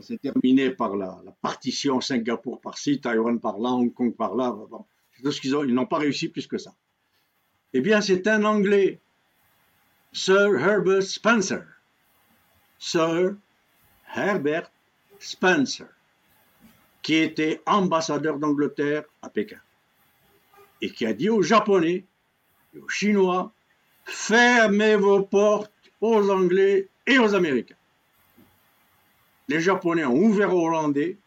[0.00, 4.56] s'est terminé par la, partition Singapour par-ci, Taïwan par-là, Hong Kong par-là.
[4.70, 4.86] Bon,
[5.22, 6.74] ils n'ont pas réussi plus que ça.
[7.74, 9.00] Eh bien, c'est un Anglais,
[10.12, 11.64] Sir Herbert Spencer.
[12.78, 13.36] Sir
[14.14, 14.70] Herbert
[15.18, 15.88] Spencer,
[17.02, 19.60] qui était ambassadeur d'Angleterre à Pékin,
[20.80, 22.04] et qui a dit aux Japonais
[22.74, 23.52] et aux Chinois,
[24.04, 27.75] fermez vos portes aux Anglais et aux Américains.
[29.48, 31.18] Les Japonais ont ouvert aux Hollandais,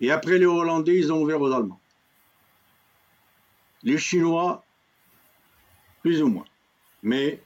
[0.00, 1.80] et après les Hollandais, ils ont ouvert aux Allemands.
[3.82, 4.64] Les Chinois,
[6.02, 6.46] plus ou moins.
[7.02, 7.42] Mais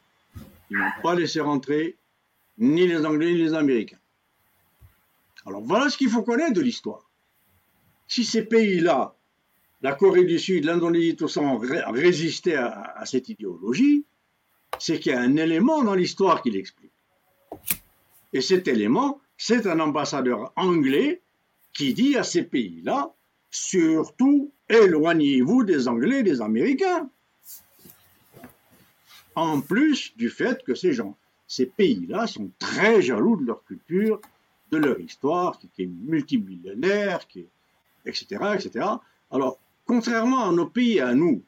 [0.71, 1.97] ils n'ont pas laissé rentrer
[2.59, 3.99] ni les Anglais ni les Américains.
[5.47, 7.09] Alors voilà ce qu'il faut connaître de l'histoire.
[8.07, 9.15] Si ces pays-là,
[9.83, 14.05] la Corée du Sud, l'Indonésie, tout ça, ont résisté à, cette idéologie,
[14.79, 16.93] c'est qu'il y a un élément dans l'histoire qui l'explique.
[18.33, 21.23] Et cet élément, c'est un ambassadeur anglais
[21.73, 23.15] qui dit à ces pays-là,
[23.51, 27.09] surtout éloignez-vous des Anglais et des Américains.
[29.35, 31.17] En plus du fait que ces gens,
[31.47, 34.21] ces pays-là sont très jaloux de leur culture,
[34.73, 37.49] de leur histoire, qui, est multimillénaire, qui est,
[38.05, 38.87] etc., etc.
[39.31, 41.43] Alors, contrairement à nos pays, à nous,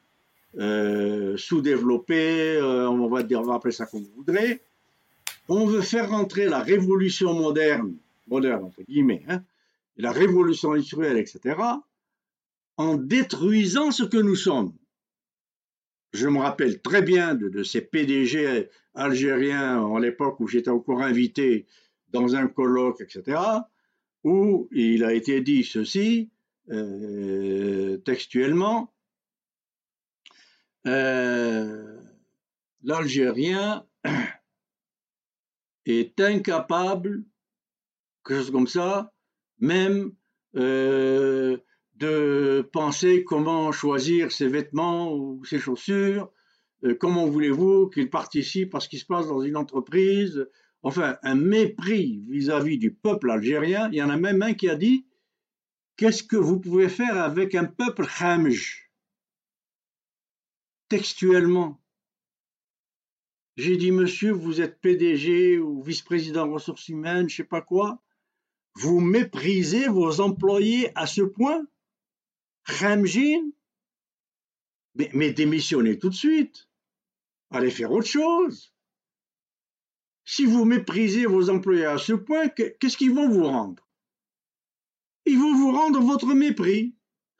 [0.57, 4.61] euh, sous-développés, euh, on va dire, on va appeler ça comme vous voudrez,
[5.47, 7.95] on veut faire rentrer la révolution moderne,
[8.27, 9.43] moderne entre guillemets, hein,
[9.97, 11.57] la révolution industrielle, etc.,
[12.77, 14.73] en détruisant ce que nous sommes.
[16.13, 21.65] Je me rappelle très bien de, ces PDG algériens à l'époque où j'étais encore invité
[22.09, 23.39] dans un colloque, etc.,
[24.23, 26.29] où il a été dit ceci,
[26.69, 28.93] euh, textuellement,
[30.87, 31.97] euh,
[32.83, 33.85] l'Algérien
[35.85, 37.23] est incapable,
[38.25, 39.13] quelque chose comme ça,
[39.59, 40.13] même
[40.55, 41.57] euh,
[41.95, 46.31] de penser comment choisir ses vêtements ou ses chaussures,
[46.83, 50.47] euh, comment voulez-vous qu'il participe à ce qui se passe dans une entreprise,
[50.83, 53.89] enfin un mépris vis-à-vis du peuple algérien.
[53.91, 55.05] Il y en a même un qui a dit
[55.97, 58.89] Qu'est-ce que vous pouvez faire avec un peuple khamj
[60.89, 61.79] Textuellement.
[63.61, 68.01] J'ai dit, monsieur, vous êtes PDG ou vice-président ressources humaines, je sais pas quoi.
[68.73, 71.67] Vous méprisez vos employés à ce point?
[72.65, 73.51] Khamjin
[74.95, 76.69] mais, mais démissionnez tout de suite.
[77.51, 78.73] Allez faire autre chose.
[80.25, 83.87] Si vous méprisez vos employés à ce point, qu'est-ce qu'ils vont vous rendre?
[85.27, 86.95] Ils vont vous rendre votre mépris.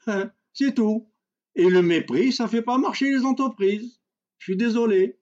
[0.06, 1.12] Hein, c'est tout.
[1.56, 4.00] Et le mépris, ça ne fait pas marcher les entreprises.
[4.38, 5.18] Je suis désolé.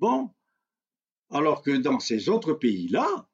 [0.00, 0.30] Bon.
[1.28, 3.28] Alors que dans ces autres pays-là,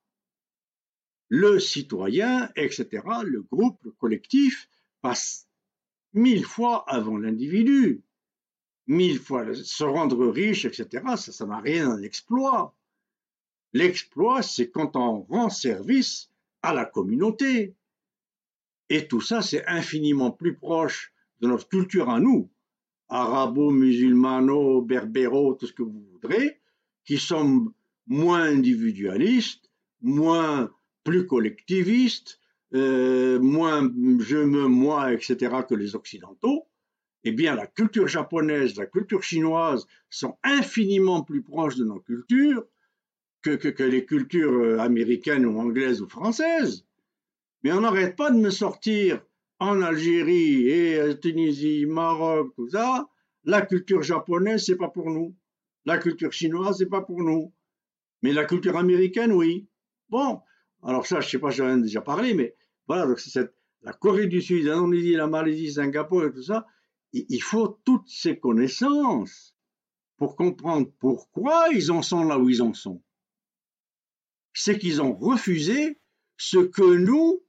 [1.28, 4.68] le citoyen, etc., le groupe, le collectif,
[5.00, 5.48] passe
[6.12, 8.02] mille fois avant l'individu.
[8.88, 12.76] Mille fois se rendre riche, etc., ça n'a rien d'un exploit.
[13.72, 16.30] L'exploit, c'est quand on rend service
[16.62, 17.76] à la communauté.
[18.88, 22.50] Et tout ça, c'est infiniment plus proche de notre culture à nous,
[23.08, 26.60] arabo, musulmano, berbéro, tout ce que vous voudrez,
[27.04, 27.72] qui sommes
[28.06, 29.70] moins individualistes,
[30.00, 30.70] moins
[31.04, 32.40] plus collectivistes,
[32.74, 33.82] euh, moins
[34.20, 36.66] je me moi, etc., que les Occidentaux,
[37.24, 42.64] eh bien la culture japonaise, la culture chinoise sont infiniment plus proches de nos cultures
[43.42, 46.84] que, que, les cultures euh, américaines ou anglaises ou françaises.
[47.62, 49.24] Mais on n'arrête pas de me sortir
[49.58, 53.08] en Algérie et en Tunisie, Maroc, tout ça,
[53.44, 55.34] la culture japonaise, c'est pas pour nous.
[55.84, 57.52] La culture chinoise, c'est pas pour nous.
[58.22, 59.68] Mais la culture américaine, oui.
[60.08, 60.40] Bon,
[60.82, 62.54] alors ça, je sais pas, j'en ai déjà parlé, mais
[62.86, 63.50] voilà, donc c'est
[63.82, 66.66] la Corée du Sud, l'Indonésie, la Malaisie, Singapour et tout ça.
[67.12, 69.54] Il faut toutes ces connaissances
[70.16, 73.02] pour comprendre pourquoi ils en sont là où ils en sont.
[74.52, 76.00] C'est qu'ils ont refusé
[76.36, 77.42] ce que nous,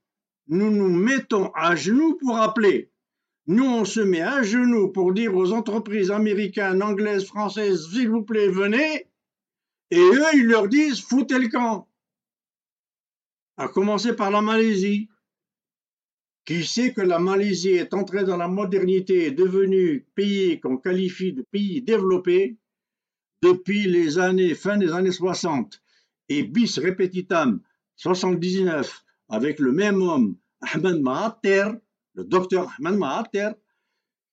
[0.48, 2.92] nous nous mettons à genoux pour appeler.
[3.48, 8.24] Nous, on se met à genoux pour dire aux entreprises américaines, anglaises, françaises, s'il vous
[8.24, 9.08] plaît, venez.
[9.90, 11.88] Et eux, ils leur disent, foutez le camp.
[13.56, 15.08] À commencer par la Malaisie.
[16.46, 21.34] Qui sait que la Malaisie est entrée dans la modernité et devenue pays qu'on qualifie
[21.34, 22.58] de pays développé
[23.42, 25.82] depuis les années, fin des années 60
[26.30, 27.62] et bis repetitam
[27.96, 31.76] 79 avec le même homme, Ahmed Mahathir,
[32.16, 33.54] le docteur Ahmed Mahathir,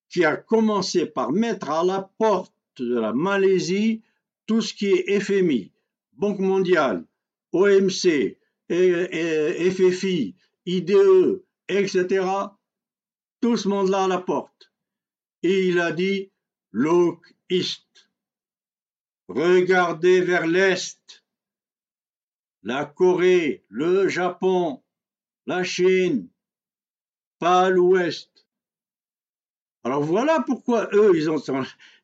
[0.08, 4.02] qui a commencé par mettre à la porte de la Malaisie
[4.46, 5.72] tout ce qui est FMI,
[6.12, 7.04] Banque mondiale,
[7.52, 8.38] OMC,
[8.68, 10.34] FFI,
[10.66, 12.26] IDE, etc.
[13.40, 14.72] Tout ce monde-là à la porte.
[15.42, 16.30] Et il a dit,
[16.72, 18.08] look east.
[19.28, 21.24] Regardez vers l'est.
[22.62, 24.83] La Corée, le Japon,
[25.46, 26.28] la Chine,
[27.38, 28.30] pas l'Ouest.
[29.82, 31.42] Alors voilà pourquoi eux, ils ont.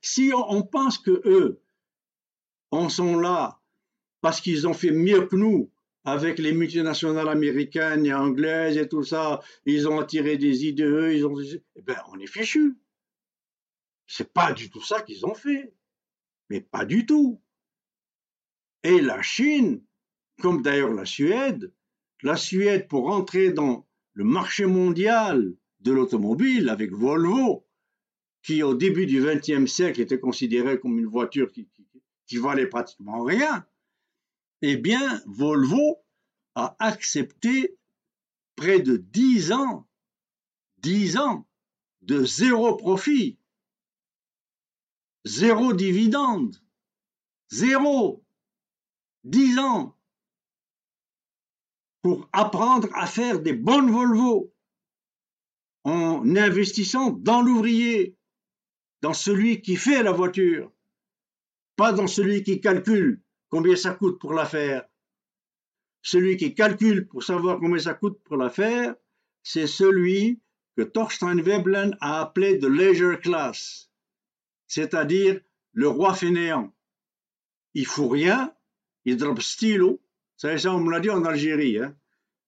[0.00, 1.60] Si on pense que eux,
[2.70, 3.60] en sont là
[4.20, 5.70] parce qu'ils ont fait mieux que nous
[6.04, 11.26] avec les multinationales américaines et anglaises et tout ça, ils ont attiré des idées, ils
[11.26, 11.36] ont.
[11.76, 12.76] Eh ben, on est fichu.
[14.06, 15.72] C'est pas du tout ça qu'ils ont fait.
[16.48, 17.40] Mais pas du tout.
[18.82, 19.82] Et la Chine,
[20.40, 21.72] comme d'ailleurs la Suède,
[22.22, 27.66] la Suède, pour entrer dans le marché mondial de l'automobile avec Volvo,
[28.42, 31.68] qui au début du XXe siècle était considéré comme une voiture qui,
[32.26, 33.66] qui, valait pratiquement rien,
[34.62, 35.98] eh bien, Volvo
[36.54, 37.76] a accepté
[38.56, 39.86] près de 10 ans,
[40.78, 41.46] 10 ans
[42.02, 43.38] de zéro profit,
[45.24, 46.56] zéro dividende,
[47.50, 48.24] zéro,
[49.24, 49.96] 10 ans
[52.02, 54.52] pour apprendre à faire des bonnes Volvo
[55.84, 58.16] en investissant dans l'ouvrier,
[59.02, 60.72] dans celui qui fait la voiture,
[61.76, 64.84] pas dans celui qui calcule combien ça coûte pour la faire.
[66.02, 68.94] Celui qui calcule pour savoir combien ça coûte pour la faire,
[69.42, 70.40] c'est celui
[70.76, 73.90] que Thorstein Veblen a appelé de leisure class,
[74.66, 75.40] c'est-à-dire
[75.72, 76.74] le roi fainéant.
[77.74, 78.54] Il fout rien,
[79.04, 80.00] il drop stylo,
[80.40, 81.76] ça, ça, on me l'a dit en Algérie.
[81.76, 81.94] Hein.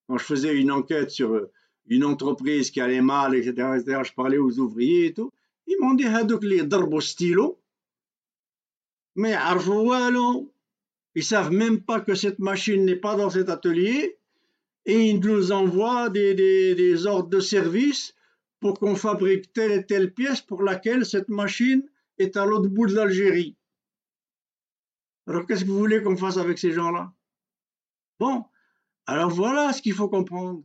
[0.07, 1.53] Quand je faisais une enquête sur euh,
[1.85, 5.31] une entreprise qui allait mal, etc., etc., je parlais aux ouvriers et tout.
[5.67, 7.61] Ils m'ont dit, hadouk les darbo stylo.
[9.15, 9.37] Mais
[11.15, 14.17] ils savent même pas que cette machine n'est pas dans cet atelier
[14.87, 18.15] et ils nous envoient des, des ordres de service
[18.59, 21.87] pour qu'on fabrique telle et telle pièce pour laquelle cette machine
[22.17, 23.55] est à l'autre bout de l'Algérie.
[25.27, 27.13] Alors qu'est-ce que vous voulez qu'on fasse avec ces gens-là?
[28.19, 28.45] Bon,
[29.07, 30.63] alors voilà ce qu'il faut comprendre.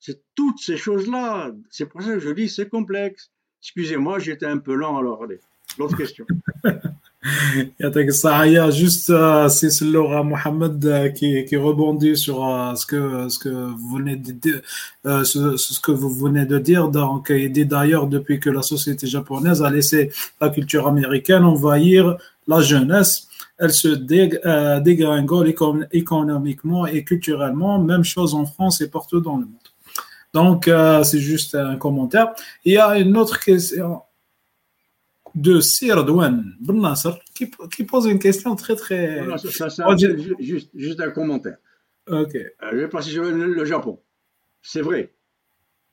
[0.00, 1.52] C'est toutes ces choses-là.
[1.70, 3.30] C'est pour ça que je dis c'est complexe.
[3.62, 5.24] Excusez-moi, j'étais un peu lent alors.
[5.24, 5.40] Allez,
[5.78, 6.26] l'autre question.
[7.80, 12.86] Il y a juste euh, c'est Laura Mohamed euh, qui, qui rebondit sur euh, ce
[12.86, 14.60] que ce que vous venez de dire,
[15.04, 16.88] ce, ce, que vous venez de dire.
[16.88, 22.16] Donc, il dit d'ailleurs depuis que la société japonaise a laissé la culture américaine envahir
[22.46, 23.28] la jeunesse,
[23.58, 25.52] elle se dégringole
[25.92, 27.78] économiquement et culturellement.
[27.80, 29.68] Même chose en France et partout dans le monde.
[30.34, 30.70] Donc,
[31.04, 32.34] c'est juste un commentaire.
[32.64, 34.02] Il y a une autre question
[35.36, 36.56] de Sir Douane
[37.34, 39.22] qui, qui, pose une question très très.
[39.36, 39.68] ça,
[40.40, 41.58] juste, juste, un commentaire.
[42.08, 42.34] Ok.
[42.34, 44.00] Euh, je vais passer sur le, Japon.
[44.62, 45.14] C'est vrai.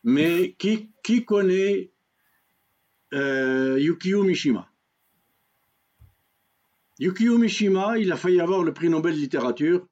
[0.03, 1.91] Mais qui, qui connaît
[3.13, 4.69] euh, Yukio Mishima?
[6.99, 9.85] Yukio Mishima, il a failli avoir le prix Nobel de littérature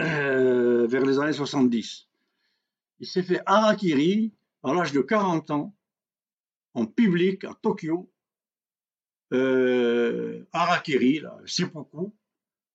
[0.00, 2.08] euh, vers les années 70.
[3.00, 4.32] Il s'est fait harakiri
[4.62, 5.74] à l'âge de 40 ans
[6.72, 8.10] en public à Tokyo
[9.32, 12.12] euh, Harakiri, seppuku,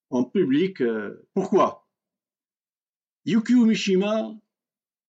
[0.10, 0.82] en public.
[0.82, 1.88] Euh, pourquoi?
[3.26, 4.34] Yukio Mishima,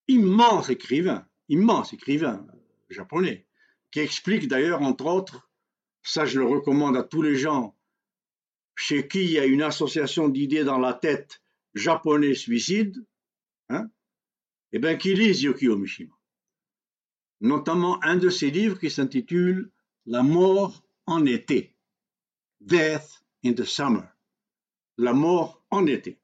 [0.08, 2.46] immense écrivain, immense écrivain
[2.90, 3.46] japonais,
[3.90, 5.50] qui explique d'ailleurs, entre autres,
[6.02, 7.76] ça je le recommande à tous les gens,
[8.74, 11.42] chez qui il y a une association d'idées dans la tête
[11.74, 13.04] japonais suicide,
[13.70, 13.90] hein,
[14.72, 16.14] eh bien, qui lisent Yukio Mishima.
[17.40, 19.70] Notamment un de ses livres qui s'intitule
[20.06, 21.76] La mort en été.
[22.60, 24.08] Death in the summer.
[24.96, 26.20] La mort en été.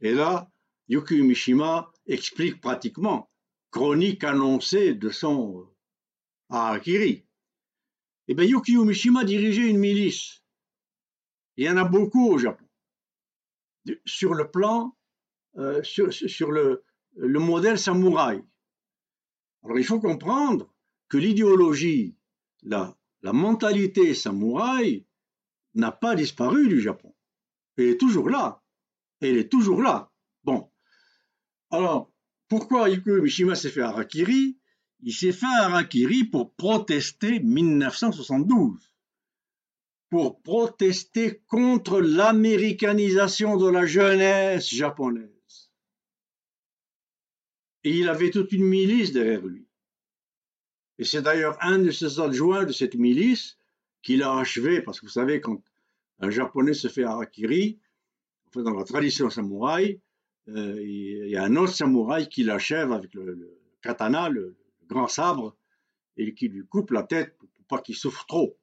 [0.00, 0.50] Et là,
[0.88, 3.30] Yuki Mishima explique pratiquement,
[3.70, 5.68] chronique annoncée de son
[6.48, 7.24] Harakiri.
[8.28, 10.42] Eh bien, Yukio Mishima dirigeait une milice.
[11.56, 12.66] Il y en a beaucoup au Japon.
[14.04, 14.96] Sur le plan,
[15.56, 16.84] euh, sur, sur le,
[17.14, 18.42] le modèle samouraï.
[19.62, 20.72] Alors, il faut comprendre
[21.08, 22.16] que l'idéologie,
[22.62, 25.06] la la mentalité samouraï
[25.74, 27.14] n'a pas disparu du Japon.
[27.76, 28.62] Elle est toujours là.
[29.20, 30.10] Elle est toujours là.
[30.44, 30.70] Bon.
[31.70, 32.12] Alors,
[32.48, 34.58] pourquoi Yuko Mishima s'est fait harakiri?
[35.02, 38.92] Il s'est fait harakiri pour protester 1972.
[40.10, 45.70] Pour protester contre l'américanisation de la jeunesse japonaise.
[47.84, 49.69] Et il avait toute une milice derrière lui.
[51.00, 53.56] Et c'est d'ailleurs un de ses adjoints de cette milice
[54.02, 55.62] qui l'a achevé, parce que vous savez, quand
[56.18, 57.78] un japonais se fait harakiri,
[58.54, 59.98] dans la tradition samouraï,
[60.48, 64.58] euh, il y a un autre samouraï qui l'achève avec le, katana, le,
[64.88, 65.56] grand sabre,
[66.18, 68.58] et qui lui coupe la tête pour, pas qu'il souffre trop,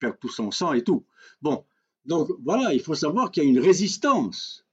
[0.00, 1.06] perd tout son sang et tout.
[1.42, 1.64] Bon,
[2.06, 4.66] donc voilà, il faut savoir qu'il y a une résistance.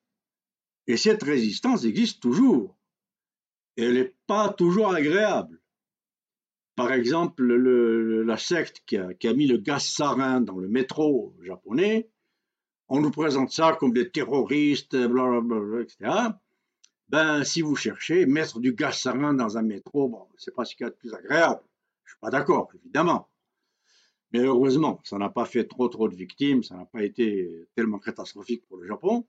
[0.87, 2.75] Et cette résistance existe toujours.
[3.77, 5.59] Et elle n'est pas toujours agréable.
[6.75, 12.09] Par exemple, la secte qui a, mis le gaz sarin dans le métro japonais,
[12.87, 15.95] on nous présente ça comme des terroristes, etc.
[17.09, 20.75] Ben, si vous cherchez mettre du gaz sarin dans un métro, bon, c'est pas ce
[20.75, 21.61] qu'il y a de plus agréable.
[22.05, 23.29] Je suis pas d'accord, évidemment.
[24.31, 27.99] Mais heureusement, ça n'a pas fait trop trop de victimes, ça n'a pas été tellement
[27.99, 29.27] catastrophique pour le Japon.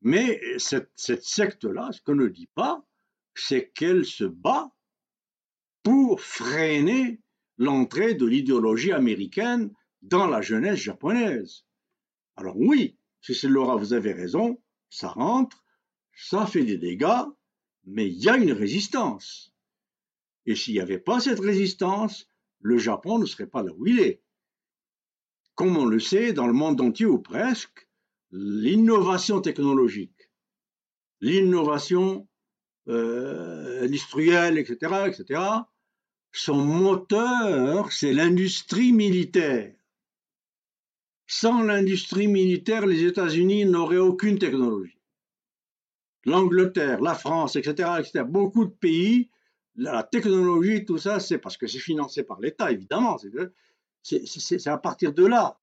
[0.00, 2.82] Mais cette, cette secte-là, ce qu'on ne dit pas,
[3.34, 4.70] c'est qu'elle se bat
[5.82, 7.20] pour freiner
[7.56, 11.64] l'entrée de l'idéologie américaine dans la jeunesse japonaise.
[12.36, 15.62] Alors oui, si c'est Laura, vous avez raison, ça rentre,
[16.14, 17.24] ça fait des dégâts,
[17.84, 19.54] mais il y a une résistance.
[20.46, 22.26] Et s'il n'y avait pas cette résistance,
[22.60, 24.22] le Japon ne serait pas là où il est.
[25.54, 27.88] Comme on le sait, dans le monde entier ou presque,
[28.30, 30.30] l'innovation technologique,
[31.20, 32.26] l'innovation
[32.88, 35.40] euh, industrielle, etc., etc.,
[36.32, 39.74] son moteur, c'est l'industrie militaire.
[41.26, 44.98] Sans l'industrie militaire, les États-Unis n'auraient aucune technologie.
[46.24, 49.30] L'Angleterre, la France, etc., etc., beaucoup de pays,
[49.76, 53.16] la technologie, tout ça, c'est parce que c'est financé par l'État, évidemment.
[54.02, 55.58] C'est à partir de là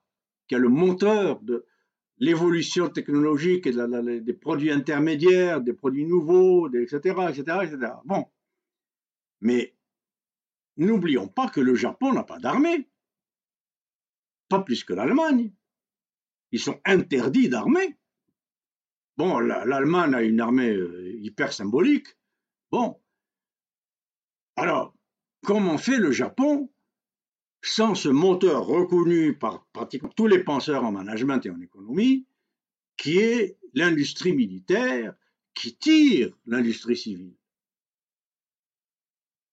[0.47, 1.65] qu'il y a le moteur de
[2.19, 3.73] l'évolution technologique et
[4.21, 7.93] des produits intermédiaires, des produits nouveaux, etc., etc., etc.
[8.05, 8.25] Bon.
[9.41, 9.76] Mais
[10.77, 12.87] N'oublions pas que le Japon n'a pas d'armée,
[14.47, 15.51] pas plus que l'Allemagne.
[16.51, 17.97] Ils sont interdits d'armer.
[19.17, 22.07] Bon, l'Allemagne a une armée euh, hyper symbolique.
[22.71, 23.01] Bon.
[24.55, 24.93] Alors,
[25.43, 26.71] comment fait le Japon
[27.63, 32.27] sans ce moteur reconnu par pratiquement tous les penseurs en management et en économie,
[32.95, 35.15] qui est l'industrie militaire
[35.55, 37.35] qui tire l'industrie civile?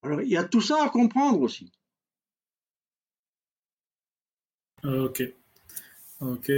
[0.04, 1.72] Alors, il y a tout ça à comprendre aussi.
[4.84, 5.22] Ok.
[6.20, 6.52] Ok.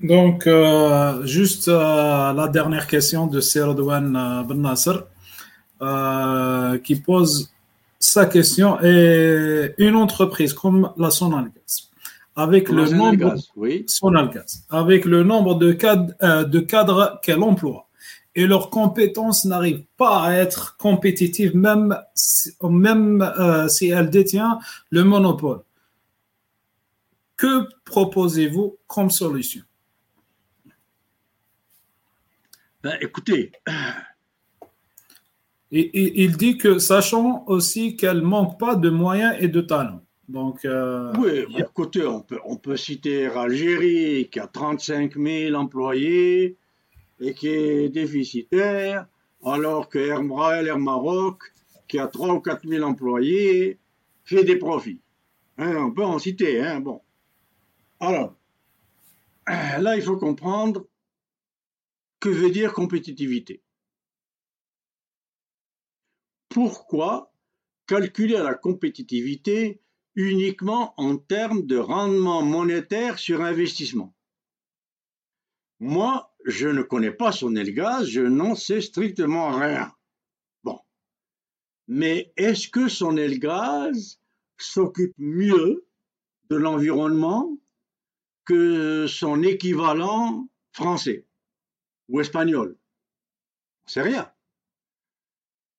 [0.00, 5.00] Donc, euh, juste euh, la dernière question de Serodouane euh, Ben Nasser,
[6.84, 7.50] qui pose
[7.98, 11.90] sa question est une entreprise comme la Sonalgas,
[12.36, 13.84] avec le nombre oui.
[14.70, 16.14] avec le nombre de cadres,
[16.44, 17.83] de cadres qu'elle emploie
[18.34, 21.96] et leurs compétences n'arrivent pas à être compétitives même
[22.62, 23.32] même
[23.68, 24.58] si elle détient
[24.90, 25.60] le monopole.
[27.36, 29.62] Que proposez-vous comme solution?
[32.82, 33.52] Ben, Écoutez.
[35.72, 40.04] Et, il dit que sachant aussi qu'elle manque pas de moyens et de talents.
[40.28, 46.56] Donc, euh, oui, écoutez, on peut, on peut citer Algérie qui a 35 000 employés
[47.24, 49.06] et qui est déficitaire,
[49.42, 51.42] alors que Air Maroc,
[51.88, 53.78] qui a 3 ou 4 000 employés,
[54.24, 55.00] fait des profits.
[55.56, 57.00] Hein, on peut en citer, hein, bon.
[57.98, 58.36] Alors,
[59.46, 60.86] là, il faut comprendre
[62.20, 63.62] que veut dire compétitivité.
[66.50, 67.32] Pourquoi
[67.86, 69.80] calculer la compétitivité
[70.14, 74.14] uniquement en termes de rendement monétaire sur investissement?
[75.80, 79.92] Moi, je ne connais pas son gaz, je n'en sais strictement rien.
[80.62, 80.78] Bon.
[81.88, 84.20] Mais est-ce que son gaz
[84.58, 85.86] s'occupe mieux
[86.50, 87.58] de l'environnement
[88.44, 91.26] que son équivalent français
[92.08, 92.76] ou espagnol?
[93.86, 94.30] C'est rien.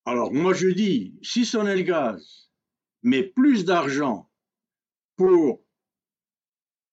[0.06, 2.52] Alors moi je dis, si Sonelgaz
[3.02, 4.30] met plus d'argent
[5.16, 5.65] pour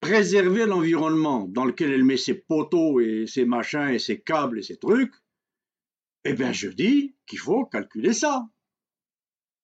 [0.03, 4.63] préserver l'environnement dans lequel elle met ses poteaux et ses machins et ses câbles et
[4.63, 5.15] ses trucs,
[6.25, 8.49] eh bien je dis qu'il faut calculer ça.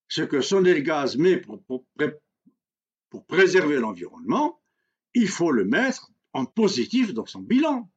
[0.06, 1.60] Ce que Sonelgaz met pour,
[3.10, 4.62] pour préserver l'environnement,
[5.12, 7.90] il faut le mettre en positif dans son bilan.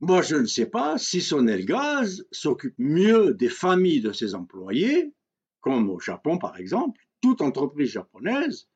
[0.00, 5.12] Moi, je ne sais pas si Sonelgaz s'occupe mieux des familles de ses employés,
[5.60, 7.02] comme au Japon par exemple.
[7.20, 8.66] Toute entreprise japonaise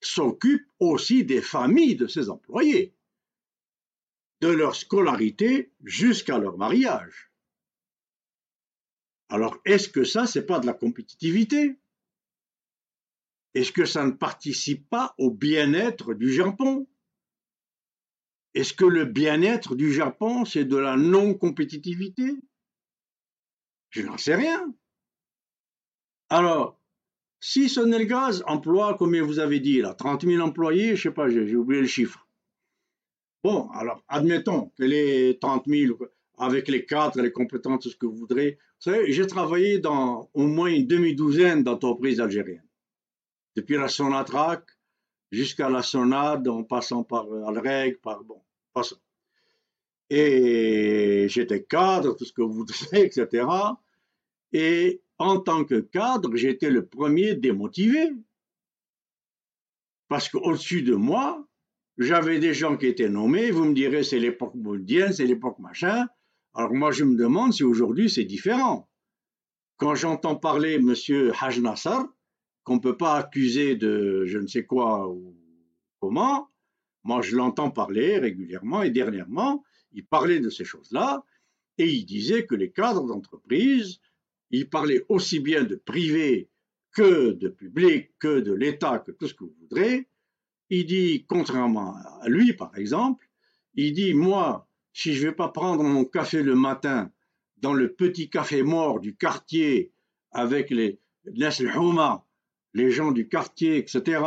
[0.00, 2.94] s'occupe aussi des familles de ses employés,
[4.40, 7.30] de leur scolarité jusqu'à leur mariage.
[9.28, 11.78] Alors, est-ce que ça, c'est pas de la compétitivité?
[13.54, 16.86] Est-ce que ça ne participe pas au bien-être du Japon?
[18.54, 22.32] Est-ce que le bien-être du Japon, c'est de la non-compétitivité?
[23.90, 24.74] Je n'en sais rien.
[26.30, 26.77] Alors,
[27.40, 31.56] si Sonelgaz emploie, comme vous avez dit, là, 30 000 employés, je sais pas, j'ai
[31.56, 32.26] oublié le chiffre.
[33.44, 35.98] Bon, alors, admettons que les 30 000,
[36.38, 38.58] avec les cadres, les compétences, tout ce que vous voudrez.
[38.60, 42.68] Vous savez, j'ai travaillé dans au moins une demi-douzaine d'entreprises algériennes
[43.56, 44.62] depuis la Sonatrach
[45.32, 48.40] jusqu'à la Sonade, en passant par euh, Alreg, par bon,
[48.72, 48.96] passant.
[50.10, 53.46] Et j'étais cadre, tout ce que vous voudrez, etc.
[54.52, 58.10] Et en tant que cadre, j'étais le premier démotivé.
[60.08, 61.46] Parce qu'au-dessus de moi,
[61.98, 63.50] j'avais des gens qui étaient nommés.
[63.50, 66.06] Vous me direz, c'est l'époque mondiale, c'est l'époque machin.
[66.54, 68.88] Alors moi, je me demande si aujourd'hui c'est différent.
[69.76, 70.94] Quand j'entends parler M.
[71.38, 72.06] Haj Nassar,
[72.64, 75.36] qu'on ne peut pas accuser de je ne sais quoi ou
[76.00, 76.48] comment.
[77.04, 81.24] Moi, je l'entends parler régulièrement et dernièrement, il parlait de ces choses-là
[81.78, 84.00] et il disait que les cadres d'entreprise,
[84.50, 86.48] il parlait aussi bien de privé
[86.92, 90.08] que de public, que de l'État, que tout ce que vous voudrez.
[90.70, 93.26] Il dit, contrairement à lui, par exemple,
[93.74, 97.10] il dit, moi, si je ne vais pas prendre mon café le matin
[97.58, 99.92] dans le petit café mort du quartier
[100.32, 100.98] avec les
[102.74, 104.22] les gens du quartier, etc.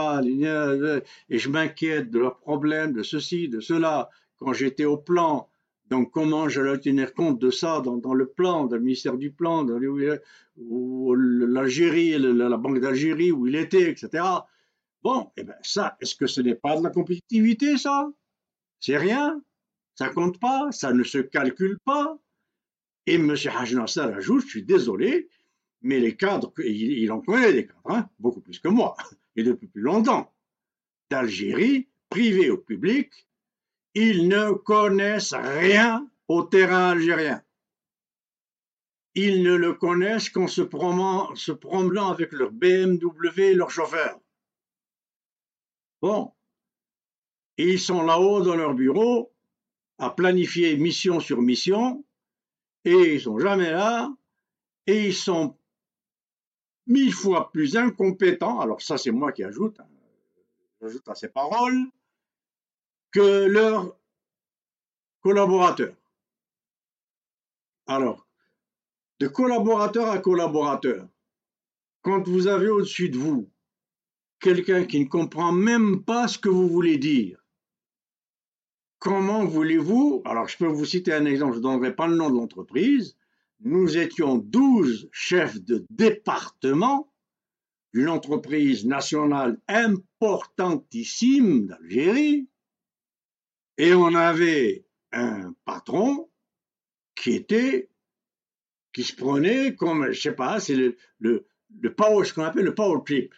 [1.29, 4.09] Et je m'inquiète de leurs problèmes, de ceci, de cela.
[4.37, 5.50] Quand j'étais au plan,
[5.91, 9.65] donc comment j'allais tenir compte de ça dans, le plan, dans le ministère du plan,
[9.65, 9.77] dans
[10.57, 14.23] l'Algérie, la, Banque d'Algérie, où il était, etc.
[15.03, 18.09] Bon, et eh bien ça, est-ce que ce n'est pas de la compétitivité, ça?
[18.79, 19.43] C'est rien
[19.95, 22.17] Ça compte pas Ça ne se calcule pas
[23.05, 23.31] Et M.
[23.31, 25.27] Haj ajoute, je suis désolé,
[25.81, 28.95] mais les cadres, il, en connaît des cadres, hein, beaucoup plus que moi,
[29.35, 30.33] et depuis plus longtemps,
[31.09, 33.27] d'Algérie, privé ou public,
[33.93, 37.43] ils ne connaissent rien au terrain algérien.
[39.15, 44.19] Ils ne le connaissent qu'en se promenant, avec leur BMW et leur chauffeur.
[46.01, 46.31] Bon.
[47.57, 49.33] Ils sont là-haut dans leur bureau
[49.97, 52.03] à planifier mission sur mission
[52.85, 54.09] et ils sont jamais là
[54.87, 55.57] et ils sont
[56.87, 58.59] mille fois plus incompétents.
[58.61, 59.87] Alors ça, c'est moi qui ajoute, hein,
[60.81, 61.85] j'ajoute à ces paroles,
[63.11, 63.95] que leurs
[65.21, 65.95] collaborateurs.
[67.87, 68.27] Alors,
[69.19, 71.07] de collaborateur à collaborateur,
[72.01, 73.51] quand vous avez au-dessus de vous
[74.39, 77.43] quelqu'un qui ne comprend même pas ce que vous voulez dire,
[78.97, 82.29] comment voulez-vous, alors je peux vous citer un exemple, je ne donnerai pas le nom
[82.29, 83.17] de l'entreprise,
[83.59, 87.11] nous étions 12 chefs de département
[87.93, 92.47] d'une entreprise nationale importantissime d'Algérie,
[93.81, 96.29] et on avait un patron
[97.15, 97.89] qui était,
[98.93, 101.47] qui se prenait comme, je sais pas, c'est le, le,
[101.79, 103.33] le power, ce qu'on appelle le power trip.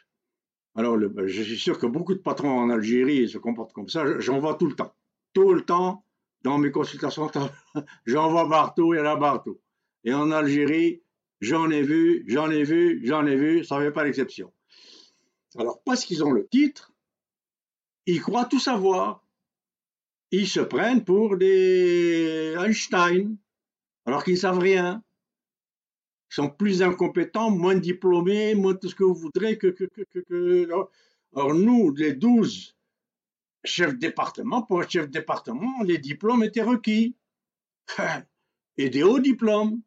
[0.76, 4.20] Alors, je suis sûr que beaucoup de patrons en Algérie se comportent comme ça.
[4.20, 4.94] J'en vois tout le temps.
[5.32, 6.06] Tout le temps,
[6.41, 7.32] dans mes consultations,
[8.06, 9.61] j'en vois partout, il y en a partout.
[10.03, 11.03] Et en Algérie,
[11.40, 14.52] j'en ai vu, j'en ai vu, j'en ai vu, ça ne fait pas l'exception.
[15.57, 16.91] Alors, parce qu'ils ont le titre,
[18.07, 19.23] ils croient tout savoir
[20.35, 23.38] ils se prennent pour des Einstein,
[24.05, 25.03] alors qu'ils ne savent rien.
[26.31, 29.68] Ils sont plus incompétents, moins diplômés, moins tout ce que vous voudrez que.
[29.68, 30.68] que, que, que
[31.35, 32.76] alors, nous, les douze
[33.64, 37.15] chefs de département, pour un chef de département, les diplômes étaient requis.
[38.77, 39.84] Et des hauts diplômes,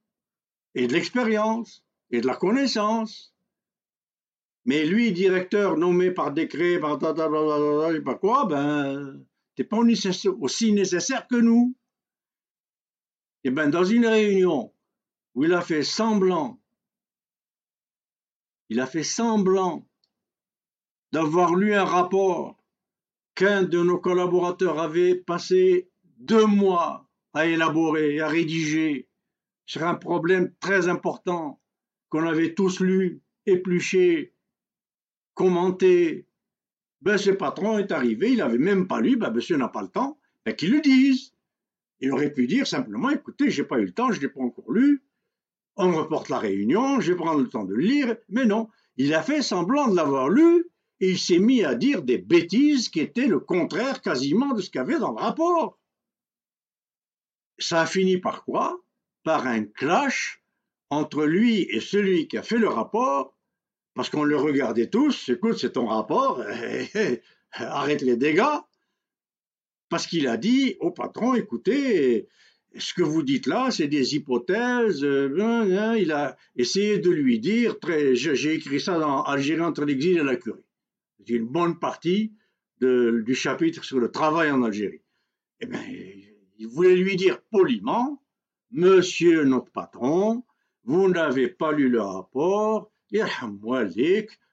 [0.76, 3.34] et de l'expérience, et de la connaissance.
[4.64, 9.26] Mais lui, directeur nommé par décret, par pas quoi, ben,
[9.58, 9.78] n'es pas
[10.40, 11.76] aussi nécessaire que nous.
[13.44, 14.72] Et eh bien, dans une réunion
[15.34, 16.60] où il a fait semblant,
[18.68, 19.86] il a fait semblant
[21.12, 22.58] d'avoir lu un rapport
[23.34, 29.08] qu'un de nos collaborateurs avait passé deux mois à élaborer, à rédiger
[29.66, 31.60] sur un problème très important
[32.08, 34.32] qu'on avait tous lu, épluché,
[35.34, 36.25] commenté,
[37.02, 39.88] ben, ce patron est arrivé, il n'avait même pas lu, ben, monsieur n'a pas le
[39.88, 41.32] temps, ben, qu'il le dise.
[42.00, 44.70] Il aurait pu dire simplement, écoutez, j'ai pas eu le temps, je l'ai pas encore
[44.70, 45.02] lu,
[45.76, 49.14] on reporte la réunion, je vais prendre le temps de le lire, mais non, il
[49.14, 50.70] a fait semblant de l'avoir lu,
[51.00, 54.70] et il s'est mis à dire des bêtises qui étaient le contraire quasiment de ce
[54.70, 55.78] qu'il y avait dans le rapport.
[57.58, 58.80] Ça a fini par quoi?
[59.22, 60.42] Par un clash
[60.88, 63.35] entre lui et celui qui a fait le rapport,
[63.96, 66.44] parce qu'on le regardait tous, écoute, c'est ton rapport,
[67.52, 68.60] arrête les dégâts,
[69.88, 72.28] parce qu'il a dit au patron, écoutez,
[72.76, 75.02] ce que vous dites là, c'est des hypothèses.
[75.02, 77.76] Euh, il a essayé de lui dire,
[78.12, 80.60] j'ai écrit ça dans Algérie entre l'exil et la curie.
[81.18, 82.34] C'est une bonne partie
[82.82, 85.00] du chapitre sur le travail en Algérie.
[85.60, 85.80] Eh bien,
[86.58, 88.22] il voulait lui dire poliment,
[88.72, 90.44] Monsieur notre patron,
[90.84, 92.90] vous n'avez pas lu le rapport,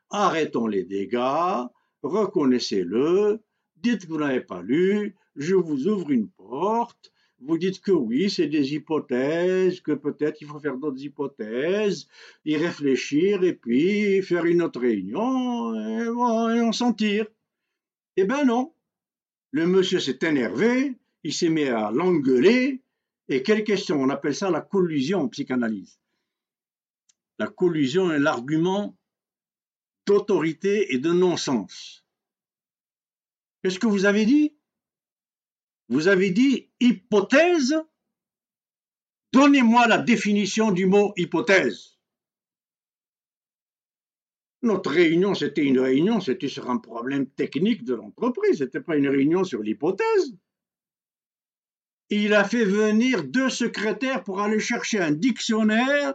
[0.10, 1.66] arrêtons les dégâts,
[2.04, 3.40] reconnaissez-le,
[3.78, 8.30] dites que vous n'avez pas lu, je vous ouvre une porte, vous dites que oui,
[8.30, 12.08] c'est des hypothèses, que peut-être il faut faire d'autres hypothèses,
[12.46, 17.28] y réfléchir et puis faire une autre réunion et, on s'en tire.
[18.16, 18.74] Eh ben non.
[19.52, 20.94] Le monsieur s'est énervé,
[21.24, 22.82] il s'est mis à l'engueuler,
[23.28, 26.00] et quelle question On appelle ça la collusion en psychanalyse.
[27.40, 28.98] La collusion est l'argument
[30.06, 32.06] d'autorité et de non-sens.
[33.62, 34.56] Qu'est-ce que vous avez dit?
[35.90, 37.76] Vous avez dit hypothèse
[39.32, 41.98] Donnez-moi la définition du mot hypothèse.
[44.62, 48.96] Notre réunion, c'était une réunion, c'était sur un problème technique de l'entreprise, ce n'était pas
[48.96, 50.38] une réunion sur l'hypothèse.
[52.10, 56.14] Il a fait venir deux secrétaires pour aller chercher un dictionnaire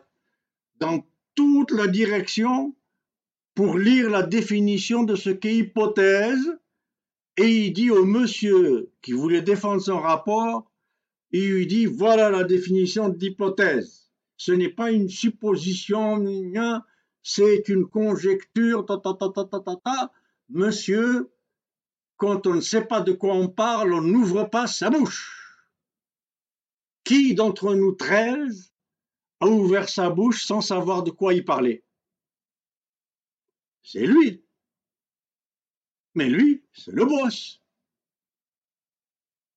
[0.80, 2.74] dans toute la direction
[3.54, 6.58] pour lire la définition de ce qu'est hypothèse,
[7.36, 10.70] et il dit au monsieur qui voulait défendre son rapport,
[11.30, 14.10] il lui dit voilà la définition d'hypothèse.
[14.36, 16.24] Ce n'est pas une supposition,
[17.22, 20.12] c'est une conjecture, ta, ta, ta,
[20.48, 21.30] Monsieur,
[22.16, 25.66] quand on ne sait pas de quoi on parle, on n'ouvre pas sa bouche.
[27.04, 28.72] Qui d'entre nous treize
[29.40, 31.84] a ouvert sa bouche sans savoir de quoi il parlait.
[33.82, 34.42] C'est lui.
[36.14, 37.62] Mais lui, c'est le boss.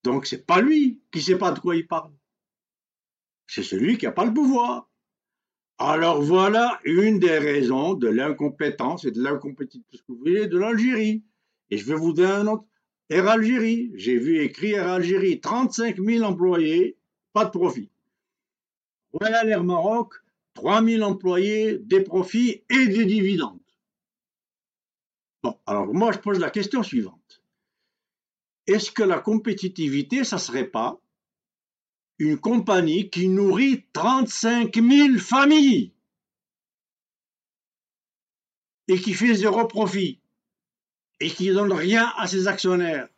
[0.03, 2.13] Donc c'est pas lui qui sait pas de quoi il parle.
[3.47, 4.89] C'est celui qui n'a pas le pouvoir.
[5.77, 11.23] Alors voilà une des raisons de l'incompétence et de l'incompétitivité de l'Algérie.
[11.69, 12.65] Et je vais vous donner un autre.
[13.09, 16.97] Air Algérie, j'ai vu écrit Air Algérie, 35 000 employés,
[17.33, 17.90] pas de profit.
[19.13, 20.15] Royal Air Maroc,
[20.53, 23.59] 3 000 employés, des profits et des dividendes.
[25.65, 27.41] Alors moi je pose la question suivante.
[28.67, 30.99] Est-ce que la compétitivité, ça serait pas
[32.19, 35.91] une compagnie qui nourrit 35 000 familles
[38.87, 40.19] et qui fait zéro profit
[41.19, 43.09] et qui ne donne rien à ses actionnaires?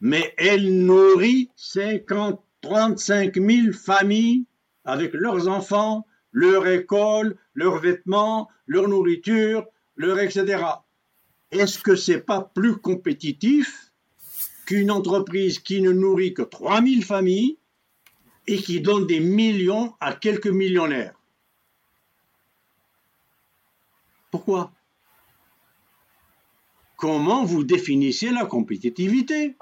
[0.00, 4.44] Mais elle nourrit 50, 35 000 familles
[4.86, 10.64] avec leurs enfants, leur école, leurs vêtements, leur nourriture, leur etc.
[11.50, 13.90] Est-ce que c'est pas plus compétitif
[14.64, 17.58] qu'une entreprise qui ne nourrit que 3 000 familles
[18.46, 21.14] et qui donne des millions à quelques millionnaires?
[24.30, 24.72] Pourquoi?
[26.96, 29.56] Comment vous définissez la compétitivité?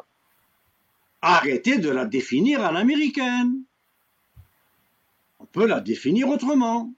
[1.20, 3.62] Arrêtez de la définir à l'américaine.
[5.54, 6.92] Peut la définir autrement.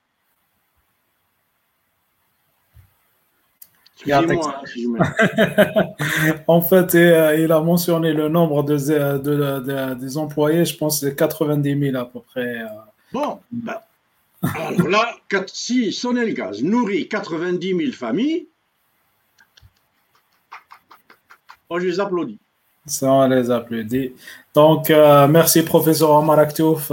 [6.46, 8.76] en fait, euh, il a mentionné le nombre de,
[9.18, 12.62] de, des employés, je pense c'est 90 000 à peu près.
[12.62, 12.68] Euh.
[13.12, 13.78] Bon, ben,
[14.42, 15.16] alors là,
[15.46, 18.48] si Sonelgaz nourrit 90 000 familles,
[21.68, 22.38] moi je les applaudis.
[22.85, 24.13] Ça, on les applaudit.
[24.55, 26.91] Donc, euh, merci professeur Omar Aktouf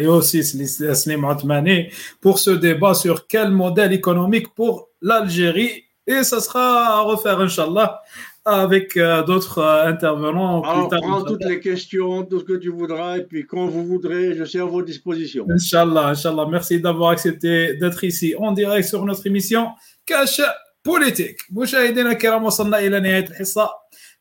[0.00, 1.86] et aussi Slim Atmani
[2.20, 8.00] pour ce débat sur quel modèle économique pour l'Algérie et ça sera à refaire, Inch'Allah,
[8.46, 10.62] avec euh, d'autres euh, intervenants.
[10.62, 14.34] Alors, prends toutes les questions, tout ce que tu voudras, et puis quand vous voudrez,
[14.34, 15.46] je suis à vos dispositions.
[15.50, 16.46] Inch'Allah, Inch'Allah.
[16.50, 19.68] Merci d'avoir accepté d'être ici en direct sur notre émission
[20.06, 20.40] Cash
[20.82, 21.40] Politique.
[21.52, 23.70] مشاهدينا الكرام وصلنا إلى نهاية الحصة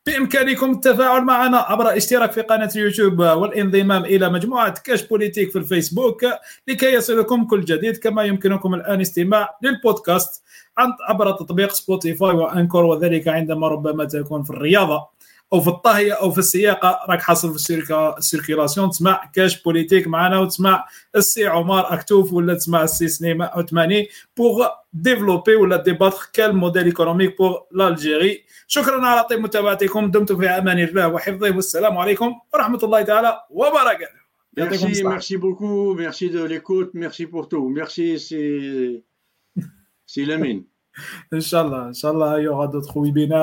[0.06, 6.24] بإمكانكم التفاعل معنا عبر الاشتراك في قناة اليوتيوب والانضمام إلى مجموعة كاش بوليتيك في الفيسبوك
[6.68, 10.42] لكي يصلكم كل جديد كما يمكنكم الآن استماع للبودكاست
[11.08, 15.08] عبر تطبيق سبوتيفاي وأنكور وذلك عندما ربما تكون في الرياضة.
[15.52, 17.70] أو في الطهيه أو في السياقة راك حاصل في
[18.18, 18.90] السيركيلاسيون.
[18.90, 25.54] تسمع كاش بوليتيك معنا وتسمع السي عمر أكتوف ولا تسمع السي سليمان عثماني بوغ ديفلوبي
[25.56, 30.10] ولا ديباتر كال موديل ايكونوميك بوغ لالجيري شكرا على طيب متابعتكم.
[30.10, 31.56] دمتم في أمان الله وحفظه.
[31.56, 34.22] والسلام عليكم ورحمة الله تعالى وبركاته.
[34.54, 37.70] Merci, merci beaucoup, merci de l'écoute, merci pour tout.
[37.70, 39.02] Merci, c'est
[40.12, 40.64] C'est la mine.
[41.32, 43.40] Inch'Allah, Inch'Allah, il y aura d'autres webinaires.